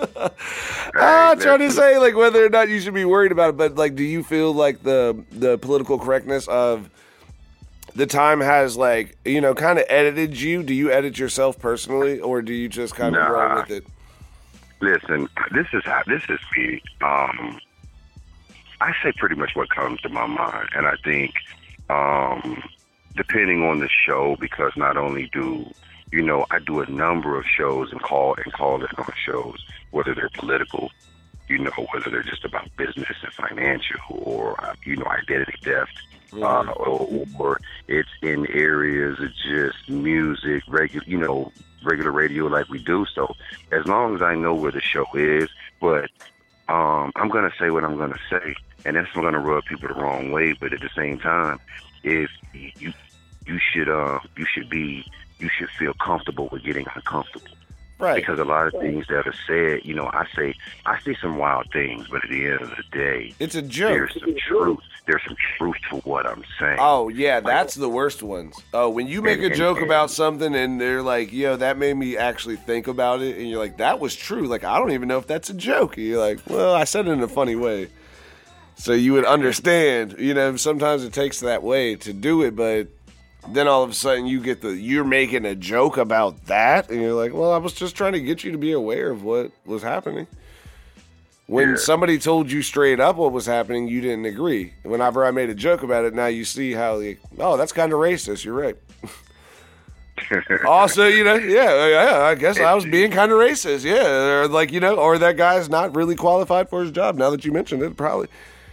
ah, 0.97 1.35
trying 1.39 1.61
to 1.61 1.71
say 1.71 1.99
like 1.99 2.15
whether 2.15 2.45
or 2.45 2.49
not 2.51 2.69
you 2.69 2.81
should 2.81 2.95
be 2.95 3.05
worried 3.05 3.33
about 3.33 3.51
it. 3.51 3.57
But 3.57 3.77
like, 3.77 3.95
do 3.95 4.05
you 4.05 4.23
feel 4.23 4.53
like 4.53 4.83
the 4.83 5.25
the 5.33 5.59
political 5.59 5.99
correctness 5.99 6.47
of 6.49 6.91
the 7.95 8.07
time 8.07 8.41
has 8.41 8.77
like 8.77 9.17
you 9.25 9.41
know 9.41 9.55
kind 9.55 9.79
of 9.79 9.85
edited 9.89 10.39
you? 10.41 10.63
Do 10.63 10.75
you 10.75 10.91
edit 10.91 11.19
yourself 11.19 11.59
personally, 11.59 12.21
or 12.21 12.43
do 12.43 12.53
you 12.53 12.69
just 12.69 12.95
kind 12.95 13.17
of 13.17 13.23
Nah. 13.23 13.29
roll 13.29 13.57
with 13.61 13.71
it? 13.71 13.85
Listen, 14.81 15.29
this 15.53 15.67
is 15.73 15.83
how 15.85 16.03
this 16.07 16.23
is 16.29 16.39
me. 16.57 16.81
Um, 17.03 17.59
I 18.81 18.93
say 19.03 19.11
pretty 19.17 19.35
much 19.35 19.57
what 19.57 19.71
comes 19.71 20.01
to 20.03 20.09
my 20.09 20.25
mind, 20.27 20.69
and 20.73 20.87
I 20.87 20.95
think, 21.03 21.35
um, 21.91 22.63
depending 23.19 23.63
on 23.65 23.81
the 23.81 23.89
show, 23.89 24.37
because 24.41 24.73
not 24.77 24.97
only 24.97 25.29
do 25.33 25.71
you 26.11 26.23
know 26.23 26.47
I 26.51 26.61
do 26.61 26.81
a 26.81 26.91
number 26.91 27.39
of 27.39 27.45
shows 27.45 27.93
and 27.93 28.01
call 28.01 28.35
and 28.43 28.51
call 28.53 28.83
it 28.83 28.99
on 28.99 29.13
shows, 29.27 29.59
whether 29.91 30.15
they're 30.15 30.31
political, 30.33 30.91
you 31.49 31.59
know, 31.59 31.73
whether 31.93 32.09
they're 32.11 32.23
just 32.23 32.45
about 32.45 32.75
business 32.77 33.17
and 33.23 33.33
financial, 33.33 34.01
or 34.09 34.59
uh, 34.65 34.75
you 34.85 34.97
know, 34.97 35.07
identity 35.07 35.59
theft, 35.63 35.93
uh, 36.35 36.71
or, 36.77 37.27
or 37.39 37.61
it's 37.89 38.09
in 38.23 38.47
areas 38.51 39.19
of 39.21 39.31
just 39.51 39.91
music, 39.91 40.63
regular, 40.69 41.05
you 41.07 41.19
know, 41.19 41.53
regular 41.85 42.13
radio 42.13 42.47
like 42.47 42.69
we 42.69 42.83
do. 42.83 43.05
So 43.15 43.35
as 43.73 43.85
long 43.87 44.15
as 44.15 44.23
I 44.23 44.35
know 44.35 44.55
where 44.55 44.73
the 44.73 44.81
show 44.81 45.07
is, 45.15 45.49
but 45.81 46.11
um, 46.69 47.13
I'm 47.17 47.29
gonna 47.29 47.53
say 47.59 47.71
what 47.71 47.85
I'm 47.85 47.97
gonna 47.97 48.21
say, 48.31 48.55
and 48.85 48.97
that's 48.97 49.15
not 49.17 49.23
gonna 49.23 49.41
rub 49.41 49.65
people 49.65 49.89
the 49.89 49.95
wrong 49.95 50.31
way. 50.31 50.53
But 50.53 50.73
at 50.73 50.81
the 50.81 50.91
same 50.97 51.19
time, 51.19 51.59
if 52.05 52.31
you 52.53 52.93
you 53.49 53.59
should 53.73 53.89
uh 53.89 54.21
you 54.37 54.47
should 54.53 54.69
be 54.71 55.05
you 55.41 55.49
should 55.49 55.71
feel 55.71 55.95
comfortable 55.95 56.49
with 56.53 56.63
getting 56.65 56.87
uncomfortable 56.95 57.47
Right. 58.01 58.15
because 58.15 58.39
a 58.39 58.45
lot 58.45 58.69
of 58.73 58.81
things 58.81 59.07
that 59.09 59.27
are 59.27 59.35
said, 59.49 59.85
you 59.85 59.93
know, 59.93 60.07
I 60.13 60.25
say 60.37 60.55
I 60.87 61.01
say 61.01 61.17
some 61.21 61.37
wild 61.37 61.67
things, 61.73 62.07
but 62.09 62.23
at 62.23 62.31
the 62.31 62.47
end 62.47 62.61
of 62.61 62.71
the 62.71 62.85
day, 62.93 63.35
It's 63.41 63.57
a 63.57 63.63
joke. 63.63 63.89
there's 63.91 64.21
some 64.21 64.37
truth. 64.37 64.79
There's 65.07 65.23
some 65.27 65.37
truth 65.57 65.75
to 65.91 65.97
what 66.09 66.25
I'm 66.25 66.45
saying. 66.61 66.77
Oh 66.79 67.09
yeah, 67.09 67.41
that's 67.41 67.75
the 67.75 67.89
worst 67.89 68.23
ones. 68.23 68.55
Oh, 68.73 68.89
when 68.89 69.09
you 69.09 69.21
make 69.21 69.41
a 69.41 69.47
And- 69.47 69.55
joke 69.57 69.79
and- 69.79 69.87
about 69.87 70.13
something 70.13 70.55
and 70.55 70.81
they're 70.81 71.03
like, 71.03 71.33
"Yo, 71.33 71.57
that 71.57 71.77
made 71.77 71.95
me 71.97 72.17
actually 72.17 72.55
think 72.57 72.87
about 72.87 73.21
it," 73.21 73.37
and 73.37 73.49
you're 73.51 73.59
like, 73.59 73.79
"That 73.79 73.99
was 73.99 74.15
true." 74.15 74.47
Like 74.47 74.63
I 74.63 74.79
don't 74.79 74.93
even 74.93 75.09
know 75.09 75.19
if 75.19 75.27
that's 75.27 75.51
a 75.51 75.55
joke. 75.55 75.97
And 75.97 76.07
you're 76.07 76.21
like, 76.21 76.39
"Well, 76.47 76.73
I 76.75 76.85
said 76.85 77.09
it 77.09 77.11
in 77.11 77.21
a 77.23 77.27
funny 77.29 77.57
way." 77.57 77.89
So 78.77 78.93
you 78.93 79.13
would 79.15 79.25
understand, 79.25 80.15
you 80.21 80.35
know, 80.35 80.55
sometimes 80.55 81.03
it 81.03 81.13
takes 81.13 81.41
that 81.41 81.65
way 81.65 81.97
to 81.97 82.13
do 82.13 82.43
it, 82.43 82.55
but 82.55 82.87
then 83.49 83.69
all 83.69 83.83
of 83.83 83.91
a 83.91 83.95
sudden 83.95 84.27
you 84.27 84.41
get 84.41 84.61
the 84.61 84.71
you're 84.77 85.05
making 85.05 85.45
a 85.45 85.55
joke 85.55 85.97
about 85.97 86.47
that 86.47 86.91
and 86.91 87.01
you're 87.01 87.15
like, 87.15 87.33
"Well, 87.33 87.53
I 87.53 87.59
was 87.59 87.73
just 87.73 87.95
trying 87.97 88.13
to 88.15 88.21
get 88.21 88.43
you 88.45 88.53
to 88.53 88.59
be 88.59 88.73
aware 88.73 89.11
of 89.11 89.23
what 89.23 89.53
was 89.65 89.83
happening." 89.83 90.27
When 91.47 91.71
Yeah. 91.71 91.77
somebody 91.77 92.19
told 92.19 92.51
you 92.51 92.61
straight 92.61 93.01
up 93.01 93.17
what 93.17 93.33
was 93.33 93.47
happening, 93.47 93.89
you 93.89 94.03
didn't 94.03 94.27
agree. 94.27 94.75
Whenever 94.83 95.25
I 95.25 95.31
made 95.31 95.49
a 95.49 95.55
joke 95.55 95.83
about 95.83 96.05
it, 96.05 96.13
now 96.13 96.27
you 96.27 96.45
see 96.45 96.73
how 96.75 96.97
like, 96.97 97.21
oh, 97.39 97.57
that's 97.57 97.73
kind 97.73 97.91
of 97.93 98.01
racist. 98.01 98.45
You're 98.45 98.53
right. 98.55 98.77
also, 100.67 101.07
you 101.07 101.25
know, 101.25 101.37
yeah, 101.37 101.87
yeah, 101.87 102.19
I 102.25 102.35
guess 102.35 102.59
I 102.59 102.75
was 102.75 102.85
being 102.85 103.11
kind 103.11 103.33
of 103.33 103.39
racist. 103.39 103.85
Yeah, 103.85 104.41
or 104.43 104.49
like 104.49 104.73
you 104.73 104.81
know, 104.81 104.97
or 104.97 105.17
that 105.19 105.37
guy's 105.37 105.69
not 105.71 105.97
really 105.97 106.17
qualified 106.17 106.69
for 106.69 106.83
his 106.83 106.91
job. 106.91 107.17
Now 107.17 107.31
that 107.31 107.45
you 107.45 107.53
mentioned 107.53 107.83
it, 107.83 107.97
probably. 107.97 108.29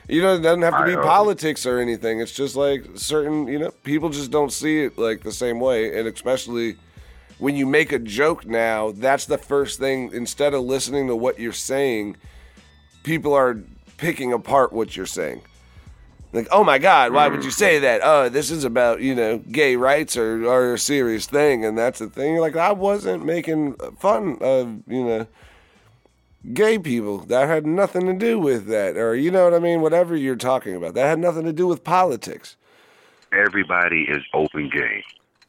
You 0.08 0.22
know, 0.22 0.36
it 0.36 0.39
doesn't 0.39 0.62
have 0.62 0.86
to 0.86 0.86
be 0.86 0.96
politics 0.96 1.65
or 1.65 1.80
anything. 1.80 2.20
It's 2.20 2.32
just 2.32 2.56
like 2.56 2.86
certain, 2.96 3.48
you 3.48 3.58
know, 3.58 3.72
people 3.84 4.10
just 4.10 4.32
don't 4.32 4.52
see 4.52 4.84
it 4.84 4.98
like 4.98 5.24
the 5.24 5.32
same 5.32 5.60
way, 5.60 5.98
and 5.98 6.08
especially 6.08 6.78
when 7.38 7.56
you 7.56 7.65
make 7.65 7.91
a 7.91 8.00
joke 8.00 8.46
now, 8.46 8.91
that's 8.91 9.26
the 9.26 9.38
first 9.38 9.80
thing. 9.80 10.12
Instead 10.13 10.54
of 10.54 10.63
listening 10.63 11.08
to 11.08 11.15
what 11.15 11.39
you're 11.39 11.52
saying, 11.52 12.18
people 13.04 13.34
are 13.34 13.60
picking 13.98 14.32
apart 14.32 14.72
what 14.72 14.96
you're 14.96 15.06
saying. 15.06 15.41
Like, 16.34 16.48
oh 16.52 16.63
my 16.63 16.80
God, 16.80 17.13
why 17.13 17.28
would 17.28 17.44
you 17.44 17.50
mm. 17.50 17.54
say 17.54 17.80
that? 17.80 18.02
Oh, 18.04 18.28
this 18.28 18.52
is 18.52 18.65
about, 18.65 19.02
you 19.02 19.15
know, 19.15 19.38
gay 19.38 19.78
rights 19.78 20.18
or, 20.18 20.46
or 20.46 20.74
a 20.74 20.80
serious 20.80 21.26
thing. 21.26 21.63
And 21.63 21.78
that's 21.78 22.00
the 22.00 22.08
thing. 22.08 22.34
You're 22.34 22.41
like, 22.41 22.58
I 22.58 22.74
wasn't 22.74 23.26
making 23.26 23.76
fun 24.00 24.38
of, 24.41 24.82
you 24.88 25.04
know, 25.06 25.28
gay 26.53 26.79
people. 26.79 27.19
That 27.19 27.47
had 27.47 27.65
nothing 27.65 28.05
to 28.08 28.13
do 28.13 28.39
with 28.39 28.67
that. 28.67 28.97
Or, 28.97 29.15
you 29.15 29.31
know 29.31 29.43
what 29.43 29.53
I 29.53 29.60
mean? 29.60 29.81
Whatever 29.81 30.15
you're 30.15 30.36
talking 30.36 30.75
about. 30.75 30.93
That 30.93 31.08
had 31.08 31.19
nothing 31.19 31.43
to 31.45 31.53
do 31.53 31.67
with 31.67 31.84
politics. 31.84 32.55
Everybody 33.31 34.03
is 34.03 34.23
open 34.34 34.69
game. 34.69 35.03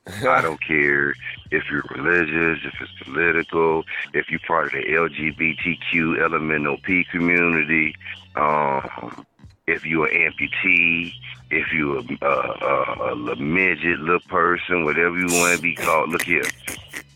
I 0.28 0.40
don't 0.40 0.62
care 0.62 1.14
if 1.50 1.64
you're 1.70 1.84
religious, 1.90 2.64
if 2.64 2.74
it's 2.80 2.92
political, 3.02 3.84
if 4.14 4.30
you're 4.30 4.40
part 4.46 4.66
of 4.66 4.72
the 4.72 4.84
LGBTQ 4.86 6.22
elemental 6.22 6.78
P 6.78 7.04
community, 7.10 7.96
um, 8.36 9.26
if 9.66 9.84
you're 9.84 10.06
an 10.06 10.32
amputee, 10.32 11.12
if 11.50 11.72
you're 11.72 11.98
a, 11.98 12.24
a, 12.24 13.10
a, 13.10 13.32
a 13.32 13.36
midget 13.36 13.98
little 13.98 14.20
person, 14.28 14.84
whatever 14.84 15.18
you 15.18 15.26
want 15.26 15.56
to 15.56 15.62
be 15.62 15.74
called. 15.74 16.10
Look 16.10 16.22
here, 16.22 16.44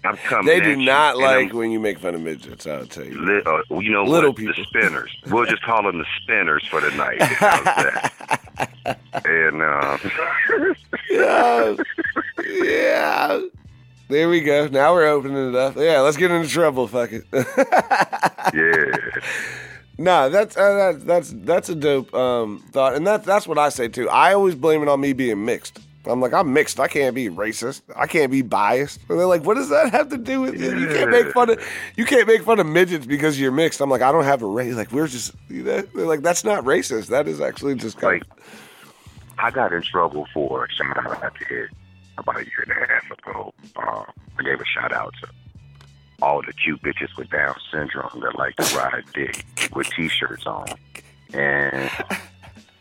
I'm 0.04 0.16
coming. 0.16 0.46
They 0.46 0.60
do 0.60 0.70
you, 0.70 0.76
not 0.76 1.14
and 1.16 1.22
like 1.22 1.52
when 1.52 1.70
you 1.70 1.78
make 1.78 1.98
fun 1.98 2.14
of 2.14 2.22
midgets, 2.22 2.66
I'll 2.66 2.86
tell 2.86 3.04
you. 3.04 3.20
Li- 3.20 3.42
uh, 3.44 3.78
you 3.80 3.90
know 3.92 4.04
Little 4.04 4.30
what? 4.30 4.36
people. 4.38 4.54
The 4.56 4.64
spinners. 4.64 5.10
We'll 5.26 5.44
just 5.46 5.62
call 5.62 5.82
them 5.82 5.98
the 5.98 6.06
spinners 6.22 6.64
for 6.68 6.80
the 6.80 6.90
night. 6.92 8.10
And 9.24 9.62
uh, 9.62 9.98
yeah. 11.10 11.74
yeah. 12.62 13.40
There 14.08 14.28
we 14.28 14.40
go. 14.40 14.66
Now 14.68 14.92
we're 14.92 15.06
opening 15.06 15.50
it 15.50 15.54
up. 15.54 15.76
Yeah, 15.76 16.00
let's 16.00 16.16
get 16.16 16.30
into 16.30 16.48
trouble. 16.48 16.86
Fuck 16.88 17.12
it. 17.12 17.24
yeah, 17.32 19.20
nah, 19.98 20.28
that's 20.28 20.56
uh, 20.56 20.92
that, 20.92 21.06
that's 21.06 21.32
that's 21.36 21.68
a 21.68 21.74
dope 21.74 22.12
um, 22.14 22.62
thought, 22.72 22.94
and 22.94 23.06
that 23.06 23.24
that's 23.24 23.46
what 23.46 23.58
I 23.58 23.68
say 23.68 23.88
too. 23.88 24.08
I 24.08 24.32
always 24.34 24.54
blame 24.54 24.82
it 24.82 24.88
on 24.88 25.00
me 25.00 25.12
being 25.12 25.44
mixed. 25.44 25.78
I'm 26.06 26.20
like, 26.20 26.32
I'm 26.32 26.52
mixed. 26.52 26.80
I 26.80 26.88
can't 26.88 27.14
be 27.14 27.28
racist. 27.28 27.82
I 27.94 28.06
can't 28.06 28.30
be 28.30 28.40
biased. 28.42 29.00
And 29.08 29.18
they're 29.18 29.26
like, 29.26 29.44
what 29.44 29.54
does 29.54 29.68
that 29.68 29.92
have 29.92 30.08
to 30.10 30.16
do 30.16 30.40
with 30.40 30.58
you? 30.58 30.78
You 30.78 30.88
can't 30.88 31.10
make 31.10 31.32
fun 31.32 31.50
of 31.50 31.62
you 31.96 32.04
can't 32.06 32.26
make 32.26 32.42
fun 32.42 32.58
of 32.58 32.66
midgets 32.66 33.04
because 33.06 33.38
you're 33.38 33.52
mixed. 33.52 33.80
I'm 33.80 33.90
like, 33.90 34.02
I 34.02 34.10
don't 34.10 34.24
have 34.24 34.42
a 34.42 34.46
race. 34.46 34.74
Like 34.74 34.92
we're 34.92 35.08
just 35.08 35.34
you 35.48 35.62
know, 35.62 35.82
they're 35.82 36.06
like 36.06 36.22
that's 36.22 36.44
not 36.44 36.64
racist. 36.64 37.08
That 37.08 37.28
is 37.28 37.40
actually 37.40 37.74
just 37.74 37.98
kind 37.98 38.20
like 38.20 38.40
I 39.38 39.50
got 39.50 39.72
in 39.72 39.82
trouble 39.82 40.26
for 40.32 40.68
something 40.76 41.02
I 41.06 41.30
did 41.48 41.70
about 42.16 42.36
a 42.36 42.44
year 42.44 42.64
and 42.66 42.72
a 42.72 42.86
half 42.86 43.10
ago. 43.10 43.52
Um, 43.76 44.04
I 44.38 44.42
gave 44.42 44.60
a 44.60 44.64
shout 44.64 44.92
out 44.92 45.14
to 45.22 45.28
all 46.22 46.42
the 46.42 46.52
cute 46.52 46.82
bitches 46.82 47.16
with 47.16 47.30
Down 47.30 47.54
syndrome 47.72 48.20
that 48.20 48.36
like 48.38 48.56
to 48.56 48.76
ride 48.76 49.04
dick 49.14 49.44
with 49.74 49.88
t-shirts 49.90 50.46
on, 50.46 50.66
and 51.32 51.90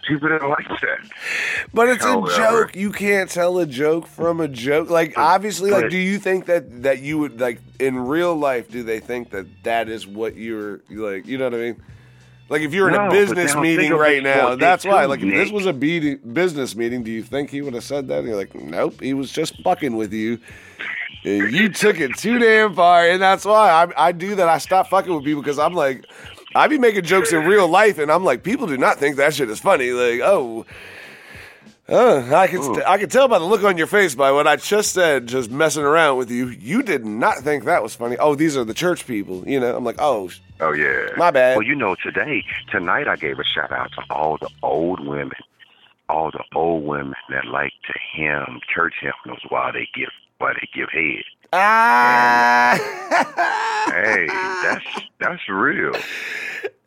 people 0.09 0.27
didn't 0.27 0.49
like 0.49 0.67
that. 0.67 0.99
But 1.73 1.87
it's 1.89 2.03
a 2.03 2.07
However- 2.07 2.35
joke. 2.65 2.75
You 2.75 2.91
can't 2.91 3.29
tell 3.29 3.57
a 3.59 3.65
joke 3.65 4.05
from 4.07 4.41
a 4.41 4.47
joke. 4.49 4.89
Like 4.89 5.17
obviously, 5.17 5.71
like 5.71 5.89
do 5.89 5.97
you 5.97 6.19
think 6.19 6.47
that 6.47 6.83
that 6.83 7.01
you 7.01 7.17
would 7.19 7.39
like 7.39 7.61
in 7.79 7.97
real 7.97 8.35
life? 8.35 8.69
Do 8.69 8.83
they 8.83 8.99
think 8.99 9.29
that 9.29 9.45
that 9.63 9.87
is 9.87 10.05
what 10.05 10.35
you're 10.35 10.81
like? 10.89 11.25
You 11.25 11.37
know 11.37 11.45
what 11.45 11.53
I 11.53 11.57
mean? 11.57 11.81
Like 12.49 12.61
if 12.63 12.73
you're 12.73 12.89
in 12.89 12.95
a 12.95 13.09
business 13.11 13.55
meeting 13.55 13.93
right 13.93 14.23
now, 14.23 14.55
that's 14.55 14.83
why. 14.83 15.05
Like 15.05 15.21
if 15.21 15.29
this 15.31 15.51
was 15.51 15.65
a 15.67 15.73
beating, 15.73 16.17
business 16.33 16.75
meeting, 16.75 17.03
do 17.03 17.11
you 17.11 17.21
think 17.23 17.51
he 17.51 17.61
would 17.61 17.75
have 17.75 17.83
said 17.83 18.07
that? 18.07 18.19
And 18.19 18.27
you're 18.27 18.35
like, 18.37 18.55
nope, 18.55 18.99
he 19.01 19.13
was 19.13 19.31
just 19.31 19.61
fucking 19.63 19.95
with 19.95 20.11
you. 20.11 20.39
And 21.23 21.51
you 21.51 21.69
took 21.69 21.99
it 21.99 22.15
too 22.17 22.39
damn 22.39 22.73
far, 22.73 23.05
and 23.07 23.21
that's 23.21 23.43
why 23.45 23.69
I, 23.69 24.07
I 24.07 24.11
do 24.13 24.35
that. 24.35 24.47
I 24.47 24.57
stop 24.57 24.87
fucking 24.87 25.13
with 25.13 25.25
people 25.25 25.41
because 25.43 25.59
I'm 25.59 25.73
like, 25.73 26.05
I 26.55 26.67
be 26.67 26.77
making 26.77 27.03
jokes 27.03 27.31
in 27.31 27.45
real 27.45 27.67
life, 27.67 27.97
and 27.99 28.11
I'm 28.11 28.23
like, 28.23 28.43
people 28.43 28.67
do 28.67 28.77
not 28.77 28.97
think 28.97 29.17
that 29.17 29.33
shit 29.33 29.49
is 29.49 29.59
funny. 29.59 29.91
Like, 29.91 30.21
oh, 30.21 30.65
uh, 31.87 32.35
I 32.35 32.47
can 32.47 32.61
st- 32.61 32.85
I 32.85 32.97
can 32.97 33.09
tell 33.09 33.27
by 33.27 33.39
the 33.39 33.45
look 33.45 33.63
on 33.63 33.77
your 33.77 33.87
face 33.87 34.13
by 34.13 34.31
what 34.31 34.47
I 34.47 34.55
just 34.57 34.93
said, 34.93 35.27
just 35.27 35.49
messing 35.49 35.83
around 35.83 36.17
with 36.17 36.29
you. 36.29 36.47
You 36.49 36.83
did 36.83 37.05
not 37.05 37.39
think 37.39 37.65
that 37.65 37.81
was 37.81 37.95
funny. 37.95 38.15
Oh, 38.17 38.35
these 38.35 38.55
are 38.55 38.63
the 38.63 38.73
church 38.75 39.07
people. 39.07 39.43
You 39.47 39.59
know, 39.59 39.75
I'm 39.75 39.83
like, 39.83 39.99
oh, 39.99 40.29
Oh 40.59 40.73
yeah. 40.73 41.07
My 41.17 41.31
bad. 41.31 41.57
Well, 41.57 41.65
you 41.65 41.75
know, 41.75 41.95
today, 41.95 42.43
tonight, 42.69 43.07
I 43.07 43.15
gave 43.15 43.39
a 43.39 43.43
shout 43.43 43.71
out 43.71 43.91
to 43.93 44.03
all 44.09 44.37
the 44.37 44.49
old 44.61 45.05
women, 45.05 45.31
all 46.09 46.31
the 46.31 46.43
old 46.55 46.83
women 46.83 47.15
that 47.29 47.45
like 47.45 47.73
to 47.87 47.93
hymn 48.13 48.59
church 48.73 48.95
hymnals 49.01 49.41
while 49.49 49.71
they 49.71 49.87
give 49.95 50.09
while 50.37 50.53
they 50.53 50.67
give 50.73 50.89
head. 50.91 51.23
Ah. 51.53 52.77
Hey, 53.87 54.27
that's 54.63 54.85
that's 55.19 55.49
real. 55.49 55.93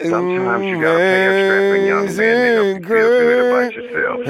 Sometimes 0.01 0.64
you 0.64 0.81
gotta 0.81 0.98
pay 0.98 1.27
a 1.27 1.33
strapping 1.46 1.87
young 1.87 2.07
man 2.16 2.16
to 2.16 2.55
help 2.55 2.66
you 2.77 2.83
feel 2.88 3.12
good 3.14 3.40
about 3.53 3.72
yourself. 3.75 4.20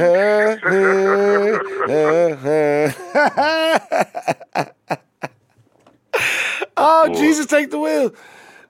oh, 6.77 7.14
Jesus, 7.14 7.47
take 7.47 7.71
the 7.71 7.79
wheel. 7.79 8.12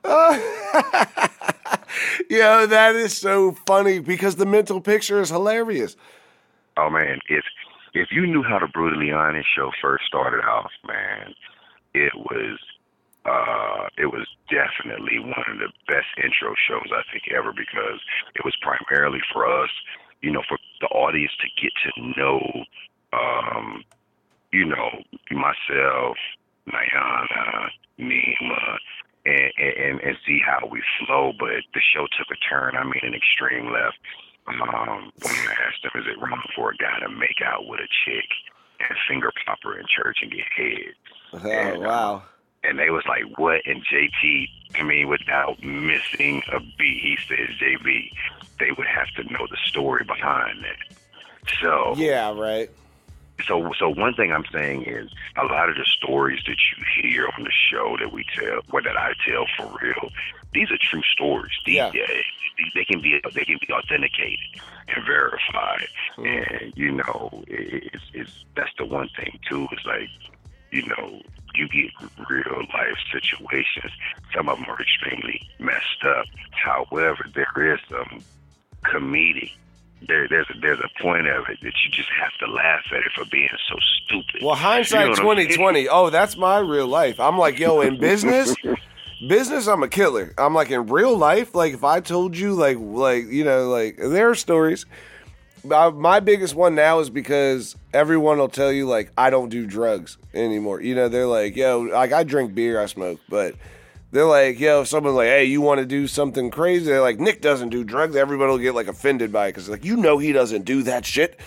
Oh. 0.04 1.38
Yo, 2.30 2.66
that 2.66 2.94
is 2.94 3.16
so 3.16 3.52
funny 3.66 3.98
because 3.98 4.36
the 4.36 4.46
mental 4.46 4.80
picture 4.80 5.20
is 5.20 5.28
hilarious. 5.30 5.96
Oh 6.76 6.88
man, 6.88 7.18
if 7.28 7.44
if 7.94 8.08
you 8.10 8.26
knew 8.26 8.42
how 8.42 8.58
the 8.58 8.68
brutally 8.68 9.10
honest 9.12 9.48
show 9.54 9.70
first 9.82 10.04
started 10.06 10.44
off, 10.44 10.70
man, 10.86 11.34
it 11.94 12.12
was 12.14 12.58
uh 13.24 13.88
it 13.96 14.06
was 14.06 14.26
definitely 14.50 15.18
one 15.20 15.44
of 15.48 15.58
the 15.58 15.70
best 15.86 16.08
intro 16.16 16.54
shows 16.68 16.90
I 16.90 17.02
think 17.12 17.30
ever 17.30 17.52
because 17.52 18.00
it 18.34 18.44
was 18.44 18.56
primarily 18.60 19.20
for 19.32 19.46
us, 19.46 19.70
you 20.22 20.30
know, 20.32 20.42
for 20.48 20.58
the 20.80 20.88
audience 20.88 21.32
to 21.40 21.48
get 21.62 21.72
to 21.84 22.20
know 22.20 22.64
um, 23.12 23.84
you 24.52 24.64
know, 24.64 24.90
myself, 25.30 26.16
Niana, 26.68 27.68
Nima, 27.98 28.78
and, 29.24 29.52
and 29.58 30.00
and 30.00 30.16
see 30.26 30.40
how 30.44 30.66
we 30.70 30.82
flow. 31.00 31.32
But 31.38 31.64
the 31.74 31.80
show 31.94 32.06
took 32.18 32.28
a 32.30 32.38
turn. 32.48 32.76
I 32.76 32.84
mean, 32.84 33.02
an 33.02 33.14
extreme 33.14 33.72
left. 33.72 33.98
Um, 34.48 35.12
when 35.22 35.34
I 35.34 35.54
asked 35.66 35.82
them, 35.82 36.02
is 36.02 36.08
it 36.08 36.20
wrong 36.20 36.42
for 36.56 36.72
a 36.72 36.76
guy 36.76 36.98
to 37.00 37.08
make 37.08 37.40
out 37.44 37.66
with 37.68 37.80
a 37.80 37.88
chick 38.04 38.26
and 38.80 38.98
finger 39.08 39.30
pop 39.46 39.58
her 39.62 39.78
in 39.78 39.86
church 39.86 40.18
and 40.22 40.32
get 40.32 40.44
head? 40.56 40.94
Oh, 41.32 41.38
And, 41.48 41.80
wow. 41.80 42.22
And 42.64 42.78
they 42.78 42.90
was 42.90 43.04
like, 43.08 43.38
what? 43.38 43.60
And 43.66 43.82
JT, 43.84 44.48
I 44.76 44.82
mean, 44.82 45.08
without 45.08 45.62
missing 45.62 46.42
a 46.52 46.60
beat, 46.60 47.00
he 47.02 47.16
says, 47.28 47.48
JB, 47.60 48.10
they 48.60 48.70
would 48.76 48.86
have 48.86 49.08
to 49.16 49.24
know 49.32 49.46
the 49.50 49.56
story 49.66 50.04
behind 50.04 50.64
that. 50.64 50.96
So 51.60 51.94
Yeah, 51.96 52.32
right. 52.38 52.70
so 53.48 53.72
so 53.78 53.88
one 53.88 54.14
thing 54.14 54.30
I'm 54.32 54.44
saying 54.52 54.84
is 54.84 55.10
a 55.36 55.44
lot 55.46 55.68
of 55.68 55.74
the 55.74 55.84
stories 55.84 56.40
that 56.46 56.56
you 56.56 56.84
hear 57.02 57.26
on 57.36 57.42
the 57.42 57.50
show 57.70 57.96
that 57.98 58.12
we 58.12 58.24
tell, 58.38 58.60
or 58.72 58.80
that 58.82 58.96
I 58.96 59.12
tell 59.26 59.46
for 59.56 59.76
real, 59.82 60.10
these 60.54 60.70
are 60.70 60.78
true 60.80 61.02
stories. 61.12 61.52
These, 61.66 61.76
Yeah. 61.76 61.90
these- 61.90 62.06
they 62.74 62.84
can 62.84 63.00
be 63.00 63.20
they 63.34 63.44
can 63.44 63.58
be 63.66 63.72
authenticated 63.72 64.38
and 64.86 65.04
verified, 65.04 65.88
Hmm. 66.14 66.26
and 66.26 66.72
you 66.76 66.92
know 66.92 67.42
it- 67.48 67.90
it's 67.92 68.04
it's 68.14 68.44
that's 68.54 68.70
the 68.78 68.84
one 68.84 69.08
thing 69.16 69.40
too. 69.48 69.66
Is 69.72 69.84
like 69.84 70.08
you 70.72 70.86
know 70.86 71.20
you 71.54 71.68
get 71.68 71.90
real 72.28 72.60
life 72.74 72.96
situations. 73.12 73.92
Some 74.34 74.48
of 74.48 74.58
them 74.58 74.68
are 74.70 74.80
extremely 74.80 75.46
messed 75.58 76.02
up. 76.04 76.26
However, 76.50 77.26
there 77.34 77.74
is 77.74 77.78
some 77.90 78.22
comedic. 78.84 79.52
There, 80.08 80.26
there's 80.26 80.48
a, 80.50 80.58
there's 80.58 80.80
a 80.80 81.02
point 81.02 81.28
of 81.28 81.44
it 81.48 81.58
that 81.62 81.74
you 81.84 81.90
just 81.90 82.08
have 82.20 82.32
to 82.40 82.52
laugh 82.52 82.82
at 82.90 83.00
it 83.00 83.12
for 83.14 83.24
being 83.26 83.48
so 83.68 83.76
stupid. 84.04 84.42
Well, 84.42 84.56
You 84.56 84.60
hindsight 84.62 85.00
know 85.04 85.10
what 85.10 85.18
I'm 85.18 85.24
twenty 85.24 85.46
twenty. 85.54 85.88
Oh, 85.88 86.10
that's 86.10 86.36
my 86.36 86.58
real 86.58 86.88
life. 86.88 87.20
I'm 87.20 87.38
like, 87.38 87.58
yo, 87.58 87.80
in 87.82 88.00
business, 88.00 88.54
business 89.28 89.68
i'm 89.68 89.84
a 89.84 89.88
killer 89.88 90.34
i'm 90.36 90.52
like 90.52 90.68
in 90.72 90.84
real 90.88 91.16
life 91.16 91.54
like 91.54 91.72
if 91.74 91.84
i 91.84 92.00
told 92.00 92.36
you 92.36 92.54
like 92.54 92.76
like 92.80 93.26
you 93.26 93.44
know 93.44 93.68
like 93.68 93.96
there 93.96 94.28
are 94.28 94.34
stories 94.34 94.84
my 95.62 96.18
biggest 96.18 96.56
one 96.56 96.74
now 96.74 96.98
is 96.98 97.08
because 97.08 97.76
everyone 97.92 98.38
will 98.38 98.48
tell 98.48 98.72
you 98.72 98.86
like 98.86 99.10
i 99.16 99.30
don't 99.30 99.48
do 99.48 99.66
drugs 99.66 100.18
anymore 100.34 100.80
you 100.80 100.94
know 100.94 101.08
they're 101.08 101.26
like 101.26 101.56
yo 101.56 101.80
like 101.80 102.12
i 102.12 102.22
drink 102.22 102.54
beer 102.54 102.80
i 102.80 102.86
smoke 102.86 103.20
but 103.28 103.54
they're 104.10 104.24
like 104.24 104.58
yo 104.58 104.82
if 104.82 104.88
someone's 104.88 105.16
like 105.16 105.28
hey 105.28 105.44
you 105.44 105.60
want 105.60 105.78
to 105.78 105.86
do 105.86 106.06
something 106.06 106.50
crazy 106.50 106.86
they're 106.86 107.00
like 107.00 107.18
nick 107.18 107.40
doesn't 107.40 107.68
do 107.68 107.84
drugs 107.84 108.16
everybody 108.16 108.50
will 108.50 108.58
get 108.58 108.74
like 108.74 108.88
offended 108.88 109.32
by 109.32 109.46
it 109.46 109.50
because 109.50 109.68
like 109.68 109.84
you 109.84 109.96
know 109.96 110.18
he 110.18 110.32
doesn't 110.32 110.64
do 110.64 110.82
that 110.82 111.04
shit 111.04 111.38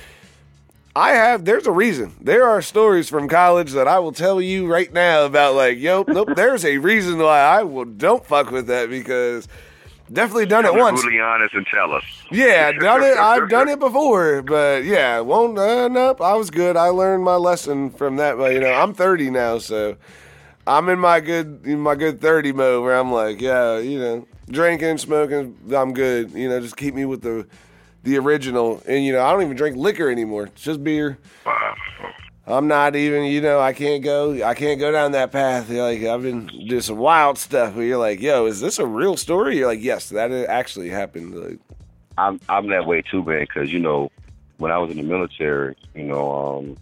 I 0.98 1.12
have. 1.12 1.44
There's 1.44 1.68
a 1.68 1.74
reason. 1.74 2.16
There 2.22 2.48
are 2.48 2.62
stories 2.62 3.10
from 3.10 3.28
college 3.28 3.74
that 3.74 3.86
I 3.86 4.00
will 4.00 4.14
tell 4.14 4.42
you 4.42 4.66
right 4.66 4.92
now 4.94 5.26
about. 5.26 5.54
Like, 5.54 5.78
yo, 5.78 6.06
nope. 6.08 6.30
There's 6.38 6.64
a 6.64 6.78
reason 6.78 7.18
why 7.20 7.40
I 7.42 7.64
will 7.64 7.84
don't 7.84 8.26
fuck 8.26 8.50
with 8.50 8.68
that 8.68 8.90
because 8.90 9.50
definitely 10.12 10.46
done 10.46 10.66
it 10.66 10.74
once. 10.74 11.04
and 11.04 11.68
tell 11.68 11.94
us. 11.94 12.04
Yeah, 12.32 12.72
done 12.80 13.04
it. 13.04 13.18
I've 13.18 13.50
done 13.50 13.68
it 13.68 13.80
before, 13.80 14.42
but 14.42 14.84
yeah, 14.86 15.20
won't. 15.20 15.58
Uh, 15.58 15.88
nope. 15.88 16.22
I 16.22 16.34
was 16.36 16.50
good. 16.50 16.78
I 16.78 16.90
learned 16.90 17.24
my 17.24 17.36
lesson 17.36 17.90
from 17.90 18.18
that. 18.18 18.38
But 18.38 18.54
you 18.54 18.60
know, 18.60 18.74
I'm 18.74 18.94
30 18.94 19.30
now, 19.32 19.58
so 19.58 19.98
I'm 20.68 20.90
in 20.90 21.00
my 21.00 21.20
good, 21.20 21.62
in 21.66 21.80
my 21.80 21.96
good 21.96 22.22
30 22.22 22.52
mode 22.54 22.84
where 22.84 22.98
I'm 22.98 23.12
like, 23.12 23.42
yeah, 23.42 23.78
you 23.80 24.00
know, 24.00 24.28
drinking, 24.50 24.98
smoking, 24.98 25.58
I'm 25.76 25.94
good. 25.94 26.32
You 26.32 26.50
know, 26.50 26.60
just 26.60 26.78
keep 26.78 26.94
me 26.94 27.06
with 27.06 27.22
the 27.22 27.48
the 28.04 28.18
original. 28.18 28.82
And 28.88 29.04
you 29.04 29.12
know, 29.14 29.24
I 29.26 29.32
don't 29.32 29.42
even 29.42 29.58
drink 29.58 29.76
liquor 29.78 30.10
anymore. 30.10 30.46
It's 30.46 30.64
just 30.64 30.84
beer. 30.84 31.18
Wow. 31.46 31.65
I'm 32.48 32.68
not 32.68 32.96
even, 32.96 33.24
you 33.24 33.42
know, 33.42 33.60
I 33.60 33.74
can't 33.74 34.04
go, 34.04 34.44
I 34.44 34.54
can't 34.54 34.80
go 34.80 34.92
down 34.92 35.14
that 35.14 35.32
path. 35.32 35.70
Like 35.70 36.04
I've 36.04 36.22
been 36.22 36.46
doing 36.46 36.82
some 36.82 36.98
wild 36.98 37.40
stuff 37.40 37.76
where 37.76 37.86
you're 37.86 37.98
like, 37.98 38.22
yo, 38.22 38.46
is 38.46 38.62
this 38.62 38.78
a 38.78 38.86
real 38.86 39.18
story? 39.18 39.58
You're 39.58 39.68
like, 39.68 39.82
yes, 39.82 40.10
that 40.10 40.32
actually 40.32 40.90
happened. 40.90 41.36
Like, 41.36 41.60
I'm 42.18 42.40
I'm 42.48 42.68
that 42.70 42.86
way 42.86 43.02
too, 43.02 43.24
man. 43.24 43.42
Because 43.42 43.74
you 43.74 43.80
know, 43.80 44.12
when 44.58 44.72
I 44.72 44.78
was 44.78 44.92
in 44.92 44.98
the 44.98 45.04
military, 45.04 45.76
you 45.96 46.04
know, 46.04 46.60
um, 46.60 46.78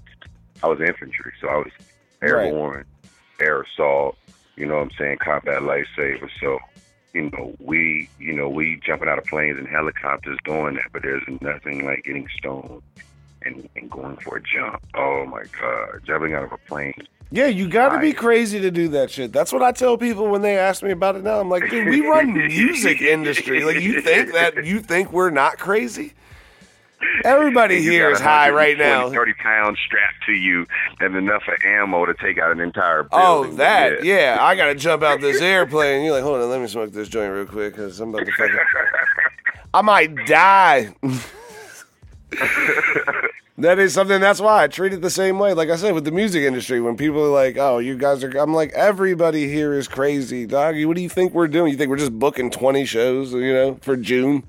I 0.61 0.68
was 0.68 0.82
infantry, 0.82 1.32
so 1.39 1.47
I 1.47 1.55
was 1.55 1.72
airborne, 2.22 2.86
air 3.39 3.61
assault. 3.61 4.18
You 4.57 4.66
know, 4.66 4.76
what 4.76 4.84
I'm 4.84 4.91
saying 4.99 5.18
combat 5.20 5.61
lifesaver. 5.61 6.30
So, 6.41 6.59
you 7.14 7.32
know, 7.32 7.55
we, 7.59 8.09
you 8.20 8.34
know, 8.34 8.49
we 8.49 8.80
jumping 8.86 9.07
out 9.07 9.18
of 9.18 9.26
planes 9.26 9.57
and 9.57 9.68
helicopters 9.68 10.38
doing 10.43 10.76
that, 10.76 10.91
but 10.91 11.03
there's 11.03 11.24
nothing 11.41 11.86
like 11.86 12.03
getting 12.03 12.28
stoned 12.38 12.84
and, 13.46 13.68
and 13.76 13.89
going 13.89 14.16
for 14.18 14.38
a 14.38 14.41
jump. 14.41 14.82
Oh 14.96 15.26
my 15.26 15.44
God, 15.60 16.02
jumping 16.06 16.34
out 16.34 16.44
of 16.44 16.52
a 16.52 16.58
plane. 16.60 16.94
yeah, 17.32 17.48
you 17.48 17.68
got 17.68 17.89
to 17.89 18.00
be 18.00 18.14
crazy 18.14 18.60
to 18.62 18.70
do 18.72 18.88
that 18.89 19.10
shit. 19.12 19.32
That's 19.34 19.52
what 19.52 19.62
I 19.64 19.72
tell 19.72 19.98
people 19.98 20.28
when 20.30 20.41
they 20.41 20.58
ask 20.58 20.84
me 20.84 20.91
about 20.91 21.16
it 21.16 21.24
now. 21.24 21.39
I'm 21.39 21.50
like, 21.50 21.70
dude, 21.70 21.88
we 21.88 22.02
run 22.02 22.34
music 22.34 23.02
industry. 23.02 23.64
Like, 23.64 23.82
you 23.82 24.02
think 24.02 24.34
that 24.34 24.66
you 24.66 24.80
think 24.80 25.12
we're 25.12 25.30
not 25.32 25.58
crazy? 25.58 26.14
Everybody 27.26 27.82
here 27.89 28.10
is 28.12 28.20
high 28.22 28.50
right 28.50 28.78
now. 28.78 29.10
30 29.10 29.34
pounds 29.34 29.78
strapped 29.86 30.24
to 30.26 30.32
you 30.32 30.66
and 31.02 31.16
enough 31.18 31.44
of 31.50 31.56
ammo 31.66 32.06
to 32.06 32.14
take 32.14 32.38
out 32.38 32.52
an 32.52 32.62
entire 32.62 33.06
Oh, 33.12 33.41
building. 33.41 33.58
that 33.58 34.06
yeah. 34.06 34.38
I 34.39 34.56
gotta 34.56 34.74
jump 34.76 35.04
out 35.04 35.20
this 35.20 35.41
airplane. 35.41 36.06
You're 36.06 36.14
like, 36.14 36.24
hold 36.24 36.39
on, 36.39 36.50
let 36.50 36.62
me 36.62 36.68
smoke 36.68 36.94
this 36.94 37.10
joint 37.10 37.34
real 37.34 37.46
quick 37.46 37.74
because 37.76 38.00
I'm 38.00 38.14
about 38.14 38.26
to 38.26 38.32
fucking. 38.38 38.58
I 39.74 39.82
might 39.82 40.16
die. 40.28 40.94
that 43.58 43.80
is 43.80 43.93
something. 43.93 44.20
That's 44.20 44.39
why 44.39 44.64
I 44.64 44.68
treat 44.68 44.93
it 44.93 45.01
the 45.01 45.10
same 45.10 45.38
way. 45.39 45.54
Like 45.54 45.70
I 45.70 45.76
said 45.76 45.93
with 45.93 46.06
the 46.06 46.12
music 46.12 46.43
industry, 46.43 46.82
when 46.82 46.97
people 46.97 47.24
are 47.24 47.30
like, 47.30 47.58
"Oh, 47.58 47.78
you 47.80 47.95
guys 47.97 48.24
are," 48.24 48.30
I'm 48.38 48.54
like, 48.54 48.72
everybody 48.74 49.47
here 49.47 49.74
is 49.74 49.88
crazy, 49.88 50.45
dog. 50.45 50.76
What 50.86 50.95
do 50.95 51.01
you 51.01 51.10
think 51.10 51.34
we're 51.34 51.47
doing? 51.47 51.72
You 51.72 51.78
think 51.78 51.89
we're 51.89 51.97
just 51.97 52.18
booking 52.18 52.49
20 52.49 52.86
shows, 52.86 53.34
you 53.34 53.54
know, 53.54 53.78
for 53.82 53.95
June? 53.95 54.43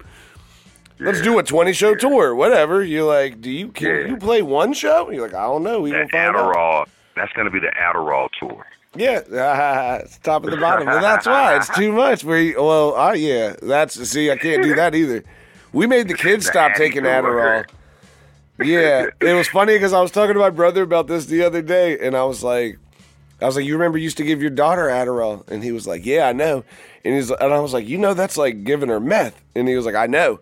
Let's 1.00 1.20
do 1.20 1.38
a 1.38 1.42
20 1.42 1.72
show 1.72 1.94
tour, 1.94 2.34
whatever. 2.34 2.82
You're 2.82 3.02
like, 3.04 3.40
do 3.40 3.50
you 3.50 3.68
can 3.68 3.88
Yeah. 3.88 4.06
you 4.06 4.16
play 4.16 4.42
one 4.42 4.72
show? 4.72 5.10
You're 5.10 5.22
like, 5.26 5.34
I 5.34 5.42
don't 5.42 5.64
know. 5.64 5.80
We 5.80 5.90
That 5.90 6.10
find 6.10 6.36
out. 6.36 6.54
Adderall. 6.54 6.86
That's 7.16 7.32
going 7.32 7.46
to 7.46 7.50
be 7.50 7.58
the 7.58 7.72
Adderall 7.76 8.28
tour. 8.38 8.64
Yeah, 8.96 9.20
it's 10.04 10.18
top 10.18 10.44
of 10.44 10.52
the 10.52 10.56
bottom, 10.56 10.86
but 10.86 11.00
that's 11.00 11.26
why 11.26 11.56
it's 11.56 11.68
too 11.76 11.90
much. 12.04 12.22
We 12.22 12.54
well, 12.56 12.96
uh, 12.96 13.12
yeah, 13.12 13.54
that's 13.60 13.94
see, 14.08 14.30
I 14.30 14.36
can't 14.36 14.62
do 14.62 14.74
that 14.76 14.94
either. 14.94 15.24
We 15.72 15.88
made 15.88 16.06
the 16.06 16.14
kids 16.14 16.44
The 16.46 16.52
stop 16.52 16.74
taking. 16.74 17.02
Adderall. 17.02 17.64
Yeah, 18.62 19.06
it 19.20 19.34
was 19.34 19.48
funny 19.48 19.74
because 19.76 19.92
I 19.92 20.00
was 20.00 20.10
talking 20.10 20.34
to 20.34 20.40
my 20.40 20.50
brother 20.50 20.82
about 20.82 21.06
this 21.06 21.26
the 21.26 21.42
other 21.42 21.62
day, 21.62 21.98
and 21.98 22.16
I 22.16 22.24
was 22.24 22.42
like, 22.42 22.78
I 23.40 23.46
was 23.46 23.56
like, 23.56 23.64
you 23.64 23.74
remember 23.74 23.98
you 23.98 24.04
used 24.04 24.16
to 24.18 24.24
give 24.24 24.40
your 24.40 24.50
daughter 24.50 24.84
Adderall, 24.84 25.48
and 25.50 25.62
he 25.64 25.72
was 25.72 25.86
like, 25.86 26.06
yeah, 26.06 26.28
I 26.28 26.32
know, 26.32 26.64
and 27.04 27.14
he's 27.14 27.30
and 27.30 27.52
I 27.52 27.60
was 27.60 27.72
like, 27.72 27.88
you 27.88 27.98
know, 27.98 28.14
that's 28.14 28.36
like 28.36 28.64
giving 28.64 28.88
her 28.88 29.00
meth, 29.00 29.42
and 29.54 29.68
he 29.68 29.76
was 29.76 29.86
like, 29.86 29.94
I 29.96 30.06
know. 30.06 30.40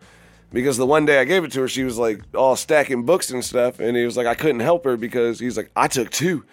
Because 0.52 0.76
the 0.76 0.84
one 0.84 1.06
day 1.06 1.18
I 1.18 1.24
gave 1.24 1.44
it 1.44 1.52
to 1.52 1.62
her, 1.62 1.68
she 1.68 1.82
was 1.82 1.96
like 1.96 2.20
all 2.34 2.56
stacking 2.56 3.04
books 3.04 3.30
and 3.30 3.42
stuff, 3.42 3.80
and 3.80 3.96
he 3.96 4.04
was 4.04 4.18
like, 4.18 4.26
I 4.26 4.34
couldn't 4.34 4.60
help 4.60 4.84
her 4.84 4.98
because 4.98 5.38
he's 5.38 5.56
like, 5.56 5.70
I 5.74 5.88
took 5.88 6.10
two. 6.10 6.44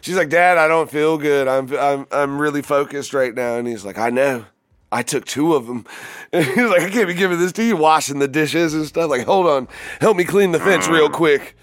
She's 0.00 0.16
like, 0.16 0.30
Dad, 0.30 0.58
I 0.58 0.66
don't 0.68 0.90
feel 0.90 1.18
good. 1.18 1.46
I'm 1.46 1.72
I'm 1.76 2.06
I'm 2.10 2.40
really 2.40 2.62
focused 2.62 3.14
right 3.14 3.34
now. 3.34 3.56
And 3.56 3.68
he's 3.68 3.84
like, 3.84 3.98
I 3.98 4.10
know. 4.10 4.46
I 4.92 5.02
took 5.02 5.24
two 5.24 5.54
of 5.54 5.66
them. 5.66 5.86
And 6.32 6.44
he's 6.44 6.56
like, 6.56 6.82
I 6.82 6.90
can't 6.90 7.08
be 7.08 7.14
giving 7.14 7.38
this 7.38 7.52
to 7.52 7.64
you, 7.64 7.76
washing 7.76 8.18
the 8.18 8.28
dishes 8.28 8.74
and 8.74 8.86
stuff. 8.86 9.10
Like, 9.10 9.24
hold 9.26 9.46
on, 9.46 9.66
help 10.00 10.16
me 10.16 10.24
clean 10.24 10.52
the 10.52 10.60
fence 10.60 10.86
real 10.86 11.08
mm. 11.08 11.12
quick. 11.12 11.56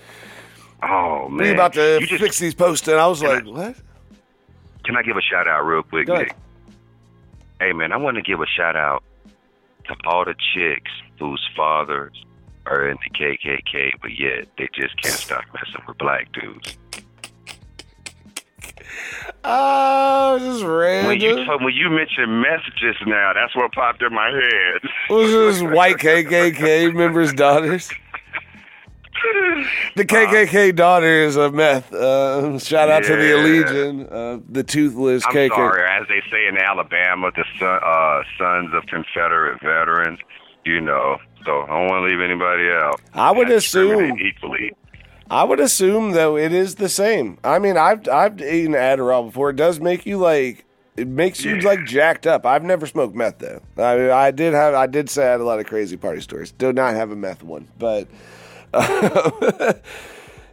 Oh, 0.82 1.30
man. 1.30 1.48
We 1.48 1.54
about 1.54 1.74
to 1.74 2.00
You 2.02 2.08
just- 2.08 2.22
fix 2.22 2.40
these 2.40 2.56
posts. 2.56 2.88
And 2.88 3.00
I 3.00 3.08
was 3.08 3.22
Can 3.22 3.30
I- 3.30 3.34
like, 3.36 3.46
what? 3.46 3.76
Can 4.86 4.98
I 4.98 5.04
give 5.04 5.18
a 5.18 5.22
shout 5.22 5.48
out 5.48 5.66
real 5.66 5.84
quick. 5.84 6.08
Nick? 6.08 6.36
Hey, 7.60 7.74
man, 7.74 7.92
I 7.92 7.98
want 7.98 8.16
to 8.16 8.24
give 8.24 8.42
a 8.42 8.48
shout 8.48 8.76
out 8.76 9.04
to 9.86 9.96
all 10.06 10.26
the 10.26 10.34
chicks 10.54 10.92
whose 11.20 11.48
fathers 11.56 12.14
are 12.66 12.90
in 12.90 12.98
the 13.04 13.10
KKK, 13.12 13.92
but 14.02 14.18
yet 14.18 14.48
they 14.58 14.68
just 14.74 15.00
can't 15.02 15.16
stop 15.16 15.44
messing 15.54 15.82
with 15.88 15.98
black 15.98 16.32
dudes. 16.32 16.79
Oh, 19.44 20.38
just 20.40 20.64
When 20.64 21.20
you 21.22 21.36
random. 21.38 21.64
when 21.64 21.74
you 21.74 21.90
mentioned 21.90 22.42
messages 22.42 22.96
now, 23.06 23.32
that's 23.34 23.56
what 23.56 23.72
popped 23.72 24.02
in 24.02 24.14
my 24.14 24.30
head. 24.30 24.82
Was 25.10 25.32
this 25.32 25.62
white 25.62 25.98
KKK 25.98 26.94
members' 26.94 27.34
daughters? 27.34 27.90
The 29.96 30.06
KKK 30.06 30.74
daughters 30.76 31.36
of 31.36 31.54
meth. 31.54 31.92
Uh, 31.94 32.58
shout 32.60 32.90
out 32.90 33.04
to 33.04 33.16
the 33.18 33.26
Yeah. 33.28 33.34
Allegiant, 33.34 34.12
uh, 34.12 34.40
the 34.50 34.64
toothless 34.64 35.26
I'm 35.26 35.34
KKK. 35.34 35.56
sorry, 35.56 35.84
as 35.90 36.08
they 36.08 36.22
say 36.32 36.48
in 36.48 36.58
Alabama, 36.58 37.32
the 37.36 37.44
son, 37.60 37.80
uh, 37.84 38.24
sons 38.38 38.74
of 38.74 38.86
Confederate 38.88 39.60
veterans. 39.62 40.20
You 40.66 40.80
know, 40.82 41.18
so 41.46 41.64
I 41.64 41.68
don't 41.68 41.88
want 41.88 42.04
to 42.04 42.10
leave 42.10 42.22
anybody 42.22 42.70
out. 42.70 43.02
I 43.14 43.32
would 43.32 43.50
assume- 43.50 44.20
equally. 44.20 44.74
I 45.30 45.44
would 45.44 45.60
assume 45.60 46.12
though 46.12 46.38
it 46.38 46.52
is 46.52 46.76
the 46.76 46.90
same. 46.90 47.38
I 47.44 47.60
mean, 47.60 47.78
I've 47.78 48.08
I've 48.08 48.42
eaten 48.42 48.74
Adderall 48.74 49.28
before. 49.28 49.52
It 49.52 49.56
does 49.56 49.80
make 49.80 50.06
you 50.06 50.18
like 50.18 50.66
it 50.98 51.08
makes 51.08 51.46
you 51.46 51.60
like 51.62 51.86
jacked 51.86 52.28
up. 52.28 52.46
I've 52.46 52.64
never 52.64 52.86
smoked 52.86 53.16
meth 53.16 53.38
though. 53.40 53.62
I 53.78 53.96
mean, 53.96 54.10
I 54.10 54.32
did 54.32 54.54
have 54.54 54.74
I 54.74 54.88
did 54.88 55.10
say 55.10 55.28
I 55.28 55.32
had 55.32 55.40
a 55.40 55.46
lot 55.46 55.60
of 55.60 55.66
crazy 55.66 55.98
party 55.98 56.22
stories. 56.22 56.52
Do 56.52 56.74
not 56.74 56.96
have 56.96 57.12
a 57.12 57.16
meth 57.16 57.44
one, 57.44 57.68
but 57.78 58.08
if 58.74 59.82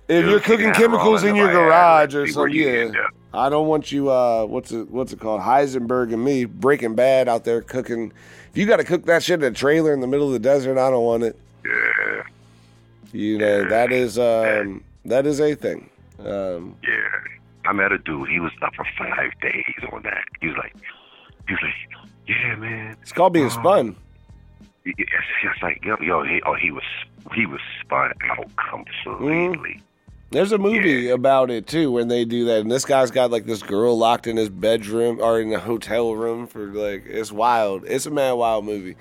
you're 0.08 0.40
cooking 0.40 0.72
chemicals 0.72 1.24
in 1.24 1.34
your 1.36 1.50
garage 1.50 2.14
or 2.14 2.26
something, 2.26 2.54
yeah. 2.54 3.08
I 3.34 3.48
don't 3.48 3.66
want 3.66 3.92
you. 3.92 4.10
Uh, 4.10 4.44
what's 4.44 4.72
it? 4.72 4.90
What's 4.90 5.12
it 5.12 5.20
called? 5.20 5.40
Heisenberg 5.40 6.12
and 6.12 6.24
me 6.24 6.44
Breaking 6.44 6.94
Bad 6.94 7.28
out 7.28 7.44
there 7.44 7.60
cooking. 7.60 8.12
If 8.50 8.56
you 8.56 8.66
got 8.66 8.76
to 8.76 8.84
cook 8.84 9.04
that 9.06 9.22
shit 9.22 9.42
in 9.42 9.52
a 9.52 9.54
trailer 9.54 9.92
in 9.92 10.00
the 10.00 10.06
middle 10.06 10.26
of 10.28 10.32
the 10.32 10.38
desert, 10.38 10.78
I 10.78 10.90
don't 10.90 11.04
want 11.04 11.24
it. 11.24 11.38
Yeah, 11.64 12.22
You 13.16 13.38
know 13.38 13.68
that 13.68 13.92
is 13.92 14.18
um, 14.18 14.84
that 15.04 15.26
is 15.26 15.40
a 15.40 15.54
thing. 15.54 15.88
Um, 16.18 16.76
yeah. 16.82 17.08
I 17.64 17.72
met 17.72 17.90
a 17.92 17.98
dude. 17.98 18.28
He 18.28 18.38
was 18.38 18.52
up 18.62 18.74
for 18.74 18.86
five 18.96 19.32
days 19.40 19.90
on 19.92 20.02
that. 20.02 20.24
He 20.40 20.48
was 20.48 20.56
like, 20.56 20.74
he 21.48 21.54
was 21.54 21.62
like, 21.62 22.08
yeah, 22.26 22.54
man. 22.56 22.96
it's 23.02 23.12
called 23.12 23.32
being 23.32 23.50
spun. 23.50 23.96
It's 24.84 25.10
just 25.42 25.62
like, 25.62 25.84
yo, 25.84 25.96
yo, 26.00 26.22
he, 26.22 26.40
oh, 26.46 26.54
he 26.54 26.70
was, 26.70 26.84
he 27.34 27.44
was 27.44 27.60
spun 27.80 28.12
out 28.30 28.48
completely. 28.70 29.82
There's 30.30 30.52
a 30.52 30.58
movie 30.58 31.08
about 31.08 31.50
it 31.50 31.66
too 31.66 31.90
when 31.90 32.08
they 32.08 32.24
do 32.24 32.44
that, 32.46 32.60
and 32.60 32.70
this 32.70 32.84
guy's 32.84 33.10
got 33.10 33.30
like 33.30 33.46
this 33.46 33.62
girl 33.62 33.96
locked 33.96 34.26
in 34.26 34.36
his 34.36 34.48
bedroom 34.48 35.18
or 35.20 35.40
in 35.40 35.52
a 35.52 35.58
hotel 35.58 36.14
room 36.14 36.46
for 36.46 36.66
like 36.66 37.04
it's 37.06 37.32
wild. 37.32 37.84
It's 37.86 38.06
a 38.06 38.10
mad 38.10 38.32
wild 38.32 38.64
movie, 38.64 38.96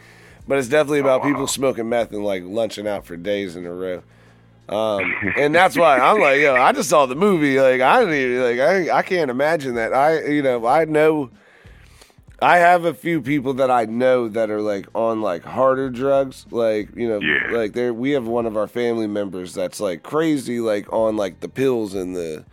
but 0.48 0.58
it's 0.58 0.68
definitely 0.68 1.00
about 1.00 1.24
people 1.24 1.48
smoking 1.48 1.90
meth 1.90 2.12
and 2.12 2.24
like 2.24 2.44
lunching 2.44 2.88
out 2.88 3.06
for 3.06 3.18
days 3.18 3.56
in 3.56 3.66
a 3.66 3.74
row. 3.74 4.04
Um, 4.68 5.14
and 5.38 5.54
that's 5.54 5.78
why 5.78 6.00
I'm 6.00 6.20
like, 6.20 6.40
yo, 6.40 6.56
I 6.56 6.72
just 6.72 6.90
saw 6.90 7.06
the 7.06 7.16
movie. 7.16 7.60
Like 7.60 7.82
I 7.82 8.00
didn't 8.00 8.16
even, 8.16 8.42
like 8.44 8.60
I 8.92 8.98
I 8.98 9.02
can't 9.04 9.30
imagine 9.30 9.76
that. 9.76 9.94
I 9.94 10.24
you 10.26 10.42
know 10.42 10.66
I 10.66 10.86
know. 10.86 11.30
I 12.42 12.58
have 12.58 12.84
a 12.84 12.94
few 12.94 13.22
people 13.22 13.54
that 13.56 13.72
I 13.72 13.86
know 13.86 14.28
that 14.28 14.50
are 14.50 14.62
like 14.62 14.88
on 14.94 15.22
like 15.22 15.44
harder 15.44 15.90
drugs, 15.90 16.46
like 16.52 16.90
you 16.96 17.08
know, 17.08 17.20
Yeah. 17.22 17.56
like 17.58 17.74
there. 17.74 17.94
We 17.94 18.12
have 18.12 18.26
one 18.28 18.46
of 18.46 18.58
our 18.58 18.68
family 18.68 19.08
members 19.08 19.54
that's 19.54 19.80
like 19.80 20.04
crazy, 20.04 20.60
like 20.60 20.92
on 20.92 21.16
like 21.16 21.40
the 21.40 21.48
pills 21.48 21.94
and 21.94 22.14
the, 22.16 22.44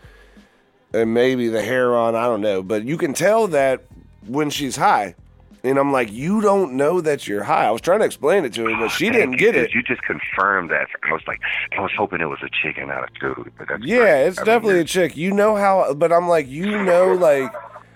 and 0.94 1.12
maybe 1.12 1.48
the 1.48 1.62
heroin. 1.62 2.14
I 2.14 2.24
don't 2.26 2.42
know, 2.42 2.62
but 2.62 2.84
you 2.84 2.96
can 2.96 3.12
tell 3.12 3.48
that 3.48 3.82
when 4.26 4.50
she's 4.50 4.76
high, 4.76 5.16
And 5.64 5.78
I'm 5.78 5.92
like, 5.92 6.10
you 6.12 6.40
don't 6.40 6.72
know 6.72 7.00
that 7.00 7.28
you're 7.28 7.44
high. 7.44 7.66
I 7.66 7.70
was 7.70 7.80
trying 7.80 8.00
to 8.00 8.04
explain 8.04 8.44
it 8.44 8.52
to 8.54 8.64
her, 8.64 8.76
but 8.80 8.88
she 8.88 9.10
didn't 9.10 9.36
get 9.36 9.54
it. 9.54 9.72
You 9.72 9.82
just 9.82 10.02
confirmed 10.02 10.70
that. 10.70 10.88
I 11.04 11.12
was 11.12 11.22
like, 11.28 11.40
I 11.78 11.80
was 11.80 11.92
hoping 11.96 12.20
it 12.20 12.24
was 12.26 12.40
a 12.42 12.48
chicken, 12.50 12.88
not 12.88 13.04
a 13.04 13.18
dude. 13.20 13.52
But 13.56 13.68
that's 13.68 13.84
Yeah, 13.84 13.98
great. 13.98 14.26
it's 14.26 14.38
I 14.38 14.40
mean, 14.42 14.46
definitely 14.46 14.80
a 14.80 14.84
chick. 14.84 15.16
You 15.16 15.30
know 15.30 15.54
how, 15.54 15.94
but 15.94 16.12
I'm 16.12 16.26
like, 16.28 16.48
you 16.48 16.82
know, 16.82 17.12
like, 17.14 17.54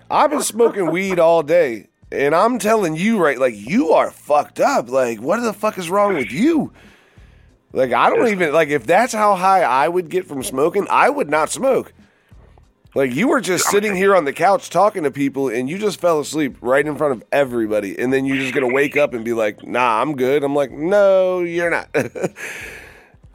I've 0.09 0.31
been 0.31 0.43
smoking 0.43 0.93
weed 0.93 1.19
all 1.19 1.43
day, 1.43 1.89
and 2.13 2.37
I'm 2.37 2.61
telling 2.61 2.95
you, 2.95 3.19
right, 3.19 3.39
like, 3.39 3.57
you 3.57 3.91
are 3.91 4.13
fucked 4.13 4.61
up. 4.61 4.89
Like, 4.89 5.21
what 5.21 5.41
the 5.41 5.53
fuck 5.53 5.77
is 5.77 5.91
wrong 5.91 6.15
with 6.15 6.31
you? 6.31 6.73
Like, 7.73 7.93
I 7.93 8.11
don't 8.11 8.29
even, 8.29 8.53
like, 8.53 8.69
if 8.69 8.87
that's 8.87 9.13
how 9.13 9.35
high 9.35 9.63
I 9.63 9.89
would 9.89 10.09
get 10.09 10.25
from 10.25 10.45
smoking, 10.45 10.87
I 10.89 11.11
would 11.11 11.29
not 11.29 11.51
smoke. 11.51 11.93
Like, 12.97 13.15
you 13.15 13.29
were 13.29 13.43
just 13.43 13.67
sitting 13.67 13.95
here 13.95 14.17
on 14.17 14.25
the 14.25 14.33
couch 14.33 14.71
talking 14.71 15.03
to 15.03 15.11
people, 15.11 15.49
and 15.51 15.69
you 15.69 15.77
just 15.77 16.01
fell 16.01 16.19
asleep 16.19 16.57
right 16.63 16.87
in 16.87 16.97
front 16.97 17.13
of 17.13 17.23
everybody, 17.31 17.99
and 17.99 18.11
then 18.11 18.25
you're 18.25 18.39
just 18.39 18.55
gonna 18.55 18.73
wake 18.73 18.97
up 18.97 19.13
and 19.13 19.23
be 19.23 19.35
like, 19.35 19.63
nah, 19.67 20.01
I'm 20.01 20.17
good. 20.17 20.43
I'm 20.43 20.55
like, 20.55 20.71
no, 20.71 21.41
you're 21.41 21.69
not. 21.69 21.91
Uh, 21.95 22.29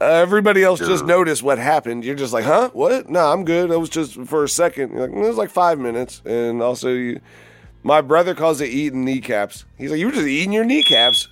everybody 0.00 0.64
else 0.64 0.80
just 0.80 1.04
noticed 1.04 1.44
what 1.44 1.58
happened. 1.58 2.04
You're 2.04 2.16
just 2.16 2.32
like, 2.32 2.44
huh? 2.44 2.70
What? 2.72 3.08
No, 3.08 3.32
I'm 3.32 3.44
good. 3.44 3.70
It 3.70 3.76
was 3.76 3.88
just 3.88 4.14
for 4.24 4.42
a 4.42 4.48
second. 4.48 4.90
You're 4.94 5.02
like, 5.02 5.10
"Mm, 5.10 5.24
it 5.24 5.28
was 5.28 5.36
like 5.36 5.50
five 5.50 5.78
minutes. 5.78 6.22
And 6.24 6.60
also, 6.60 6.88
you, 6.88 7.20
my 7.84 8.00
brother 8.00 8.34
calls 8.34 8.60
it 8.60 8.68
eating 8.68 9.04
kneecaps. 9.04 9.64
He's 9.78 9.92
like, 9.92 10.00
you 10.00 10.06
were 10.06 10.12
just 10.12 10.26
eating 10.26 10.52
your 10.52 10.64
kneecaps. 10.64 11.28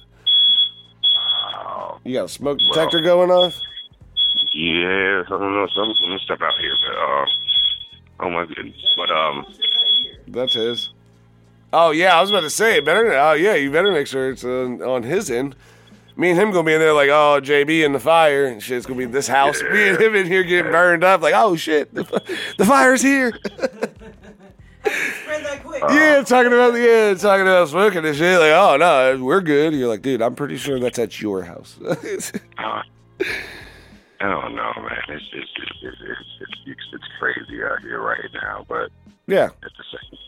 Oh, 1.67 1.99
You 2.05 2.13
got 2.15 2.27
a 2.27 2.29
smoke 2.29 2.59
detector 2.61 3.01
going 3.01 3.33
off? 3.33 3.59
yeah, 4.55 5.23
I 5.27 5.29
don't 5.31 5.53
know. 5.53 5.67
Some, 5.75 5.89
let 5.89 6.11
me 6.11 6.19
step 6.25 6.41
out 6.41 6.55
here, 6.61 6.77
but 6.87 6.97
uh, 6.97 7.25
oh 8.23 8.31
my 8.31 8.47
goodness. 8.47 8.95
But 8.97 9.11
um, 9.11 9.47
That's 10.29 10.55
his. 10.55 10.91
Oh 11.73 11.93
yeah, 11.93 12.17
I 12.17 12.21
was 12.21 12.31
about 12.31 12.41
to 12.41 12.51
say 12.51 12.81
better. 12.81 13.13
Oh 13.13 13.33
yeah, 13.33 13.55
you 13.55 13.71
better 13.71 13.93
make 13.93 14.07
sure 14.07 14.31
it's 14.31 14.45
on, 14.45 14.83
on 14.83 15.03
his 15.05 15.31
end. 15.31 15.55
Me 16.17 16.31
and 16.31 16.39
him 16.39 16.51
gonna 16.51 16.65
be 16.65 16.75
in 16.75 16.81
there 16.81 16.93
like, 16.93 17.09
oh 17.09 17.41
JB 17.41 17.85
in 17.85 17.93
the 17.93 18.01
fire 18.01 18.45
and 18.47 18.63
shit. 18.63 18.79
It's 18.79 18.87
gonna 18.87 18.99
be 18.99 19.05
this 19.07 19.29
house. 19.29 19.63
Me 19.63 19.89
and 19.89 20.01
him 20.01 20.15
in 20.15 20.27
here 20.27 20.43
getting 20.43 20.73
burned 20.73 21.05
up. 21.05 21.23
Like, 21.23 21.35
oh 21.37 21.57
shit, 21.57 21.95
the, 21.95 22.03
the 22.59 22.65
fire's 22.65 23.03
here. 23.03 23.33
Spread 24.83 25.45
that 25.45 25.63
quick. 25.65 25.83
Yeah, 25.91 26.23
talking 26.23 26.53
about 26.53 26.73
the 26.73 26.81
yeah, 26.81 27.15
talking 27.15 27.43
about 27.43 27.69
smoking 27.69 28.05
and 28.05 28.17
shit. 28.17 28.41
Like, 28.41 28.53
oh 28.53 28.77
no, 28.77 29.25
we're 29.25 29.41
good. 29.41 29.73
You're 29.73 29.89
like, 29.89 30.03
dude, 30.03 30.23
I'm 30.23 30.35
pretty 30.35 30.57
sure 30.57 30.81
that's 30.81 30.99
at 30.99 31.21
your 31.21 31.43
house. 31.43 31.79
I 34.21 34.29
don't 34.29 34.55
know, 34.55 34.73
man. 34.77 34.99
It's 35.09 35.25
just 35.31 35.49
it's 35.57 35.73
it's, 35.83 35.97
it's, 36.03 36.21
it's, 36.41 36.53
it's, 36.67 36.81
it's 36.93 37.05
crazy 37.19 37.63
out 37.63 37.81
here 37.81 38.01
right 38.01 38.21
now, 38.35 38.67
but 38.69 38.91
yeah, 39.27 39.45
at 39.45 39.53
the 39.63 39.85
same. 39.91 40.19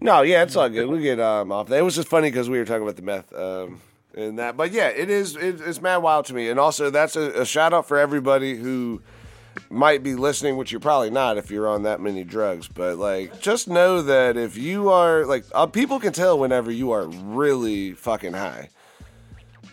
no, 0.00 0.22
yeah, 0.22 0.42
it's 0.42 0.56
all 0.56 0.68
good. 0.68 0.88
We 0.88 1.02
get 1.02 1.20
um 1.20 1.52
off. 1.52 1.70
It 1.70 1.82
was 1.82 1.94
just 1.96 2.08
funny 2.08 2.30
because 2.30 2.48
we 2.48 2.58
were 2.58 2.64
talking 2.64 2.82
about 2.82 2.96
the 2.96 3.02
meth 3.02 3.32
um 3.34 3.80
and 4.16 4.38
that. 4.38 4.56
But 4.56 4.72
yeah, 4.72 4.88
it 4.88 5.10
is. 5.10 5.36
It, 5.36 5.60
it's 5.60 5.80
mad 5.80 5.98
wild 5.98 6.26
to 6.26 6.34
me. 6.34 6.48
And 6.48 6.58
also, 6.58 6.90
that's 6.90 7.16
a, 7.16 7.42
a 7.42 7.46
shout 7.46 7.72
out 7.72 7.86
for 7.86 7.98
everybody 7.98 8.56
who 8.56 9.02
might 9.68 10.02
be 10.02 10.14
listening, 10.14 10.56
which 10.56 10.72
you're 10.72 10.80
probably 10.80 11.10
not 11.10 11.36
if 11.36 11.50
you're 11.50 11.68
on 11.68 11.82
that 11.82 12.00
many 12.00 12.24
drugs. 12.24 12.68
But 12.68 12.96
like, 12.96 13.40
just 13.40 13.68
know 13.68 14.02
that 14.02 14.36
if 14.36 14.56
you 14.56 14.88
are 14.90 15.26
like, 15.26 15.44
uh, 15.54 15.66
people 15.66 16.00
can 16.00 16.12
tell 16.12 16.38
whenever 16.38 16.70
you 16.70 16.90
are 16.92 17.06
really 17.06 17.92
fucking 17.92 18.32
high. 18.32 18.70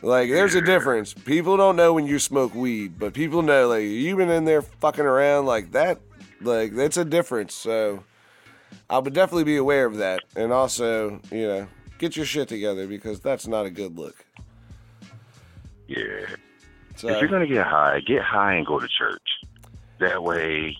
Like, 0.01 0.29
there's 0.29 0.55
a 0.55 0.61
difference. 0.61 1.13
People 1.13 1.57
don't 1.57 1.75
know 1.75 1.93
when 1.93 2.07
you 2.07 2.19
smoke 2.19 2.55
weed, 2.55 2.97
but 2.97 3.13
people 3.13 3.41
know. 3.41 3.67
Like, 3.67 3.83
you've 3.83 4.17
been 4.17 4.29
in 4.29 4.45
there 4.45 4.61
fucking 4.61 5.05
around 5.05 5.45
like 5.45 5.71
that. 5.73 5.99
Like, 6.41 6.73
that's 6.73 6.97
a 6.97 7.03
difference. 7.03 7.53
So, 7.53 8.03
I 8.89 8.99
would 8.99 9.13
definitely 9.13 9.43
be 9.43 9.57
aware 9.57 9.85
of 9.85 9.97
that, 9.97 10.21
and 10.35 10.51
also, 10.51 11.19
you 11.31 11.47
know, 11.47 11.67
get 11.97 12.15
your 12.15 12.25
shit 12.25 12.47
together 12.47 12.87
because 12.87 13.19
that's 13.19 13.45
not 13.45 13.65
a 13.65 13.69
good 13.69 13.97
look. 13.97 14.25
Yeah. 15.87 16.25
So, 16.95 17.09
If 17.09 17.21
you're 17.21 17.29
gonna 17.29 17.47
get 17.47 17.65
high, 17.65 17.99
get 17.99 18.21
high 18.21 18.55
and 18.55 18.65
go 18.65 18.79
to 18.79 18.87
church. 18.87 19.21
That 19.99 20.23
way, 20.23 20.77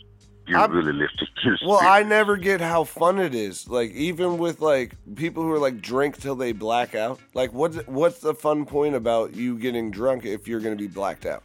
you're 0.50 0.60
I'm- 0.60 0.72
really 0.72 0.94
lifting 0.94 1.28
Well, 1.66 1.80
I 1.82 2.04
never 2.04 2.36
get 2.38 2.60
how 2.62 2.84
fun 2.84 3.20
it 3.20 3.34
is. 3.36 3.68
Like 3.70 3.92
even 3.92 4.38
with 4.38 4.60
like 4.62 4.96
people 5.16 5.44
who 5.44 5.52
are 5.54 5.60
like 5.60 5.82
drink 5.82 6.18
till 6.20 6.36
they 6.36 6.52
black 6.52 6.96
out. 6.96 7.20
Like 7.34 7.54
what's 7.54 7.78
what's 7.88 8.20
the 8.20 8.34
fun 8.34 8.66
point 8.66 8.96
about 8.96 9.36
you 9.36 9.58
getting 9.58 9.92
drunk 9.92 10.26
if 10.26 10.48
you're 10.48 10.60
gonna 10.60 10.76
be 10.76 10.88
blacked 10.88 11.26
out? 11.26 11.44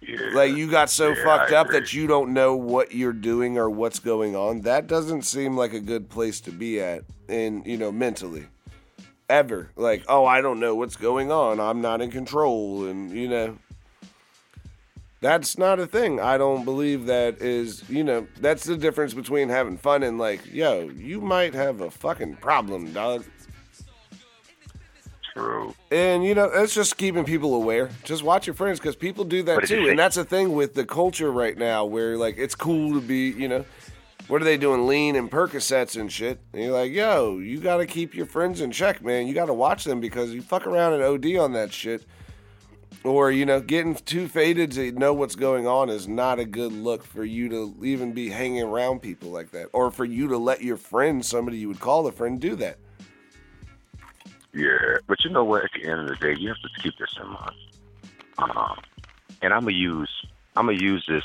Yeah. 0.00 0.18
Like 0.34 0.54
you 0.54 0.70
got 0.70 0.90
so 0.90 1.10
Yeah, 1.10 1.24
fucked 1.24 1.52
I 1.52 1.56
up 1.56 1.66
agree. 1.68 1.80
that 1.80 1.94
you 1.94 2.06
don't 2.06 2.34
know 2.34 2.54
what 2.56 2.92
you're 2.94 3.12
doing 3.14 3.56
or 3.56 3.70
what's 3.70 3.98
going 3.98 4.36
on. 4.36 4.60
That 4.62 4.86
doesn't 4.86 5.22
seem 5.22 5.56
like 5.56 5.72
a 5.72 5.80
good 5.80 6.10
place 6.10 6.40
to 6.42 6.50
be 6.50 6.80
at 6.80 7.04
in, 7.28 7.62
you 7.64 7.78
know, 7.78 7.90
mentally. 7.90 8.46
Ever. 9.30 9.70
Like, 9.76 10.04
oh, 10.06 10.26
I 10.26 10.42
don't 10.42 10.60
know 10.60 10.74
what's 10.74 10.96
going 10.96 11.32
on. 11.32 11.58
I'm 11.58 11.80
not 11.80 12.02
in 12.02 12.10
control 12.10 12.84
and, 12.84 13.10
you 13.10 13.26
know, 13.28 13.56
that's 15.24 15.56
not 15.56 15.80
a 15.80 15.86
thing. 15.86 16.20
I 16.20 16.36
don't 16.36 16.64
believe 16.64 17.06
that 17.06 17.40
is, 17.40 17.88
you 17.88 18.04
know, 18.04 18.26
that's 18.40 18.64
the 18.64 18.76
difference 18.76 19.14
between 19.14 19.48
having 19.48 19.78
fun 19.78 20.02
and 20.02 20.18
like, 20.18 20.52
yo, 20.52 20.90
you 20.90 21.20
might 21.22 21.54
have 21.54 21.80
a 21.80 21.90
fucking 21.90 22.36
problem, 22.36 22.92
dog. 22.92 23.24
True. 25.32 25.74
And 25.90 26.24
you 26.24 26.34
know, 26.34 26.44
it's 26.44 26.74
just 26.74 26.96
keeping 26.96 27.24
people 27.24 27.54
aware. 27.54 27.88
Just 28.04 28.22
watch 28.22 28.46
your 28.46 28.54
friends 28.54 28.78
because 28.78 28.96
people 28.96 29.24
do 29.24 29.42
that 29.44 29.54
But 29.54 29.64
at 29.64 29.70
the 29.70 29.76
too. 29.76 29.88
And 29.88 29.98
that's 29.98 30.16
the 30.16 30.24
thing 30.24 30.52
with 30.52 30.74
the 30.74 30.84
culture 30.84 31.32
right 31.32 31.56
now, 31.56 31.86
where 31.86 32.16
like 32.18 32.36
it's 32.36 32.54
cool 32.54 32.92
to 32.92 33.00
be, 33.00 33.30
you 33.30 33.48
know, 33.48 33.64
what 34.28 34.40
are 34.40 34.44
they 34.44 34.56
doing? 34.56 34.86
Lean 34.86 35.16
and 35.16 35.30
Percocets 35.30 35.98
and 35.98 36.12
shit. 36.12 36.38
And 36.52 36.62
you're 36.62 36.72
like, 36.72 36.92
yo, 36.92 37.38
you 37.38 37.60
got 37.60 37.78
to 37.78 37.86
keep 37.86 38.14
your 38.14 38.26
friends 38.26 38.60
in 38.60 38.70
check, 38.70 39.02
man. 39.02 39.26
You 39.26 39.34
got 39.34 39.46
to 39.46 39.54
watch 39.54 39.84
them 39.84 40.00
because 40.00 40.32
you 40.32 40.42
fuck 40.42 40.66
around 40.66 40.92
and 40.92 41.02
OD 41.02 41.36
on 41.36 41.52
that 41.52 41.72
shit, 41.72 42.04
or 43.04 43.30
you 43.30 43.44
know, 43.44 43.60
getting 43.60 43.94
too 43.94 44.26
faded 44.26 44.72
to 44.72 44.90
know 44.92 45.12
what's 45.12 45.36
going 45.36 45.66
on 45.66 45.90
is 45.90 46.08
not 46.08 46.38
a 46.38 46.44
good 46.44 46.72
look 46.72 47.04
for 47.04 47.24
you 47.24 47.48
to 47.50 47.74
even 47.84 48.12
be 48.12 48.30
hanging 48.30 48.62
around 48.62 49.00
people 49.00 49.30
like 49.30 49.50
that, 49.52 49.68
or 49.72 49.90
for 49.90 50.04
you 50.04 50.28
to 50.28 50.38
let 50.38 50.62
your 50.62 50.78
friend, 50.78 51.24
somebody 51.24 51.58
you 51.58 51.68
would 51.68 51.80
call 51.80 52.06
a 52.06 52.12
friend, 52.12 52.40
do 52.40 52.56
that. 52.56 52.78
Yeah, 54.52 54.98
but 55.06 55.22
you 55.24 55.30
know 55.30 55.44
what? 55.44 55.64
At 55.64 55.70
the 55.74 55.88
end 55.88 56.00
of 56.00 56.08
the 56.08 56.16
day, 56.16 56.40
you 56.40 56.48
have 56.48 56.60
to 56.62 56.82
keep 56.82 56.96
this 56.98 57.14
in 57.20 57.28
mind. 57.28 57.56
Um, 58.38 58.78
and 59.42 59.52
I'm 59.52 59.60
gonna 59.60 59.72
use 59.76 60.10
I'm 60.56 60.66
gonna 60.66 60.78
use 60.78 61.04
this 61.06 61.24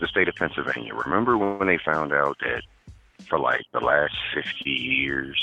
the 0.00 0.08
state 0.08 0.28
of 0.28 0.34
Pennsylvania. 0.34 0.94
Remember 0.94 1.36
when 1.36 1.66
they 1.66 1.78
found 1.78 2.12
out 2.12 2.38
that 2.40 2.62
for 3.28 3.38
like 3.38 3.64
the 3.72 3.80
last 3.80 4.14
50 4.34 4.70
years, 4.70 5.40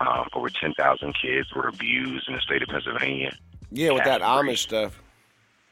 um, 0.00 0.28
over 0.32 0.48
10,000 0.48 1.14
kids 1.20 1.52
were 1.54 1.68
abused 1.68 2.28
in 2.28 2.34
the 2.34 2.40
state 2.40 2.62
of 2.62 2.68
Pennsylvania? 2.68 3.36
Yeah, 3.74 3.90
with 3.90 4.04
that. 4.04 4.20
Amish 4.20 4.58
stuff. 4.58 5.02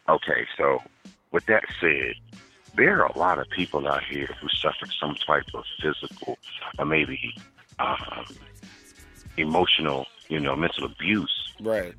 Okay, 0.08 0.44
so 0.58 0.82
with 1.30 1.46
that 1.46 1.62
said, 1.80 2.14
there 2.74 3.00
are 3.00 3.06
a 3.06 3.16
lot 3.16 3.38
of 3.38 3.48
people 3.50 3.86
out 3.86 4.02
here 4.04 4.28
who 4.40 4.48
suffer 4.48 4.86
some 5.00 5.14
type 5.14 5.44
of 5.54 5.64
physical 5.80 6.36
or 6.78 6.84
maybe 6.84 7.32
um, 7.78 8.26
emotional, 9.36 10.06
you 10.28 10.40
know, 10.40 10.56
mental 10.56 10.84
abuse 10.84 11.52
Right. 11.60 11.94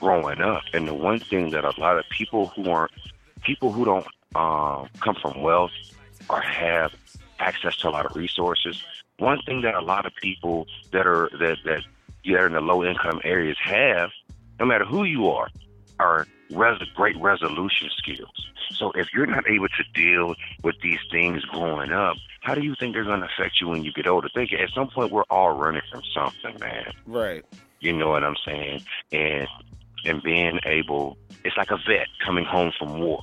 growing 0.00 0.40
up. 0.40 0.62
And 0.72 0.88
the 0.88 0.94
one 0.94 1.20
thing 1.20 1.50
that 1.50 1.64
a 1.64 1.78
lot 1.78 1.98
of 1.98 2.04
people 2.08 2.46
who 2.48 2.70
aren't 2.70 2.92
people 3.42 3.72
who 3.72 3.84
don't 3.84 4.06
um, 4.34 4.88
come 5.00 5.16
from 5.20 5.42
wealth 5.42 5.72
or 6.30 6.40
have 6.40 6.94
access 7.40 7.76
to 7.78 7.88
a 7.88 7.90
lot 7.90 8.06
of 8.06 8.16
resources, 8.16 8.82
one 9.18 9.42
thing 9.42 9.60
that 9.62 9.74
a 9.74 9.82
lot 9.82 10.06
of 10.06 10.14
people 10.14 10.66
that 10.92 11.06
are 11.06 11.28
that 11.38 11.58
that 11.66 11.82
that 12.24 12.34
are 12.34 12.46
in 12.46 12.54
the 12.54 12.60
low 12.62 12.82
income 12.84 13.20
areas 13.22 13.58
have, 13.62 14.10
no 14.58 14.66
matter 14.66 14.84
who 14.84 15.04
you 15.04 15.28
are, 15.28 15.48
are 15.98 16.26
res- 16.50 16.82
great 16.94 17.16
resolution 17.20 17.88
skills. 17.96 18.48
So 18.70 18.90
if 18.92 19.08
you're 19.12 19.26
not 19.26 19.48
able 19.48 19.68
to 19.68 19.84
deal 19.94 20.34
with 20.62 20.76
these 20.82 20.98
things 21.10 21.44
growing 21.44 21.92
up, 21.92 22.16
how 22.40 22.54
do 22.54 22.62
you 22.62 22.74
think 22.78 22.94
they're 22.94 23.04
going 23.04 23.20
to 23.20 23.26
affect 23.26 23.60
you 23.60 23.68
when 23.68 23.84
you 23.84 23.92
get 23.92 24.06
older? 24.06 24.28
Think 24.34 24.52
at 24.52 24.70
some 24.74 24.88
point 24.88 25.12
we're 25.12 25.22
all 25.30 25.52
running 25.52 25.82
from 25.90 26.02
something, 26.14 26.58
man. 26.58 26.92
Right. 27.06 27.44
You 27.80 27.92
know 27.92 28.10
what 28.10 28.24
I'm 28.24 28.36
saying? 28.44 28.82
And 29.12 29.46
and 30.04 30.22
being 30.22 30.58
able, 30.64 31.16
it's 31.44 31.56
like 31.56 31.70
a 31.70 31.76
vet 31.76 32.08
coming 32.24 32.44
home 32.44 32.72
from 32.76 32.98
war. 32.98 33.22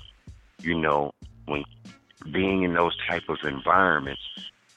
You 0.62 0.80
know, 0.80 1.12
when 1.46 1.66
being 2.32 2.64
in 2.64 2.74
those 2.74 2.96
type 3.08 3.24
of 3.28 3.38
environments, 3.44 4.22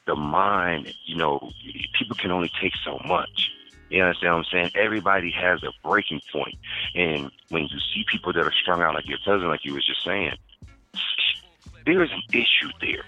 the 0.07 0.17
mind, 0.17 0.93
you 1.07 1.17
know, 1.17 1.51
people 1.97 2.17
can 2.17 2.31
only 2.33 2.51
take 2.61 2.73
so 2.85 2.99
much. 3.07 3.51
You 3.93 4.03
understand 4.03 4.33
what 4.33 4.39
I'm 4.39 4.45
saying? 4.51 4.71
Everybody 4.75 5.31
has 5.33 5.63
a 5.63 5.73
breaking 5.87 6.23
point. 6.33 6.57
And 6.95 7.31
when 7.51 7.65
you 7.65 7.79
see 7.95 8.05
people 8.11 8.33
that 8.33 8.43
are 8.43 8.53
strung 8.53 8.81
out 8.81 8.95
like 8.95 9.07
your 9.07 9.19
cousin, 9.25 9.49
like 9.49 9.65
you 9.65 9.75
was 9.75 9.87
just 9.87 10.03
saying, 10.03 10.33
there 11.85 12.03
is 12.03 12.11
an 12.11 12.23
issue 12.33 12.71
there. 12.81 13.05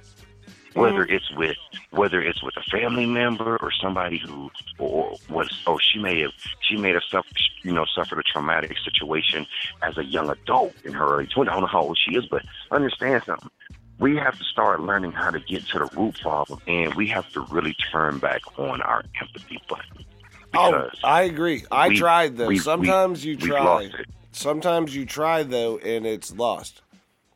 Whether 0.74 1.06
mm. 1.06 1.12
it's 1.12 1.30
with 1.32 1.56
whether 1.90 2.20
it's 2.20 2.42
with 2.42 2.54
a 2.56 2.62
family 2.64 3.06
member 3.06 3.56
or 3.58 3.70
somebody 3.80 4.18
who 4.18 4.50
or 4.78 5.16
was 5.30 5.48
oh 5.68 5.78
she 5.78 6.00
may 6.00 6.20
have 6.22 6.32
she 6.60 6.76
may 6.76 6.90
have 6.90 7.04
suffered 7.08 7.36
you 7.62 7.72
know 7.72 7.84
suffered 7.94 8.18
a 8.18 8.24
traumatic 8.24 8.76
situation 8.84 9.46
as 9.82 9.96
a 9.96 10.04
young 10.04 10.28
adult 10.30 10.74
in 10.84 10.92
her 10.92 11.14
early 11.14 11.28
20s. 11.28 11.48
I 11.48 11.52
don't 11.52 11.60
know 11.60 11.66
how 11.68 11.82
old 11.82 11.98
she 12.04 12.16
is, 12.16 12.26
but 12.26 12.44
understand 12.72 13.22
something. 13.24 13.50
We 14.00 14.16
have 14.16 14.36
to 14.36 14.44
start 14.44 14.80
learning 14.80 15.12
how 15.12 15.30
to 15.30 15.38
get 15.38 15.64
to 15.68 15.78
the 15.78 15.88
root 15.96 16.20
problem, 16.20 16.60
and 16.66 16.92
we 16.94 17.06
have 17.06 17.32
to 17.34 17.42
really 17.42 17.76
turn 17.92 18.18
back 18.18 18.42
on 18.58 18.82
our 18.82 19.04
empathy 19.20 19.62
button. 19.68 20.04
Oh, 20.56 20.88
I 21.02 21.22
agree. 21.22 21.64
I 21.70 21.88
we- 21.88 21.98
tried 21.98 22.36
though. 22.36 22.46
we- 22.46 22.54
we- 22.54 22.60
Sometimes 22.60 23.24
you 23.24 23.36
we've 23.36 23.48
try. 23.48 23.90
Sometimes 24.32 24.94
you 24.94 25.06
try 25.06 25.42
though, 25.42 25.78
and 25.78 26.06
it's 26.06 26.32
lost. 26.34 26.82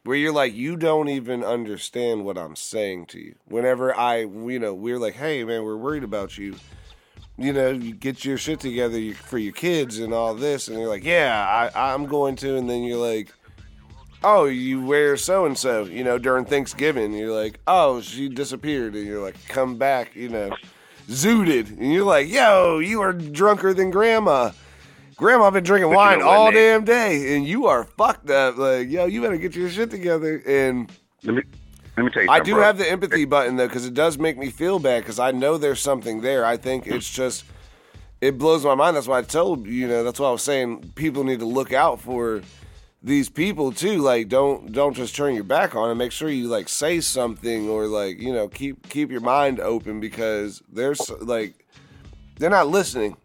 Where 0.04 0.16
you're 0.16 0.32
like, 0.32 0.54
you 0.54 0.76
don't 0.76 1.08
even 1.08 1.44
understand 1.44 2.24
what 2.24 2.38
I'm 2.38 2.56
saying 2.56 3.06
to 3.06 3.20
you. 3.20 3.34
Whenever 3.46 3.94
I, 3.94 4.20
you 4.20 4.58
know, 4.58 4.72
we're 4.72 4.98
like, 4.98 5.14
hey 5.14 5.44
man, 5.44 5.64
we're 5.64 5.76
worried 5.76 6.04
about 6.04 6.38
you. 6.38 6.56
You 7.36 7.52
know, 7.52 7.70
you 7.70 7.94
get 7.94 8.24
your 8.24 8.36
shit 8.38 8.58
together 8.58 9.12
for 9.14 9.38
your 9.38 9.52
kids 9.52 9.98
and 9.98 10.12
all 10.12 10.34
this, 10.34 10.66
and 10.66 10.78
you're 10.78 10.88
like, 10.88 11.04
yeah, 11.04 11.70
I, 11.74 11.92
I'm 11.92 12.06
going 12.06 12.34
to, 12.36 12.56
and 12.56 12.68
then 12.68 12.82
you're 12.82 12.96
like, 12.98 13.32
oh, 14.24 14.46
you 14.46 14.84
wear 14.84 15.16
so 15.16 15.44
and 15.44 15.56
so, 15.56 15.84
you 15.84 16.02
know, 16.02 16.18
during 16.18 16.44
Thanksgiving. 16.44 17.12
You're 17.12 17.32
like, 17.40 17.60
oh, 17.68 18.00
she 18.00 18.28
disappeared, 18.28 18.94
and 18.96 19.06
you're 19.06 19.22
like, 19.22 19.36
come 19.46 19.76
back, 19.76 20.16
you 20.16 20.28
know, 20.28 20.50
zooted, 21.08 21.70
and 21.78 21.92
you're 21.92 22.04
like, 22.04 22.28
yo, 22.28 22.78
you 22.78 23.00
are 23.00 23.12
drunker 23.12 23.74
than 23.74 23.90
grandma. 23.90 24.50
Grandma 25.16 25.46
I've 25.46 25.52
been 25.52 25.64
drinking 25.64 25.92
wine 25.92 26.22
all 26.22 26.52
damn 26.52 26.84
day, 26.84 27.34
and 27.34 27.46
you 27.46 27.66
are 27.66 27.82
fucked 27.84 28.30
up. 28.30 28.56
Like, 28.56 28.88
yo, 28.88 29.06
you 29.06 29.20
better 29.20 29.36
get 29.36 29.56
your 29.56 29.68
shit 29.68 29.90
together. 29.90 30.40
And 30.46 30.92
let 31.24 31.34
me 31.34 31.42
let 31.96 32.04
me 32.04 32.10
tell 32.12 32.22
you 32.22 32.30
I 32.30 32.38
do 32.38 32.54
bro. 32.54 32.62
have 32.62 32.78
the 32.78 32.88
empathy 32.88 33.24
button 33.24 33.56
though, 33.56 33.66
because 33.66 33.84
it 33.84 33.94
does 33.94 34.16
make 34.16 34.38
me 34.38 34.50
feel 34.50 34.78
bad. 34.78 35.02
Because 35.02 35.18
I 35.18 35.32
know 35.32 35.58
there's 35.58 35.80
something 35.80 36.20
there. 36.20 36.44
I 36.44 36.56
think 36.56 36.86
it's 36.86 37.10
just 37.10 37.44
it 38.20 38.38
blows 38.38 38.64
my 38.64 38.76
mind. 38.76 38.96
That's 38.96 39.08
why 39.08 39.18
I 39.18 39.22
told 39.22 39.66
you 39.66 39.88
know. 39.88 40.04
That's 40.04 40.20
why 40.20 40.28
I 40.28 40.32
was 40.32 40.42
saying 40.42 40.92
people 40.94 41.24
need 41.24 41.40
to 41.40 41.46
look 41.46 41.72
out 41.72 42.00
for 42.00 42.42
these 43.02 43.28
people 43.28 43.72
too. 43.72 43.98
Like, 43.98 44.28
don't 44.28 44.72
don't 44.72 44.94
just 44.94 45.14
turn 45.14 45.34
your 45.34 45.44
back 45.44 45.74
on 45.74 45.88
them. 45.88 45.98
Make 45.98 46.12
sure 46.12 46.28
you 46.28 46.48
like 46.48 46.68
say 46.68 47.00
something 47.00 47.68
or 47.68 47.86
like 47.86 48.20
you 48.20 48.32
know 48.32 48.48
keep 48.48 48.88
keep 48.88 49.10
your 49.10 49.20
mind 49.20 49.60
open 49.60 50.00
because 50.00 50.62
there's 50.70 51.10
like 51.20 51.66
they're 52.38 52.50
not 52.50 52.68
listening. 52.68 53.16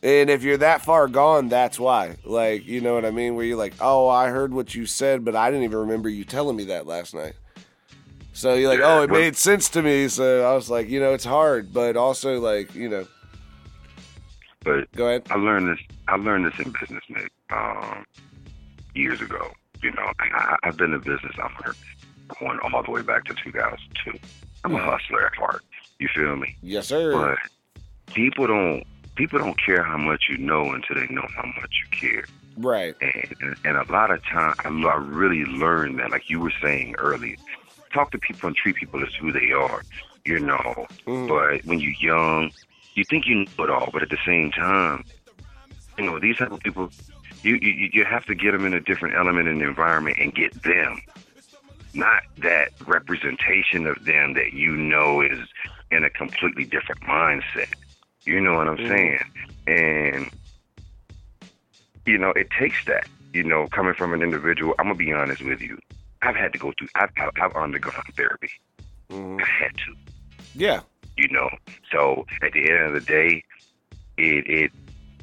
And 0.00 0.30
if 0.30 0.44
you're 0.44 0.58
that 0.58 0.82
far 0.82 1.08
gone, 1.08 1.48
that's 1.48 1.78
why. 1.78 2.18
Like, 2.24 2.64
you 2.66 2.80
know 2.80 2.94
what 2.94 3.04
I 3.04 3.10
mean? 3.10 3.34
Where 3.34 3.44
you're 3.44 3.56
like, 3.56 3.74
oh, 3.80 4.06
I 4.08 4.28
heard 4.28 4.54
what 4.54 4.72
you 4.72 4.86
said, 4.86 5.24
but 5.24 5.34
I 5.34 5.50
didn't 5.50 5.64
even 5.64 5.78
remember 5.78 6.08
you 6.08 6.24
telling 6.24 6.54
me 6.54 6.64
that 6.66 6.86
last 6.86 7.14
night. 7.14 7.32
So 8.32 8.54
you're 8.54 8.68
like, 8.68 8.78
oh, 8.80 9.02
it 9.02 9.10
made 9.10 9.36
sense 9.36 9.68
to 9.70 9.82
me. 9.82 10.06
So 10.06 10.48
I 10.48 10.54
was 10.54 10.70
like, 10.70 10.88
you 10.88 11.00
know, 11.00 11.14
it's 11.14 11.24
hard, 11.24 11.72
but 11.72 11.96
also 11.96 12.38
like, 12.38 12.72
you 12.76 12.88
know, 12.88 13.08
but 14.62 14.90
go 14.92 15.08
ahead. 15.08 15.24
I 15.30 15.36
learned 15.36 15.68
this. 15.68 15.84
I 16.06 16.16
learned 16.16 16.46
this 16.46 16.58
in 16.58 16.72
business, 16.78 17.02
Nick, 17.08 17.32
um, 17.50 18.04
years 18.94 19.20
ago. 19.20 19.52
You 19.82 19.92
know, 19.92 20.10
I, 20.18 20.24
I, 20.32 20.56
I've 20.64 20.76
been 20.76 20.92
in 20.92 21.00
business. 21.00 21.34
I'm 21.42 21.52
going 22.40 22.58
all 22.60 22.82
the 22.82 22.90
way 22.90 23.02
back 23.02 23.24
to 23.26 23.34
2002. 23.34 24.18
I'm 24.64 24.74
a 24.74 24.78
hustler 24.78 25.26
at 25.26 25.34
heart. 25.34 25.62
You 25.98 26.08
feel 26.14 26.36
me? 26.36 26.56
Yes, 26.62 26.88
sir. 26.88 27.12
But 27.12 28.14
people 28.14 28.46
don't 28.46 28.84
people 29.14 29.38
don't 29.38 29.60
care 29.60 29.82
how 29.82 29.96
much 29.96 30.24
you 30.28 30.36
know 30.38 30.72
until 30.72 30.96
they 30.96 31.06
know 31.12 31.26
how 31.36 31.44
much 31.60 31.72
you 31.82 31.98
care. 32.10 32.24
Right. 32.56 32.94
And 33.00 33.34
and, 33.40 33.56
and 33.64 33.76
a 33.76 33.92
lot 33.92 34.10
of 34.10 34.22
time, 34.24 34.54
I, 34.64 34.68
I 34.88 34.96
really 34.96 35.44
learned 35.44 35.98
that, 36.00 36.10
like 36.10 36.28
you 36.28 36.40
were 36.40 36.52
saying 36.62 36.96
earlier, 36.98 37.36
talk 37.92 38.10
to 38.12 38.18
people 38.18 38.48
and 38.48 38.56
treat 38.56 38.76
people 38.76 39.02
as 39.02 39.14
who 39.14 39.32
they 39.32 39.52
are. 39.52 39.82
You 40.24 40.40
know, 40.40 40.86
Mhm. 41.06 41.28
but 41.28 41.64
when 41.64 41.80
you're 41.80 41.94
young, 42.00 42.50
you 42.94 43.04
think 43.04 43.26
you 43.26 43.36
know 43.44 43.64
it 43.64 43.70
all, 43.70 43.88
but 43.92 44.02
at 44.02 44.10
the 44.10 44.18
same 44.26 44.50
time, 44.50 45.04
you 45.96 46.04
know 46.04 46.18
these 46.18 46.36
type 46.36 46.50
of 46.52 46.60
people, 46.60 46.90
you 47.42 47.58
you, 47.60 47.90
you 47.92 48.04
have 48.04 48.24
to 48.26 48.34
get 48.34 48.52
them 48.52 48.66
in 48.66 48.74
a 48.74 48.80
different 48.80 49.16
element 49.16 49.48
in 49.48 49.58
the 49.58 49.68
environment 49.68 50.16
and 50.20 50.34
get 50.34 50.52
them, 50.64 51.00
not 51.94 52.22
that 52.38 52.70
representation 52.86 53.86
of 53.86 53.96
them 54.04 54.34
that 54.34 54.52
you 54.52 54.76
know 54.76 55.20
is 55.22 55.48
in 55.90 56.04
a 56.04 56.10
completely 56.10 56.64
different 56.64 57.00
mindset. 57.08 57.72
You 58.26 58.40
know 58.40 58.54
what 58.54 58.68
I'm 58.68 58.78
Mhm. 58.78 58.88
saying? 58.88 59.18
And 59.66 60.30
you 62.06 62.18
know, 62.18 62.30
it 62.30 62.48
takes 62.58 62.76
that. 62.86 63.04
You 63.34 63.44
know, 63.44 63.68
coming 63.74 63.94
from 63.96 64.14
an 64.14 64.22
individual, 64.22 64.74
I'm 64.78 64.86
gonna 64.86 64.96
be 64.96 65.12
honest 65.12 65.44
with 65.44 65.60
you. 65.60 65.78
I've 66.22 66.36
had 66.36 66.52
to 66.52 66.58
go 66.58 66.72
through. 66.78 66.88
I've 66.94 67.10
I've, 67.16 67.30
I've 67.40 67.56
undergone 67.62 67.92
therapy. 68.16 68.50
Mhm. 69.10 69.40
I 69.40 69.46
had 69.60 69.70
to 69.86 69.94
Yeah. 70.54 70.82
you 71.16 71.28
know. 71.30 71.48
So 71.92 72.24
at 72.42 72.52
the 72.52 72.70
end 72.70 72.84
of 72.86 72.94
the 72.94 73.00
day, 73.00 73.44
it 74.16 74.46
it 74.48 74.72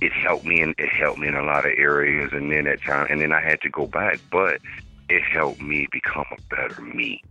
it 0.01 0.11
helped 0.11 0.45
me 0.45 0.61
and 0.61 0.75
it 0.77 0.89
helped 0.89 1.19
me 1.19 1.27
in 1.27 1.35
a 1.35 1.43
lot 1.43 1.65
of 1.65 1.71
areas 1.77 2.31
and 2.33 2.51
then 2.51 2.67
at 2.67 2.81
time 2.81 3.07
and 3.09 3.21
then 3.21 3.31
I 3.31 3.41
had 3.41 3.61
to 3.61 3.69
go 3.69 3.85
back, 3.87 4.19
but 4.31 4.59
it 5.09 5.23
helped 5.23 5.61
me 5.61 5.87
become 5.91 6.25
a 6.31 6.55
better 6.55 6.81
me. 6.81 7.23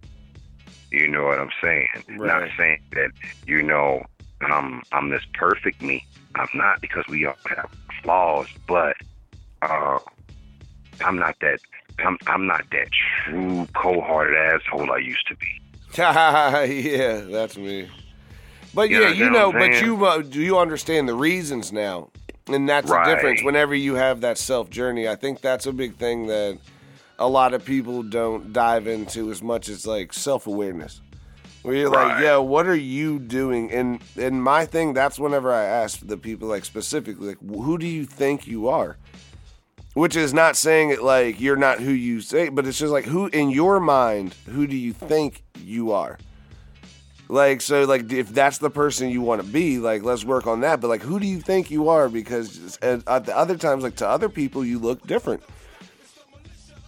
You 0.90 1.08
know 1.08 1.24
what 1.24 1.38
I'm 1.40 1.50
saying? 1.60 1.88
Not 2.08 2.48
saying 2.56 2.80
that, 2.92 3.10
you 3.46 3.62
know, 3.62 4.04
I'm 4.40 4.82
I'm 4.92 5.10
this 5.10 5.22
perfect 5.34 5.82
me. 5.82 6.04
I'm 6.36 6.48
not 6.54 6.80
because 6.80 7.04
we 7.08 7.26
all 7.26 7.34
have 7.48 7.70
flaws, 8.02 8.46
but 8.66 8.96
uh 9.62 9.98
I'm 11.00 11.16
not 11.16 11.36
that 11.40 11.58
I'm 11.98 12.18
I'm 12.26 12.46
not 12.46 12.64
that 12.70 12.88
true 13.24 13.66
cold 13.74 14.04
hearted 14.04 14.36
asshole 14.36 14.90
I 14.90 14.98
used 14.98 15.26
to 15.28 15.36
be. 15.36 15.46
yeah, 15.96 17.20
that's 17.20 17.56
me. 17.56 17.88
But 18.74 18.90
You 18.90 18.96
yeah, 18.96 19.08
understand 19.08 19.18
you 19.18 19.30
know, 19.30 19.52
but 19.52 19.80
you 19.80 20.06
uh, 20.06 20.18
do 20.22 20.40
you 20.40 20.58
understand 20.58 21.08
the 21.08 21.14
reasons 21.14 21.72
now, 21.72 22.10
and 22.48 22.68
that's 22.68 22.90
the 22.90 23.04
difference. 23.04 23.42
Whenever 23.42 23.74
you 23.74 23.94
have 23.94 24.20
that 24.20 24.38
self 24.38 24.70
journey, 24.70 25.08
I 25.08 25.16
think 25.16 25.40
that's 25.40 25.66
a 25.66 25.72
big 25.72 25.96
thing 25.96 26.26
that 26.26 26.58
a 27.18 27.28
lot 27.28 27.54
of 27.54 27.64
people 27.64 28.02
don't 28.02 28.52
dive 28.52 28.86
into 28.86 29.30
as 29.30 29.42
much 29.42 29.68
as 29.68 29.86
like 29.86 30.12
self 30.12 30.46
awareness. 30.46 31.00
Where 31.62 31.74
you're 31.74 31.88
like, 31.88 32.22
yeah, 32.22 32.36
what 32.36 32.66
are 32.66 32.74
you 32.74 33.18
doing? 33.18 33.72
And 33.72 34.02
and 34.20 34.42
my 34.42 34.66
thing, 34.66 34.92
that's 34.92 35.18
whenever 35.18 35.50
I 35.52 35.64
ask 35.64 36.00
the 36.00 36.18
people 36.18 36.48
like 36.48 36.64
specifically, 36.66 37.28
like, 37.28 37.40
who 37.40 37.78
do 37.78 37.86
you 37.86 38.04
think 38.04 38.46
you 38.46 38.68
are? 38.68 38.98
Which 39.94 40.16
is 40.16 40.34
not 40.34 40.56
saying 40.56 40.90
it 40.90 41.02
like 41.02 41.40
you're 41.40 41.56
not 41.56 41.80
who 41.80 41.92
you 41.92 42.20
say, 42.20 42.50
but 42.50 42.66
it's 42.66 42.78
just 42.78 42.92
like 42.92 43.06
who 43.06 43.28
in 43.28 43.48
your 43.48 43.80
mind, 43.80 44.34
who 44.46 44.66
do 44.66 44.76
you 44.76 44.92
think 44.92 45.42
you 45.58 45.92
are? 45.92 46.18
Like 47.28 47.62
so, 47.62 47.84
like 47.84 48.12
if 48.12 48.28
that's 48.28 48.58
the 48.58 48.70
person 48.70 49.08
you 49.08 49.22
want 49.22 49.42
to 49.42 49.48
be, 49.48 49.78
like 49.78 50.02
let's 50.02 50.24
work 50.24 50.46
on 50.46 50.60
that. 50.60 50.80
But 50.80 50.88
like, 50.88 51.02
who 51.02 51.18
do 51.18 51.26
you 51.26 51.40
think 51.40 51.70
you 51.70 51.88
are? 51.88 52.08
Because 52.08 52.76
at, 52.82 53.06
at 53.08 53.24
the 53.24 53.36
other 53.36 53.56
times, 53.56 53.82
like 53.82 53.96
to 53.96 54.08
other 54.08 54.28
people, 54.28 54.64
you 54.64 54.78
look 54.78 55.06
different. 55.06 55.42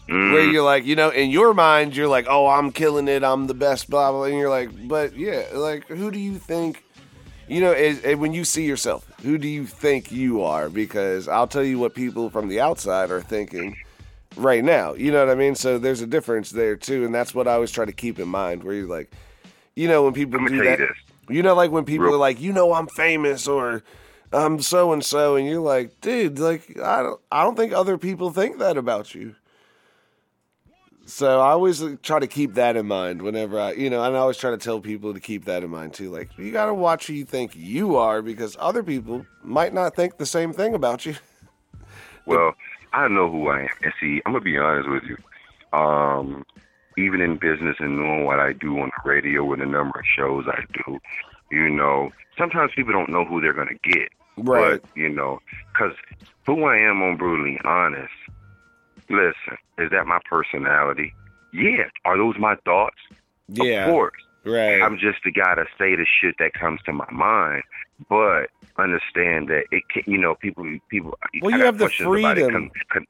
Mm. 0.08 0.32
Where 0.32 0.44
you're 0.44 0.62
like, 0.62 0.84
you 0.84 0.94
know, 0.94 1.10
in 1.10 1.30
your 1.30 1.54
mind, 1.54 1.96
you're 1.96 2.06
like, 2.06 2.26
oh, 2.28 2.46
I'm 2.46 2.70
killing 2.70 3.08
it, 3.08 3.24
I'm 3.24 3.46
the 3.46 3.54
best, 3.54 3.88
blah 3.88 4.12
blah. 4.12 4.24
And 4.24 4.36
you're 4.36 4.50
like, 4.50 4.70
but 4.86 5.16
yeah, 5.16 5.46
like 5.54 5.86
who 5.88 6.10
do 6.10 6.18
you 6.18 6.38
think? 6.38 6.84
You 7.48 7.60
know, 7.60 8.16
when 8.16 8.34
you 8.34 8.44
see 8.44 8.66
yourself, 8.66 9.08
who 9.22 9.38
do 9.38 9.46
you 9.46 9.66
think 9.66 10.10
you 10.10 10.42
are? 10.42 10.68
Because 10.68 11.28
I'll 11.28 11.46
tell 11.46 11.62
you 11.62 11.78
what 11.78 11.94
people 11.94 12.28
from 12.28 12.48
the 12.48 12.60
outside 12.60 13.12
are 13.12 13.20
thinking 13.20 13.76
right 14.36 14.64
now. 14.64 14.94
You 14.94 15.12
know 15.12 15.24
what 15.24 15.30
I 15.32 15.36
mean? 15.36 15.54
So 15.54 15.78
there's 15.78 16.00
a 16.00 16.08
difference 16.08 16.50
there 16.50 16.74
too, 16.74 17.04
and 17.04 17.14
that's 17.14 17.34
what 17.34 17.46
I 17.46 17.52
always 17.52 17.70
try 17.70 17.84
to 17.84 17.92
keep 17.92 18.18
in 18.18 18.28
mind. 18.28 18.64
Where 18.64 18.74
you're 18.74 18.88
like, 18.88 19.12
you 19.76 19.86
know, 19.86 20.02
when 20.02 20.14
people 20.14 20.44
do 20.44 20.64
that, 20.64 20.78
you 20.80 20.88
you 21.28 21.42
know, 21.42 21.54
like 21.54 21.70
when 21.70 21.84
people 21.84 22.06
Real- 22.06 22.14
are 22.14 22.18
like, 22.18 22.40
you 22.40 22.52
know, 22.52 22.72
I'm 22.72 22.88
famous 22.88 23.46
or 23.46 23.82
I'm 24.32 24.60
so 24.60 24.92
and 24.92 25.04
so, 25.04 25.36
and 25.36 25.46
you're 25.46 25.60
like, 25.60 26.00
dude, 26.00 26.38
like 26.38 26.78
I 26.80 27.02
don't, 27.02 27.20
I 27.30 27.44
don't 27.44 27.56
think 27.56 27.72
other 27.72 27.98
people 27.98 28.30
think 28.30 28.58
that 28.58 28.76
about 28.76 29.14
you. 29.14 29.36
So 31.08 31.40
I 31.40 31.50
always 31.50 31.80
try 32.02 32.18
to 32.18 32.26
keep 32.26 32.54
that 32.54 32.74
in 32.76 32.86
mind 32.86 33.22
whenever 33.22 33.60
I, 33.60 33.72
you 33.74 33.88
know, 33.88 34.02
and 34.02 34.16
I 34.16 34.18
always 34.18 34.38
try 34.38 34.50
to 34.50 34.56
tell 34.58 34.80
people 34.80 35.14
to 35.14 35.20
keep 35.20 35.44
that 35.44 35.62
in 35.62 35.70
mind 35.70 35.94
too. 35.94 36.10
Like 36.10 36.36
you 36.36 36.50
got 36.50 36.66
to 36.66 36.74
watch 36.74 37.06
who 37.06 37.12
you 37.12 37.24
think 37.24 37.54
you 37.54 37.94
are 37.94 38.22
because 38.22 38.56
other 38.58 38.82
people 38.82 39.24
might 39.44 39.72
not 39.72 39.94
think 39.94 40.16
the 40.16 40.26
same 40.26 40.52
thing 40.52 40.74
about 40.74 41.06
you. 41.06 41.14
Well, 42.26 42.56
I 42.92 43.06
know 43.06 43.30
who 43.30 43.46
I 43.46 43.60
am. 43.60 43.68
And 43.84 43.92
see, 44.00 44.20
I'm 44.26 44.32
gonna 44.32 44.42
be 44.42 44.58
honest 44.58 44.88
with 44.88 45.04
you. 45.04 45.16
Um, 45.78 46.44
even 46.96 47.20
in 47.20 47.36
business 47.36 47.76
and 47.78 47.96
knowing 47.96 48.24
what 48.24 48.40
I 48.40 48.52
do 48.52 48.78
on 48.78 48.90
the 48.90 49.08
radio 49.08 49.52
and 49.52 49.62
the 49.62 49.66
number 49.66 50.00
of 50.00 50.06
shows 50.06 50.44
I 50.48 50.62
do, 50.72 50.98
you 51.50 51.68
know, 51.68 52.10
sometimes 52.38 52.72
people 52.74 52.92
don't 52.92 53.10
know 53.10 53.24
who 53.24 53.40
they're 53.40 53.52
gonna 53.52 53.78
get. 53.82 54.08
Right. 54.36 54.80
But 54.80 54.90
you 54.96 55.08
know, 55.08 55.40
because 55.72 55.96
who 56.46 56.64
I 56.64 56.76
am 56.76 57.02
on 57.02 57.16
brutally 57.16 57.58
honest. 57.64 58.12
Listen, 59.08 59.56
is 59.78 59.90
that 59.90 60.06
my 60.06 60.18
personality? 60.28 61.14
Yeah. 61.52 61.84
Are 62.04 62.16
those 62.16 62.36
my 62.38 62.56
thoughts? 62.64 62.96
Yeah. 63.48 63.84
Of 63.84 63.90
course. 63.90 64.22
Right. 64.44 64.80
I'm 64.80 64.98
just 64.98 65.18
the 65.24 65.32
guy 65.32 65.54
to 65.56 65.64
say 65.78 65.96
the 65.96 66.06
shit 66.20 66.36
that 66.38 66.54
comes 66.54 66.80
to 66.86 66.92
my 66.92 67.10
mind, 67.10 67.62
but 68.08 68.50
understand 68.78 69.48
that 69.48 69.64
it 69.72 69.82
can, 69.92 70.02
you 70.06 70.18
know, 70.18 70.34
people, 70.36 70.64
people. 70.88 71.18
Well, 71.42 71.50
you 71.50 71.64
have 71.64 71.78
the 71.78 71.86
questions 71.86 72.06
about 72.06 72.38
it 72.38 72.44
freedom. 72.44 72.70
con- 72.90 73.06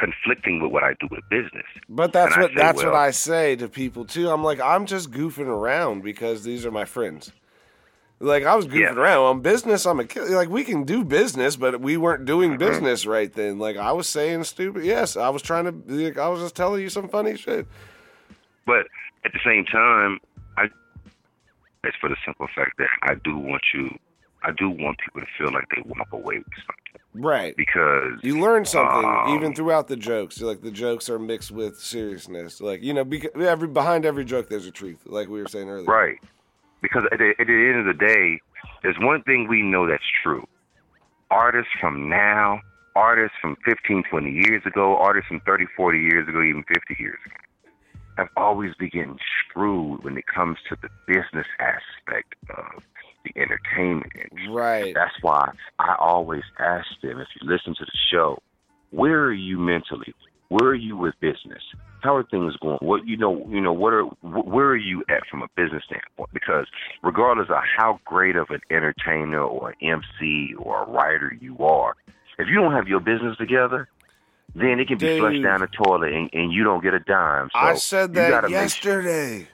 conflicting 0.00 0.60
with 0.62 0.72
what 0.72 0.82
I 0.82 0.94
do 1.00 1.06
with 1.10 1.20
business. 1.30 1.66
But 1.88 2.12
that's 2.12 2.34
And 2.34 2.42
what 2.42 2.50
say, 2.50 2.56
that's 2.56 2.82
what 2.82 2.94
I 2.94 3.10
say 3.10 3.56
to 3.56 3.68
people 3.68 4.04
too. 4.06 4.30
I'm 4.30 4.42
like, 4.42 4.60
I'm 4.60 4.86
just 4.86 5.10
goofing 5.10 5.46
around 5.46 6.02
because 6.02 6.42
these 6.42 6.64
are 6.66 6.70
my 6.70 6.84
friends. 6.86 7.30
Like 8.18 8.44
I 8.44 8.54
was 8.54 8.66
goofing 8.66 8.80
Yeah. 8.80 8.94
around 8.94 9.24
on 9.24 9.40
business. 9.40 9.86
I'm 9.86 10.00
a 10.00 10.04
kid. 10.04 10.30
Like 10.30 10.48
we 10.48 10.64
can 10.64 10.84
do 10.84 11.04
business, 11.04 11.56
but 11.56 11.80
we 11.80 11.96
weren't 11.96 12.24
doing 12.24 12.50
Mm-hmm. 12.50 12.58
business 12.58 13.06
right 13.06 13.32
then. 13.32 13.58
Like 13.58 13.76
I 13.76 13.92
was 13.92 14.08
saying 14.08 14.44
stupid. 14.44 14.84
Yes, 14.84 15.16
I 15.16 15.28
was 15.30 15.42
trying 15.42 15.64
to. 15.66 15.72
Like, 15.86 16.18
I 16.18 16.28
was 16.28 16.40
just 16.40 16.54
telling 16.56 16.82
you 16.82 16.90
some 16.90 17.08
funny 17.08 17.36
shit. 17.36 17.66
But 18.66 18.86
at 19.24 19.32
the 19.32 19.40
same 19.44 19.64
time, 19.64 20.18
I 20.58 20.64
it's 21.84 21.96
for 22.00 22.08
the 22.10 22.16
simple 22.26 22.46
fact 22.54 22.76
that 22.78 22.88
I 23.02 23.14
do 23.24 23.38
want 23.38 23.62
you 23.74 23.88
I 24.42 24.52
do 24.52 24.70
want 24.70 24.98
people 24.98 25.20
to 25.20 25.26
feel 25.38 25.52
like 25.52 25.64
they 25.74 25.82
walk 25.84 26.08
away 26.12 26.38
with 26.38 26.46
something 26.66 26.76
Right. 27.12 27.56
because 27.56 28.20
You 28.22 28.40
learn 28.40 28.64
something 28.64 29.04
Um, 29.04 29.34
even 29.36 29.54
throughout 29.54 29.88
the 29.88 29.96
jokes. 29.96 30.40
Like 30.40 30.62
the 30.62 30.70
jokes 30.70 31.10
are 31.10 31.18
mixed 31.18 31.50
with 31.50 31.76
seriousness. 31.78 32.60
Like 32.60 32.82
you 32.82 32.94
know, 32.94 33.04
because 33.04 33.30
every 33.42 33.68
behind 33.68 34.04
every 34.06 34.24
joke 34.24 34.48
there's 34.48 34.66
a 34.66 34.70
truth. 34.70 35.00
Like 35.06 35.28
we 35.28 35.40
were 35.42 35.48
saying 35.48 35.68
earlier. 35.68 35.86
Right. 35.86 36.18
Because 36.82 37.02
at 37.12 37.18
the, 37.18 37.34
at 37.38 37.46
the 37.46 37.52
end 37.52 37.80
of 37.80 37.86
the 37.86 38.06
day, 38.06 38.40
there's 38.82 38.96
one 39.00 39.22
thing 39.24 39.48
we 39.48 39.60
know 39.62 39.86
that's 39.86 40.02
true. 40.22 40.46
Artists 41.30 41.70
from 41.80 42.08
now, 42.08 42.60
artists 42.96 43.36
from 43.40 43.56
15, 43.64 44.04
20 44.10 44.30
years 44.30 44.62
ago, 44.64 44.96
artists 44.96 45.28
from 45.28 45.40
30, 45.40 45.66
40 45.76 45.98
years 45.98 46.26
ago, 46.28 46.42
even 46.42 46.64
50 46.64 46.96
years 46.98 47.18
ago, 47.26 47.36
have 48.16 48.28
always 48.36 48.74
been 48.78 48.88
getting 48.92 49.18
screwed 49.44 50.02
when 50.04 50.16
it 50.16 50.26
comes 50.26 50.56
to 50.68 50.76
the 50.82 50.88
business 51.06 51.46
aspect 51.60 52.34
of 52.50 52.82
the 53.24 53.40
entertainment 53.40 54.12
industry. 54.14 54.48
Right. 54.50 54.94
That's 54.94 55.14
why 55.22 55.52
I 55.78 55.94
always 55.98 56.42
ask 56.58 56.86
them 57.02 57.18
if 57.20 57.28
you 57.40 57.48
listen 57.48 57.74
to 57.74 57.84
the 57.84 57.98
show, 58.10 58.38
where 58.90 59.24
are 59.24 59.32
you 59.32 59.58
mentally? 59.58 60.14
Where 60.48 60.70
are 60.70 60.74
you 60.74 60.96
with 60.96 61.14
business? 61.20 61.62
How 62.02 62.16
are 62.16 62.24
things 62.24 62.56
going? 62.56 62.78
What 62.80 63.06
you 63.06 63.16
know, 63.16 63.46
you 63.48 63.60
know, 63.60 63.72
what 63.72 63.92
are 63.92 64.04
wh- 64.04 64.46
where 64.46 64.66
are 64.68 64.76
you 64.76 65.04
at 65.08 65.26
from 65.30 65.42
a 65.42 65.48
business 65.54 65.84
standpoint? 65.84 66.30
Because 66.32 66.66
regardless 67.02 67.48
of 67.50 67.56
how 67.76 68.00
great 68.04 68.36
of 68.36 68.48
an 68.50 68.60
entertainer 68.70 69.42
or 69.42 69.70
an 69.70 69.76
MC 70.20 70.54
or 70.58 70.82
a 70.82 70.90
writer 70.90 71.32
you 71.40 71.58
are, 71.58 71.94
if 72.38 72.48
you 72.48 72.54
don't 72.54 72.72
have 72.72 72.88
your 72.88 73.00
business 73.00 73.36
together, 73.36 73.88
then 74.54 74.80
it 74.80 74.88
can 74.88 74.98
be 74.98 75.06
Dude. 75.06 75.20
flushed 75.20 75.42
down 75.42 75.60
the 75.60 75.68
toilet 75.68 76.12
and, 76.12 76.30
and 76.32 76.52
you 76.52 76.64
don't 76.64 76.82
get 76.82 76.94
a 76.94 77.00
dime. 77.00 77.50
So 77.52 77.58
I 77.58 77.74
said 77.74 78.14
that 78.14 78.48
yesterday. 78.50 79.40
sure- 79.40 79.48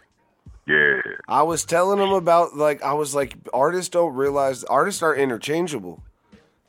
yeah. 0.67 1.01
I 1.29 1.43
was 1.43 1.64
telling 1.64 1.99
them 1.99 2.12
about 2.12 2.57
like 2.57 2.83
I 2.83 2.93
was 2.95 3.14
like 3.14 3.37
artists 3.53 3.91
don't 3.91 4.14
realize 4.14 4.64
artists 4.64 5.03
are 5.03 5.14
interchangeable. 5.14 6.03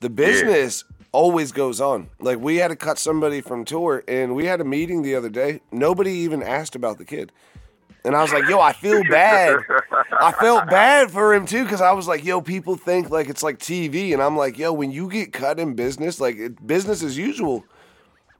The 0.01 0.09
business 0.09 0.83
always 1.11 1.51
goes 1.51 1.81
on. 1.81 2.09
Like 2.19 2.39
we 2.39 2.57
had 2.57 2.67
to 2.67 2.75
cut 2.75 2.99
somebody 2.99 3.41
from 3.41 3.65
tour 3.65 4.03
and 4.07 4.35
we 4.35 4.45
had 4.45 4.61
a 4.61 4.63
meeting 4.63 5.01
the 5.01 5.15
other 5.15 5.29
day. 5.29 5.61
Nobody 5.71 6.11
even 6.11 6.43
asked 6.43 6.75
about 6.75 6.99
the 6.99 7.05
kid. 7.05 7.31
And 8.05 8.15
I 8.15 8.21
was 8.21 8.31
like, 8.31 8.47
"Yo, 8.47 8.59
I 8.59 8.71
feel 8.71 9.03
bad." 9.09 9.57
I 10.11 10.31
felt 10.31 10.67
bad 10.69 11.11
for 11.11 11.33
him 11.33 11.45
too 11.45 11.65
cuz 11.65 11.81
I 11.81 11.91
was 11.91 12.07
like, 12.07 12.23
"Yo, 12.23 12.39
people 12.39 12.75
think 12.77 13.09
like 13.09 13.27
it's 13.27 13.43
like 13.43 13.57
TV." 13.57 14.13
And 14.13 14.21
I'm 14.21 14.37
like, 14.37 14.57
"Yo, 14.57 14.71
when 14.71 14.91
you 14.91 15.09
get 15.09 15.33
cut 15.33 15.59
in 15.59 15.73
business, 15.73 16.21
like 16.21 16.37
it, 16.37 16.65
business 16.65 17.03
as 17.03 17.17
usual." 17.17 17.65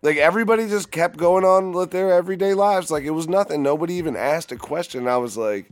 Like 0.02 0.18
everybody 0.18 0.68
just 0.68 0.92
kept 0.92 1.18
going 1.18 1.44
on 1.44 1.72
with 1.72 1.92
their 1.92 2.14
everyday 2.14 2.54
lives 2.54 2.92
like 2.92 3.04
it 3.04 3.12
was 3.12 3.28
nothing. 3.28 3.64
Nobody 3.64 3.96
even 3.96 4.16
asked 4.16 4.52
a 4.52 4.58
question. 4.58 5.08
I 5.08 5.18
was 5.18 5.38
like, 5.38 5.70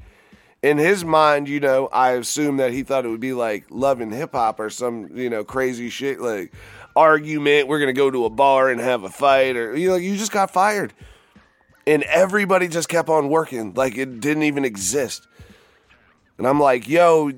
in 0.63 0.80
his 0.80 1.05
mind, 1.05 1.47
you 1.47 1.59
know, 1.59 1.88
I 1.88 2.13
assume 2.13 2.57
that 2.57 2.71
he 2.71 2.82
thought 2.82 3.05
it 3.05 3.09
would 3.09 3.19
be 3.19 3.34
like 3.34 3.65
loving 3.69 4.11
hip 4.11 4.32
hop 4.32 4.59
or 4.59 4.71
some, 4.71 5.15
you 5.15 5.30
know, 5.30 5.43
crazy 5.43 5.89
shit 5.89 6.19
like 6.19 6.53
argument. 6.95 7.67
We're 7.67 7.80
gonna 7.80 7.93
go 7.93 8.09
to 8.09 8.26
a 8.26 8.30
bar 8.32 8.69
and 8.69 8.82
have 8.82 9.03
a 9.03 9.09
fight, 9.09 9.55
or 9.57 9.76
you 9.76 9.89
know, 9.89 9.95
you 9.95 10.17
just 10.17 10.32
got 10.32 10.49
fired, 10.49 10.93
and 11.86 12.01
everybody 12.03 12.67
just 12.67 12.89
kept 12.89 13.09
on 13.09 13.30
working 13.30 13.76
like 13.76 13.95
it 13.95 14.19
didn't 14.19 14.43
even 14.43 14.65
exist. 14.65 15.28
And 16.38 16.47
I'm 16.47 16.59
like, 16.59 16.89
yo, 16.89 17.32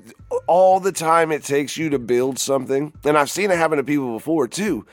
all 0.46 0.80
the 0.80 0.90
time 0.90 1.30
it 1.30 1.44
takes 1.44 1.76
you 1.76 1.90
to 1.90 1.98
build 1.98 2.38
something, 2.38 2.92
and 3.04 3.18
I've 3.18 3.30
seen 3.30 3.50
it 3.50 3.58
happen 3.58 3.76
to 3.76 3.84
people 3.84 4.14
before 4.14 4.48
too. 4.48 4.86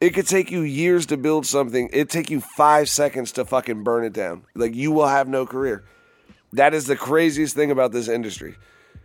It 0.00 0.10
could 0.10 0.26
take 0.26 0.50
you 0.50 0.60
years 0.60 1.06
to 1.06 1.16
build 1.16 1.46
something. 1.46 1.88
It 1.92 2.10
take 2.10 2.28
you 2.28 2.40
five 2.40 2.88
seconds 2.88 3.32
to 3.32 3.44
fucking 3.44 3.82
burn 3.82 4.04
it 4.04 4.12
down. 4.12 4.42
Like 4.54 4.74
you 4.74 4.92
will 4.92 5.06
have 5.06 5.28
no 5.28 5.46
career. 5.46 5.84
That 6.52 6.74
is 6.74 6.86
the 6.86 6.96
craziest 6.96 7.54
thing 7.54 7.70
about 7.70 7.92
this 7.92 8.08
industry. 8.08 8.56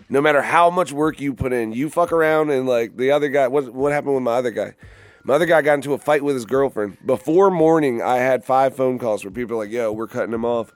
No 0.09 0.19
matter 0.19 0.41
how 0.41 0.69
much 0.69 0.91
work 0.91 1.21
you 1.21 1.33
put 1.33 1.53
in, 1.53 1.71
you 1.71 1.89
fuck 1.89 2.11
around 2.11 2.49
and 2.49 2.67
like 2.67 2.97
the 2.97 3.11
other 3.11 3.29
guy. 3.29 3.47
What 3.47 3.73
what 3.73 3.93
happened 3.93 4.15
with 4.15 4.23
my 4.23 4.33
other 4.33 4.51
guy? 4.51 4.75
My 5.23 5.35
other 5.35 5.45
guy 5.45 5.61
got 5.61 5.75
into 5.75 5.93
a 5.93 5.97
fight 5.97 6.23
with 6.23 6.35
his 6.35 6.45
girlfriend. 6.45 6.97
Before 7.05 7.49
morning, 7.51 8.01
I 8.01 8.17
had 8.17 8.43
five 8.43 8.75
phone 8.75 8.99
calls 8.99 9.23
where 9.23 9.31
people 9.31 9.55
were 9.55 9.63
like, 9.63 9.71
"Yo, 9.71 9.91
we're 9.91 10.07
cutting 10.07 10.33
him 10.33 10.43
off." 10.43 10.73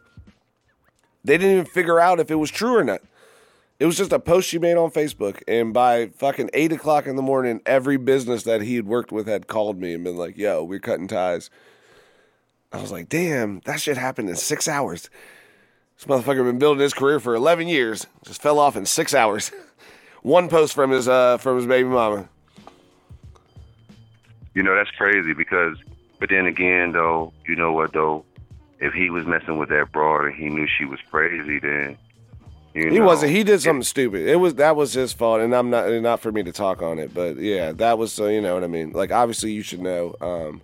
They 1.26 1.38
didn't 1.38 1.54
even 1.54 1.66
figure 1.66 2.00
out 2.00 2.20
if 2.20 2.32
it 2.32 2.36
was 2.36 2.52
true 2.52 2.78
or 2.78 2.84
not. 2.84 3.02
It 3.78 3.86
was 3.86 3.98
just 3.98 4.14
a 4.14 4.20
post 4.20 4.48
she 4.48 4.58
made 4.58 4.78
on 4.78 4.90
Facebook, 4.90 5.42
and 5.48 5.74
by 5.74 6.08
fucking 6.08 6.50
eight 6.54 6.72
o'clock 6.72 7.08
in 7.08 7.18
the 7.18 7.22
morning, 7.22 7.62
every 7.66 7.98
business 7.98 8.44
that 8.44 8.62
he 8.62 8.76
had 8.76 8.88
worked 8.88 9.12
with 9.12 9.28
had 9.28 9.48
called 9.48 9.80
me 9.80 9.94
and 9.94 10.04
been 10.04 10.16
like, 10.16 10.38
"Yo, 10.38 10.64
we're 10.64 10.80
cutting 10.80 11.08
ties." 11.08 11.50
I 12.72 12.82
was 12.82 12.92
like, 12.92 13.10
"Damn, 13.10 13.60
that 13.66 13.82
shit 13.82 13.98
happened 13.98 14.30
in 14.30 14.38
six 14.38 14.68
hours." 14.68 15.10
This 15.98 16.06
motherfucker 16.06 16.44
been 16.46 16.60
building 16.60 16.82
his 16.82 16.94
career 16.94 17.20
for 17.20 17.36
eleven 17.36 17.68
years, 17.68 18.08
just 18.24 18.42
fell 18.42 18.60
off 18.60 18.78
in 18.78 18.86
six 18.86 19.14
hours. 19.14 19.52
One 20.22 20.48
post 20.50 20.74
from 20.74 20.92
his 20.92 21.08
uh 21.08 21.38
from 21.38 21.58
his 21.58 21.66
baby 21.66 21.90
mama. 21.90 22.30
You 24.54 24.64
know, 24.64 24.74
that's 24.74 24.90
crazy 24.92 25.34
because, 25.34 25.78
but 26.18 26.30
then 26.30 26.46
again, 26.46 26.94
though, 26.94 27.34
you 27.46 27.58
know 27.58 27.74
what, 27.74 27.92
though? 27.92 28.24
If 28.80 28.94
he 28.94 29.10
was 29.10 29.26
messing 29.26 29.58
with 29.58 29.68
that 29.70 29.92
broad 29.92 30.26
and 30.26 30.36
he 30.36 30.50
knew 30.50 30.66
she 30.66 30.86
was 30.86 31.00
crazy, 31.12 31.60
then, 31.60 31.98
you 32.76 32.92
He 32.92 33.00
know, 33.00 33.06
wasn't. 33.06 33.32
He 33.32 33.44
did 33.44 33.62
something 33.62 33.84
stupid. 33.84 34.28
It 34.28 34.36
was 34.36 34.56
that 34.56 34.76
was 34.76 34.94
his 34.94 35.14
fault, 35.14 35.42
and 35.42 35.56
I'm 35.56 35.70
not 35.70 35.90
not 35.90 36.20
for 36.20 36.32
me 36.32 36.44
to 36.44 36.52
talk 36.52 36.82
on 36.82 37.00
it. 37.00 37.14
But 37.14 37.38
yeah, 37.38 37.72
that 37.72 37.98
was 37.98 38.12
so 38.12 38.28
you 38.28 38.42
know 38.42 38.54
what 38.54 38.64
I 38.64 38.68
mean. 38.68 38.92
Like 38.92 39.12
obviously 39.12 39.52
you 39.52 39.62
should 39.62 39.82
know. 39.82 40.16
Um, 40.22 40.62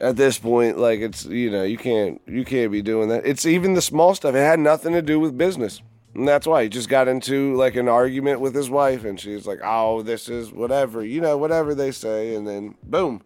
at 0.00 0.16
this 0.16 0.38
point, 0.38 0.78
like 0.78 1.00
it's 1.00 1.24
you 1.24 1.50
know 1.50 1.62
you 1.62 1.78
can't 1.78 2.20
you 2.26 2.44
can't 2.44 2.70
be 2.70 2.82
doing 2.82 3.08
that. 3.08 3.24
It's 3.26 3.46
even 3.46 3.74
the 3.74 3.82
small 3.82 4.14
stuff. 4.14 4.34
It 4.34 4.38
had 4.38 4.60
nothing 4.60 4.92
to 4.92 5.02
do 5.02 5.18
with 5.18 5.38
business, 5.38 5.80
and 6.14 6.28
that's 6.28 6.46
why 6.46 6.64
he 6.64 6.68
just 6.68 6.90
got 6.90 7.08
into 7.08 7.54
like 7.54 7.76
an 7.76 7.88
argument 7.88 8.40
with 8.40 8.54
his 8.54 8.68
wife, 8.68 9.04
and 9.04 9.18
she's 9.18 9.46
like, 9.46 9.60
"Oh, 9.64 10.02
this 10.02 10.28
is 10.28 10.52
whatever 10.52 11.02
you 11.04 11.20
know, 11.20 11.38
whatever 11.38 11.74
they 11.74 11.92
say," 11.92 12.34
and 12.34 12.46
then 12.46 12.74
boom. 12.82 13.22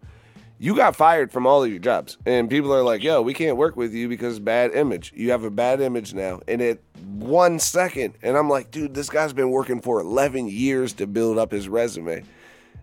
You 0.61 0.74
got 0.74 0.96
fired 0.96 1.30
from 1.30 1.46
all 1.46 1.62
of 1.62 1.70
your 1.70 1.78
jobs, 1.78 2.18
and 2.26 2.50
people 2.50 2.74
are 2.74 2.82
like, 2.82 3.04
"Yo, 3.04 3.22
we 3.22 3.32
can't 3.32 3.56
work 3.56 3.76
with 3.76 3.94
you 3.94 4.09
because 4.09 4.40
bad 4.40 4.74
image. 4.74 5.12
You 5.14 5.30
have 5.30 5.44
a 5.44 5.50
bad 5.50 5.80
image 5.80 6.14
now." 6.14 6.40
And 6.48 6.61
it 6.61 6.82
one 7.04 7.61
second, 7.61 8.14
and 8.22 8.36
I'm 8.36 8.50
like, 8.50 8.72
"Dude, 8.72 8.92
this 8.92 9.09
guy's 9.09 9.32
been 9.32 9.50
working 9.50 9.80
for 9.80 10.00
11 10.00 10.48
years 10.48 10.92
to 10.94 11.06
build 11.06 11.38
up 11.38 11.52
his 11.52 11.68
resume, 11.68 12.24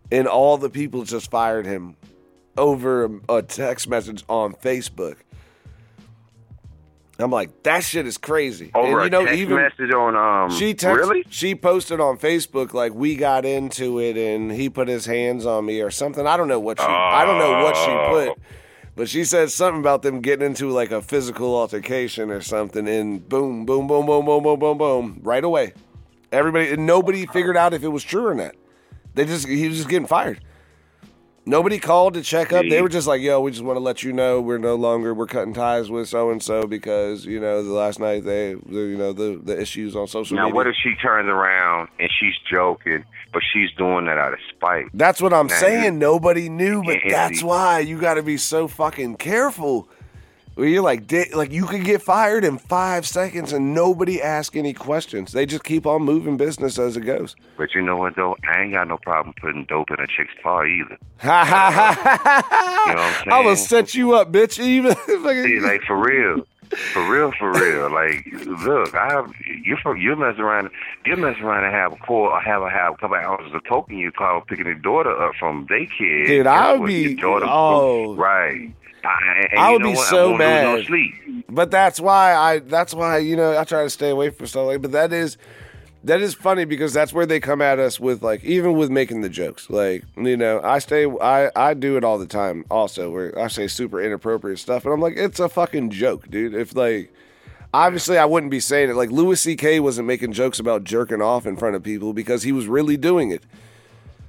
and 0.10 0.26
all 0.26 0.58
the 0.58 0.70
people 0.70 1.04
just 1.04 1.30
fired 1.30 1.66
him 1.66 1.98
over 2.58 3.20
a 3.28 3.42
text 3.42 3.90
message 3.90 4.24
on 4.30 4.54
Facebook." 4.54 5.18
I'm 7.18 7.32
like, 7.32 7.64
"That 7.64 7.84
shit 7.84 8.06
is 8.06 8.18
crazy." 8.18 8.72
over 8.76 9.02
and 9.02 9.04
you 9.06 9.10
know, 9.10 9.22
a 9.22 9.26
text 9.26 9.40
even 9.40 9.56
message 9.58 9.94
on 9.94 10.16
um. 10.16 10.50
she 10.52 10.74
text, 10.74 11.00
really? 11.10 11.24
she 11.30 11.56
posted 11.56 12.00
on 12.00 12.18
Facebook 12.18 12.74
like 12.74 12.94
we 12.94 13.16
got 13.16 13.46
into 13.46 14.00
it 14.00 14.18
and 14.18 14.52
he 14.52 14.70
put 14.70 14.88
his 14.88 15.06
hands 15.06 15.46
on 15.46 15.66
me 15.66 15.82
or 15.82 15.92
something. 15.92 16.28
I 16.28 16.36
don't 16.38 16.48
know 16.48 16.60
what 16.60 16.80
she 16.80 16.86
I 16.86 17.24
don't 17.26 17.40
know 17.40 17.64
what 17.64 17.76
she 17.78 17.92
Oh. 17.92 18.34
put. 18.36 18.44
But 18.98 19.10
she 19.10 19.26
said 19.26 19.52
something 19.52 19.82
about 19.82 20.04
them 20.04 20.22
getting 20.22 20.46
into 20.46 20.70
like 20.70 20.92
a 20.92 21.02
physical 21.02 21.54
altercation 21.56 22.32
or 22.32 22.42
something 22.42 22.88
and 22.88 23.28
boom, 23.28 23.66
boom, 23.66 23.88
boom, 23.88 24.06
boom, 24.06 24.26
boom, 24.26 24.42
boom, 24.44 24.60
boom, 24.60 24.78
boom, 24.78 25.20
right 25.22 25.44
away. 25.44 25.74
Everybody 26.32 26.70
and 26.72 26.86
nobody 26.86 27.26
figured 27.26 27.58
out 27.58 27.74
if 27.74 27.84
it 27.84 27.90
was 27.90 28.04
true 28.04 28.28
or 28.28 28.36
not. 28.36 28.56
They 29.14 29.26
just 29.26 29.48
he 29.48 29.68
was 29.68 29.78
just 29.78 29.90
getting 29.90 30.08
fired. 30.08 30.40
Nobody 31.48 31.78
called 31.80 32.16
to 32.16 32.24
check 32.24 32.52
up. 32.52 32.66
They 32.68 32.82
were 32.82 32.90
just 32.90 33.08
like, 33.08 33.22
"Yo, 33.22 33.40
we 33.40 33.52
just 33.52 33.64
want 33.64 33.76
to 33.78 33.82
let 33.82 34.02
you 34.02 34.12
know 34.12 34.42
we're 34.42 34.58
no 34.58 34.74
longer 34.76 35.14
we're 35.14 35.28
cutting 35.28 35.54
ties 35.54 35.92
with 35.92 36.08
so 36.10 36.32
and 36.32 36.42
so 36.42 36.66
because 36.66 37.26
you 37.26 37.40
know 37.40 37.62
the 37.64 37.72
last 37.72 38.00
night 38.00 38.24
they, 38.24 38.56
the, 38.56 38.80
you 38.82 38.98
know 38.98 39.14
the 39.14 39.40
the 39.44 39.60
issues 39.60 39.96
on 39.96 40.08
social 40.08 40.36
Now, 40.36 40.46
media." 40.46 40.54
Now, 40.54 40.56
what 40.56 40.68
if 40.68 40.76
she 40.82 40.96
turns 40.96 41.28
around 41.30 41.90
and 42.00 42.10
she's 42.20 42.34
joking, 42.52 43.04
but 43.32 43.44
she's 43.54 43.70
doing 43.78 44.06
that 44.06 44.18
out 44.18 44.34
of 44.34 44.40
spite? 44.56 44.86
That's 44.96 45.22
what 45.22 45.34
I'm 45.34 45.48
Now, 45.48 45.56
saying. 45.56 45.84
you- 45.84 45.92
Nobody 45.92 46.50
knew, 46.50 46.84
but 46.84 46.98
that's 47.08 47.44
why 47.44 47.80
you 47.80 48.00
got 48.00 48.16
to 48.16 48.24
be 48.24 48.38
so 48.38 48.68
fucking 48.68 49.18
careful. 49.18 49.88
You're 50.58 50.82
like, 50.82 51.12
like 51.36 51.52
you 51.52 51.66
could 51.66 51.84
get 51.84 52.02
fired 52.02 52.46
in 52.46 52.58
five 52.58 53.06
seconds 53.06 53.52
and 53.52 53.74
nobody 53.74 54.22
ask 54.22 54.56
any 54.56 54.72
questions. 54.74 55.34
They 55.34 55.46
just 55.46 55.66
keep 55.66 55.86
on 55.86 56.04
moving 56.04 56.38
business 56.38 56.80
as 56.80 56.96
it 56.96 57.02
goes. 57.02 57.36
But 57.58 57.76
you 57.76 57.82
know 57.82 57.98
what 57.98 58.16
though? 58.16 58.38
I 58.48 58.62
ain't 58.62 58.72
got 58.72 58.88
no 58.88 58.98
problem 58.98 59.34
putting 59.42 59.66
dope 59.66 59.92
in 59.92 60.00
a 60.00 60.08
chick's 60.08 60.34
paw 60.42 60.64
either. 60.64 60.98
Ha 61.20 61.46
ha 61.46 61.72
ha 61.72 62.84
You 62.88 62.96
know 62.96 63.02
what 63.02 63.06
I'm 63.06 63.12
ha! 63.14 63.22
saying? 63.26 63.34
I'm 63.34 63.44
gonna 63.44 63.56
set 63.58 63.96
you 63.96 64.14
up, 64.16 64.32
bitch. 64.32 64.58
Even 64.64 64.96
See, 65.46 65.60
like 65.60 65.82
for 65.82 65.98
real, 65.98 66.46
for 66.94 67.10
real, 67.12 67.34
for 67.34 67.52
real. 67.52 67.92
Like, 67.92 68.26
look, 68.66 68.96
I 68.96 69.12
have 69.12 69.34
you're 69.64 69.78
from 69.78 69.98
you 69.98 70.16
mess 70.16 70.36
around, 70.40 70.70
you 71.06 71.18
mess 71.18 71.36
around 71.42 71.66
and 71.66 71.74
have 71.74 71.92
a 71.94 71.98
call, 71.98 72.28
or 72.28 72.40
have 72.40 72.62
a 72.62 72.70
have 72.70 72.94
a 72.94 72.98
couple 72.98 73.18
hours 73.18 73.54
of 73.54 73.62
token 73.66 73.98
you 73.98 74.12
call 74.12 74.40
picking 74.42 74.66
your 74.68 74.76
daughter 74.76 75.12
up 75.22 75.34
from 75.38 75.68
daycare. 75.68 76.28
Dude, 76.28 76.44
Guess 76.46 76.48
I 76.48 76.78
be- 76.86 76.94
Your 77.14 77.40
daughter- 77.42 77.46
oh. 77.50 78.16
right. 78.16 78.72
I, 79.06 79.48
I 79.58 79.72
would 79.72 79.84
be 79.84 79.94
what? 79.94 80.08
so 80.08 80.36
mad. 80.36 80.86
But 81.50 81.72
that's 81.72 82.00
why 82.00 82.34
I 82.36 82.60
that's 82.60 82.94
why 82.94 83.20
you 83.20 83.36
know 83.36 83.58
I 83.58 83.64
try 83.64 83.84
to 83.84 83.90
stay 83.90 84.10
away 84.10 84.30
from 84.30 84.48
stuff 84.48 84.68
like. 84.68 84.82
But 84.82 84.92
that 84.94 85.14
is 85.14 85.38
that 86.04 86.22
is 86.22 86.34
funny 86.34 86.66
because 86.66 86.94
that's 86.94 87.14
where 87.14 87.26
they 87.26 87.40
come 87.40 87.62
at 87.62 87.80
us 87.80 88.00
with 88.00 88.22
like 88.22 88.44
even 88.44 88.74
with 88.74 88.90
making 88.90 89.22
the 89.22 89.30
jokes. 89.30 89.70
Like 89.70 90.04
you 90.18 90.38
know 90.38 90.62
I 90.64 90.80
stay 90.80 91.06
I 91.06 91.52
I 91.56 91.74
do 91.74 91.98
it 91.98 92.04
all 92.04 92.18
the 92.18 92.28
time 92.28 92.66
also 92.70 93.10
where 93.12 93.38
I 93.38 93.48
say 93.48 93.68
super 93.68 94.02
inappropriate 94.02 94.60
stuff 94.60 94.86
and 94.86 94.94
I'm 94.94 95.02
like 95.02 95.16
it's 95.18 95.40
a 95.40 95.50
fucking 95.50 95.90
joke, 95.92 96.30
dude. 96.30 96.54
If 96.54 96.76
like 96.76 97.14
obviously 97.74 98.18
I 98.18 98.26
wouldn't 98.26 98.52
be 98.52 98.60
saying 98.60 98.90
it. 98.90 98.96
Like 98.96 99.12
Louis 99.12 99.40
C.K. 99.40 99.80
wasn't 99.80 100.08
making 100.08 100.34
jokes 100.34 100.60
about 100.60 100.84
jerking 100.84 101.22
off 101.22 101.46
in 101.46 101.58
front 101.58 101.76
of 101.76 101.84
people 101.84 102.14
because 102.14 102.44
he 102.44 102.52
was 102.52 102.68
really 102.68 102.98
doing 102.98 103.32
it. 103.32 103.44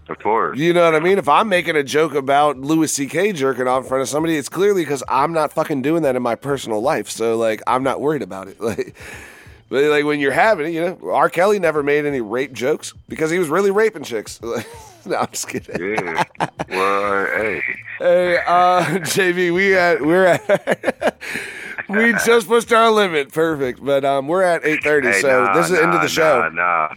Of 0.09 0.19
course. 0.21 0.59
You 0.59 0.73
know 0.73 0.85
what 0.85 0.95
I 0.95 1.01
mean? 1.01 1.19
If 1.19 1.29
I'm 1.29 1.49
making 1.49 1.75
a 1.77 1.83
joke 1.83 2.15
about 2.15 2.59
Louis 2.59 2.93
C.K. 2.93 3.33
jerking 3.33 3.67
off 3.67 3.83
in 3.83 3.89
front 3.89 4.03
of 4.03 4.09
somebody, 4.09 4.37
it's 4.37 4.49
clearly 4.49 4.83
because 4.83 5.03
I'm 5.09 5.33
not 5.33 5.53
fucking 5.53 5.83
doing 5.83 6.03
that 6.03 6.15
in 6.15 6.23
my 6.23 6.37
personal 6.37 6.81
life. 6.81 7.09
So 7.11 7.37
like, 7.37 7.61
I'm 7.67 7.83
not 7.83 8.01
worried 8.01 8.23
about 8.23 8.49
it. 8.49 8.57
Like, 8.67 8.95
but 9.69 9.83
like 9.85 10.05
when 10.05 10.21
you're 10.21 10.33
having 10.33 10.67
it, 10.67 10.71
you 10.71 10.81
know, 10.81 11.11
R. 11.11 11.29
Kelly 11.29 11.59
never 11.59 11.83
made 11.83 12.05
any 12.05 12.21
rape 12.21 12.53
jokes 12.53 12.95
because 13.09 13.33
he 13.33 13.39
was 13.39 13.49
really 13.49 13.73
raping 13.73 14.05
chicks. 14.05 14.41
no, 15.07 15.17
I'm 15.17 15.27
just 15.33 15.49
kidding. 15.49 15.95
Yeah. 15.95 16.25
well, 16.69 17.27
hey. 17.27 17.63
Hey, 17.99 18.37
uh, 18.47 18.85
JB, 19.01 19.53
we 19.55 19.77
at 19.77 20.01
we're 20.03 20.27
at 20.27 21.21
we 21.89 22.13
just 22.25 22.47
pushed 22.47 22.73
our 22.73 22.91
limit. 22.91 23.33
Perfect, 23.33 23.85
but 23.85 24.05
um, 24.05 24.29
we're 24.29 24.43
at 24.43 24.65
eight 24.65 24.83
thirty, 24.83 25.09
Hey, 25.09 25.21
so 25.21 25.45
nah, 25.45 25.55
this 25.55 25.67
is 25.67 25.77
the 25.77 25.83
end 25.83 25.95
of 25.95 26.01
the 26.03 26.09
show. 26.09 26.49
Nah, 26.49 26.89
nah. 26.89 26.95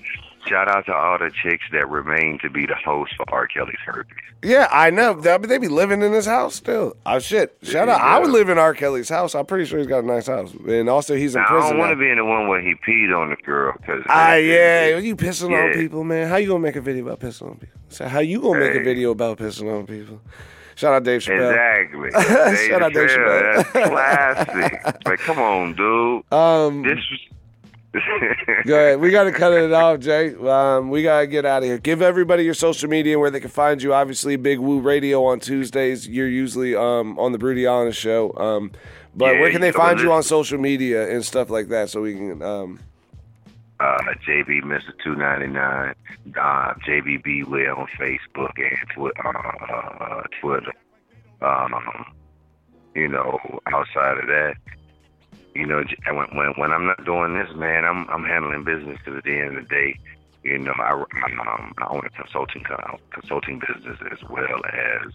Shout 0.48 0.68
out 0.68 0.86
to 0.88 0.94
all 0.94 1.18
the 1.20 1.32
chicks 1.44 1.64
that 1.72 1.88
remain 1.90 2.40
to 2.40 2.50
be 2.50 2.66
the 2.66 2.76
host 2.76 3.14
for 3.18 3.26
R. 3.34 3.48
Kelly's 3.48 3.76
herpes. 3.86 4.16
Yeah, 4.42 4.68
I 4.72 4.90
know. 4.90 5.14
They 5.20 5.38
they 5.38 5.58
be 5.58 5.68
living 5.68 6.02
in 6.02 6.14
his 6.14 6.26
house 6.26 6.56
still. 6.56 6.96
Oh 7.06 7.20
shit! 7.20 7.58
Shout 7.62 7.90
out! 7.90 8.00
I 8.00 8.20
would 8.20 8.30
live 8.32 8.48
in 8.50 8.58
R. 8.58 8.74
Kelly's 8.74 9.10
house. 9.10 9.36
I'm 9.36 9.46
pretty 9.46 9.66
sure 9.66 9.80
he's 9.80 9.88
got 9.88 10.04
a 10.04 10.08
nice 10.08 10.28
house, 10.28 10.54
and 10.66 10.88
also 10.90 11.16
he's 11.16 11.36
in 11.36 11.42
Now, 11.42 11.48
I 11.48 11.50
prison. 11.52 11.70
don't 11.72 11.80
want 11.80 11.92
to 11.92 11.96
be 11.98 12.10
in 12.10 12.18
the 12.18 12.24
one 12.26 12.48
where 12.48 12.62
he 12.62 12.74
peed 12.76 13.14
on 13.16 13.32
the 13.32 13.36
girl 13.38 13.74
because. 13.78 14.02
Ah, 14.08 14.36
yeah, 14.36 14.98
you 14.98 15.16
pissing 15.18 15.52
on 15.54 15.74
people, 15.74 16.04
man. 16.06 16.30
How 16.30 16.38
you 16.38 16.48
gonna 16.48 16.60
make 16.60 16.78
a 16.78 16.82
video 16.82 17.06
about 17.06 17.20
pissing 17.20 17.50
on 17.50 17.58
people? 17.58 17.80
So 17.90 18.08
how 18.08 18.20
you 18.20 18.40
gonna 18.42 18.60
make 18.60 18.76
a 18.76 18.84
video 18.84 19.12
about 19.12 19.40
pissing 19.40 19.78
on 19.78 19.86
people? 19.86 20.22
Shout 20.76 20.94
out 20.94 21.04
Dave 21.04 21.20
Chappelle. 21.20 21.50
Exactly. 21.52 22.12
Shout 22.70 22.82
out 22.82 22.94
Dave 22.94 23.10
Chappelle, 23.10 23.64
Chappelle. 23.66 23.74
That's 23.74 24.50
classic. 24.54 25.06
Like, 25.06 25.20
come 25.20 25.38
on, 25.40 25.74
dude. 25.76 26.24
Um, 26.32 26.84
This 26.84 26.96
was. 27.12 27.20
Go 27.94 28.76
ahead. 28.76 29.00
We 29.00 29.10
got 29.10 29.24
to 29.24 29.32
cut 29.32 29.52
it 29.54 29.72
off, 29.74 30.00
Jay. 30.00 30.36
Um, 30.36 30.90
we 30.90 31.02
got 31.02 31.22
to 31.22 31.28
get 31.28 31.46
out 31.46 31.64
of 31.64 31.70
here. 31.70 31.80
Give 31.80 32.02
everybody 32.02 32.44
your 32.44 32.54
social 32.54 32.88
media 32.90 33.18
where 33.18 33.32
they 33.32 33.40
can 33.40 33.50
find 33.50 33.82
you. 33.82 33.94
Obviously, 33.94 34.36
Big 34.36 34.60
Woo 34.60 34.80
Radio 34.80 35.26
on 35.26 35.40
Tuesdays. 35.40 36.08
You're 36.08 36.28
usually 36.28 36.76
um, 36.76 37.18
on 37.18 37.32
the 37.32 37.40
Brutally 37.40 37.66
Honest 37.66 38.00
show. 38.00 38.32
Um, 38.38 38.72
but 39.16 39.34
Yeah, 39.34 39.40
where 39.42 39.52
can 39.52 39.62
they 39.62 39.72
find 39.72 40.00
you 40.00 40.12
on 40.12 40.22
social 40.24 40.60
media 40.60 41.10
and 41.10 41.26
stuff 41.26 41.50
like 41.50 41.70
that 41.70 41.90
so 41.90 42.02
we 42.02 42.14
can. 42.14 42.42
Um, 42.44 42.80
uh, 43.80 43.98
JB 44.28 44.66
Mister 44.66 44.94
Two 45.04 45.16
Ninety 45.16 45.48
Nine, 45.48 45.96
uh, 46.38 46.74
JBB 46.86 47.48
Way 47.48 47.68
on 47.68 47.88
Facebook 47.98 48.52
and 48.58 48.78
twi- 48.94 49.12
uh, 49.24 49.30
uh, 50.04 50.24
Twitter. 50.42 50.74
Um, 51.42 52.06
you 52.94 53.08
know, 53.08 53.40
outside 53.68 54.18
of 54.18 54.28
that, 54.28 54.56
you 55.60 55.66
know, 55.68 55.84
when 56.08 56.28
when 56.38 56.54
when 56.56 56.72
I'm 56.72 56.86
not 56.88 57.04
doing 57.06 57.38
this, 57.38 57.54
man, 57.56 57.84
I'm 57.84 58.08
I'm 58.10 58.24
handling 58.24 58.64
business. 58.64 58.98
because 59.04 59.18
At 59.18 59.24
the 59.26 59.38
end 59.38 59.58
of 59.58 59.64
the 59.68 59.70
day, 59.70 60.00
you 60.44 60.58
know, 60.58 60.72
I 60.80 60.92
um, 60.94 61.74
I 61.78 61.88
own 61.90 62.02
a 62.06 62.10
consulting 62.10 62.64
consulting 63.12 63.60
business 63.60 63.98
as 64.12 64.20
well 64.30 64.62
as 64.72 65.12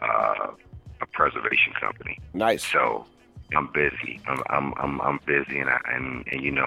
uh, 0.00 0.52
a 1.02 1.06
preservation 1.12 1.74
company. 1.78 2.18
nice. 2.32 2.64
So 2.64 3.04
I'm 3.54 3.70
busy. 3.72 4.20
I'm 4.26 4.42
I'm 4.48 4.74
I'm, 4.78 5.00
I'm 5.02 5.20
busy, 5.26 5.58
and 5.58 5.68
I, 5.68 5.78
and 5.94 6.24
and 6.32 6.42
you 6.42 6.52
know, 6.52 6.66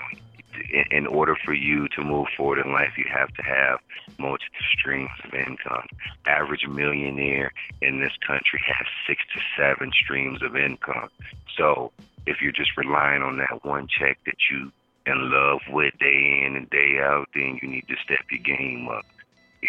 in, 0.92 1.08
order 1.08 1.36
for 1.36 1.54
you 1.54 1.88
to 1.90 2.04
move 2.04 2.28
forward 2.36 2.60
in 2.60 2.72
life, 2.72 2.94
you 2.98 3.06
have 3.12 3.34
to 3.36 3.44
have 3.44 3.80
multiple 4.18 4.66
streams 4.78 5.10
of 5.24 5.34
income. 5.34 5.88
Average 6.26 6.68
millionaire 6.68 7.52
in 7.82 8.00
this 8.00 8.14
country 8.26 8.62
has 8.66 8.88
six 9.08 9.22
to 9.34 9.42
seven 9.58 9.92
streams 9.92 10.42
of 10.42 10.56
income. 10.56 11.10
So 11.58 11.92
if 12.26 12.42
you're 12.42 12.52
just 12.52 12.78
relying 12.78 13.22
on 13.22 13.38
that 13.38 13.64
one 13.64 13.88
check 13.88 14.18
that 14.26 14.38
you 14.50 14.72
in 15.06 15.32
love 15.32 15.62
with 15.70 15.98
day 16.00 16.44
in 16.46 16.56
and 16.56 16.70
day 16.70 17.00
out, 17.00 17.28
then 17.36 17.60
you 17.62 17.68
need 17.68 17.88
to 17.88 17.96
step 18.04 18.26
your 18.32 18.42
game 18.42 18.88
up. 18.88 19.06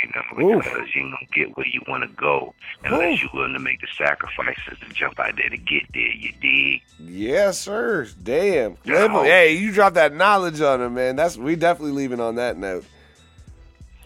You 0.03 0.11
know, 0.15 0.57
Oof. 0.59 0.65
because 0.65 0.89
you 0.95 1.03
don't 1.03 1.31
get 1.33 1.57
where 1.57 1.67
you 1.67 1.81
want 1.89 2.03
to 2.03 2.09
go 2.17 2.55
unless 2.85 3.21
you're 3.23 3.31
willing 3.35 3.53
to 3.55 3.59
make 3.59 3.81
the 3.81 3.87
sacrifices 3.97 4.79
to 4.81 4.95
jump 4.95 5.19
out 5.19 5.35
there 5.37 5.49
to 5.49 5.57
get 5.57 5.83
there. 5.95 6.03
You 6.13 6.33
dig? 6.41 6.83
Yes, 7.01 7.59
sir. 7.61 8.07
Damn. 8.23 8.77
Level- 8.85 9.23
Hey, 9.23 9.57
you 9.57 9.73
dropped 9.73 9.95
that 9.95 10.15
knowledge 10.15 10.61
on 10.61 10.81
him, 10.83 10.95
man. 10.95 11.17
That's 11.17 11.37
we 11.37 11.57
definitely 11.57 11.93
leaving 11.93 12.21
on 12.21 12.35
that 12.37 12.57
note. 12.57 12.85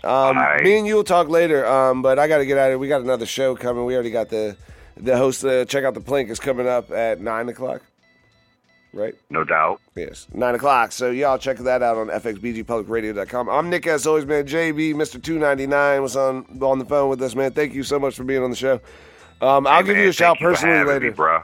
Um, 0.03 0.11
Alright. 0.38 0.62
me 0.64 0.78
and 0.78 0.86
you 0.86 0.95
will 0.95 1.05
talk 1.05 1.28
later. 1.28 1.66
Um, 1.66 2.01
but 2.03 2.18
I 2.18 2.26
got 2.26 2.38
to 2.38 2.47
get 2.47 2.57
out 2.57 2.66
of 2.66 2.70
here. 2.70 2.78
We 2.78 2.88
got 2.88 3.03
another 3.03 3.26
show 3.26 3.55
coming. 3.55 3.84
We 3.84 3.95
already 3.95 4.11
got 4.11 4.30
the 4.30 4.57
the 4.97 5.16
host. 5.16 5.45
Uh, 5.45 5.64
check 5.66 5.84
out 5.84 5.95
the 5.95 6.01
plink 6.01 6.30
is 6.30 6.41
coming 6.41 6.66
up 6.66 6.91
at 6.91 7.20
nine 7.20 7.49
o'clock. 7.49 7.82
Right. 8.93 9.14
No 9.30 9.45
doubt. 9.45 9.80
Yes, 9.95 10.26
nine 10.34 10.55
o'clock. 10.57 10.91
So 10.93 11.11
y'all 11.11 11.38
check 11.38 11.59
that 11.59 11.82
out 11.82 11.97
on 11.97 12.09
fxbgpublicradio.com. 12.09 13.49
I'm 13.49 13.70
Nick, 13.70 13.86
as 13.86 14.07
always, 14.07 14.26
man. 14.26 14.47
JB, 14.47 14.97
Mister 14.97 15.18
Two 15.18 15.38
Ninety 15.38 15.66
Nine 15.66 16.03
was 16.03 16.16
on 16.16 16.45
on 16.61 16.78
the 16.78 16.84
phone 16.84 17.09
with 17.09 17.22
us, 17.22 17.34
man. 17.34 17.53
Thank 17.53 17.72
you 17.74 17.84
so 17.84 17.99
much 18.01 18.16
for 18.16 18.24
being 18.24 18.43
on 18.43 18.51
the 18.51 18.57
show. 18.57 18.80
Um, 19.41 19.66
I'll 19.66 19.82
give 19.82 19.97
you 19.97 20.09
a 20.09 20.12
shout 20.12 20.41
you 20.41 20.47
personally 20.49 20.84
later. 20.84 21.07
me, 21.07 21.11
bro. 21.11 21.43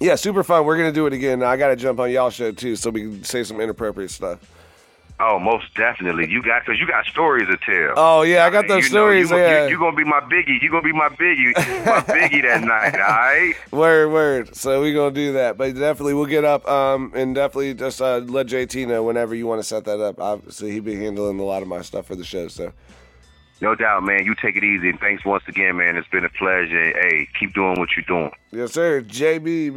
Yeah, 0.00 0.14
super 0.16 0.42
fun. 0.42 0.64
We're 0.64 0.76
gonna 0.78 0.92
do 0.92 1.06
it 1.06 1.12
again. 1.12 1.42
I 1.42 1.56
gotta 1.56 1.76
jump 1.76 2.00
on 2.00 2.10
y'all 2.10 2.30
show 2.30 2.52
too, 2.52 2.74
so 2.74 2.90
we 2.90 3.02
can 3.02 3.24
say 3.24 3.44
some 3.44 3.60
inappropriate 3.60 4.10
stuff. 4.10 4.40
Oh, 5.22 5.38
most 5.38 5.74
definitely. 5.74 6.30
You 6.30 6.42
got 6.42 6.64
because 6.64 6.80
you 6.80 6.86
got 6.86 7.04
stories 7.04 7.46
to 7.48 7.56
tell. 7.58 7.94
Oh 7.96 8.22
yeah, 8.22 8.46
I 8.46 8.50
got 8.50 8.68
those 8.68 8.84
you 8.84 8.90
know, 8.94 9.00
stories. 9.00 9.30
you, 9.30 9.36
yeah, 9.36 9.64
You, 9.64 9.72
you 9.72 9.78
gonna 9.78 9.94
be 9.96 10.04
my 10.04 10.20
biggie. 10.20 10.60
You 10.62 10.68
are 10.68 10.80
gonna 10.80 10.82
be 10.82 10.92
my 10.92 11.10
biggie. 11.10 11.54
my 11.84 12.00
biggie 12.14 12.42
that 12.42 12.62
night. 12.62 12.94
All 12.94 13.00
right. 13.00 13.54
word, 13.70 14.08
word. 14.10 14.56
So 14.56 14.80
we 14.80 14.94
gonna 14.94 15.10
do 15.14 15.34
that, 15.34 15.58
but 15.58 15.74
definitely 15.74 16.14
we'll 16.14 16.24
get 16.26 16.44
up. 16.44 16.66
Um, 16.66 17.12
and 17.14 17.34
definitely 17.34 17.74
just 17.74 18.00
uh, 18.00 18.18
let 18.18 18.46
JT 18.46 18.86
know 18.88 19.02
whenever 19.02 19.34
you 19.34 19.46
want 19.46 19.58
to 19.60 19.64
set 19.64 19.84
that 19.84 20.00
up. 20.00 20.18
Obviously, 20.18 20.70
he 20.70 20.80
be 20.80 20.96
handling 20.96 21.38
a 21.38 21.44
lot 21.44 21.60
of 21.60 21.68
my 21.68 21.82
stuff 21.82 22.06
for 22.06 22.16
the 22.16 22.24
show. 22.24 22.48
So 22.48 22.72
No 23.62 23.74
doubt, 23.74 24.04
man. 24.04 24.24
You 24.24 24.34
take 24.34 24.56
it 24.56 24.64
easy. 24.64 24.88
And 24.88 24.98
thanks 24.98 25.24
once 25.24 25.44
again, 25.46 25.76
man. 25.76 25.96
It's 25.96 26.08
been 26.08 26.24
a 26.24 26.30
pleasure. 26.30 26.92
Hey, 26.98 27.28
keep 27.38 27.52
doing 27.52 27.78
what 27.78 27.90
you're 27.96 28.04
doing. 28.06 28.30
yes, 28.50 28.72
sir. 28.72 29.02
JB, 29.02 29.70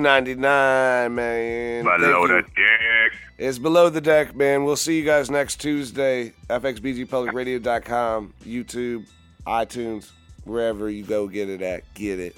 Ninety 0.00 0.34
Nine, 0.34 1.14
man. 1.14 1.84
Thank 1.84 2.00
Below 2.00 2.26
the 2.26 2.42
dick. 2.42 3.12
It's 3.38 3.58
below 3.58 3.88
the 3.88 4.00
deck, 4.00 4.34
man. 4.34 4.64
We'll 4.64 4.76
see 4.76 4.98
you 4.98 5.04
guys 5.04 5.30
next 5.30 5.60
Tuesday. 5.60 6.34
FXBGPublicRadio.com, 6.50 8.34
YouTube, 8.44 9.06
iTunes, 9.46 10.10
wherever 10.44 10.90
you 10.90 11.04
go 11.04 11.26
get 11.28 11.48
it 11.48 11.62
at. 11.62 11.82
Get 11.94 12.18
it. 12.18 12.36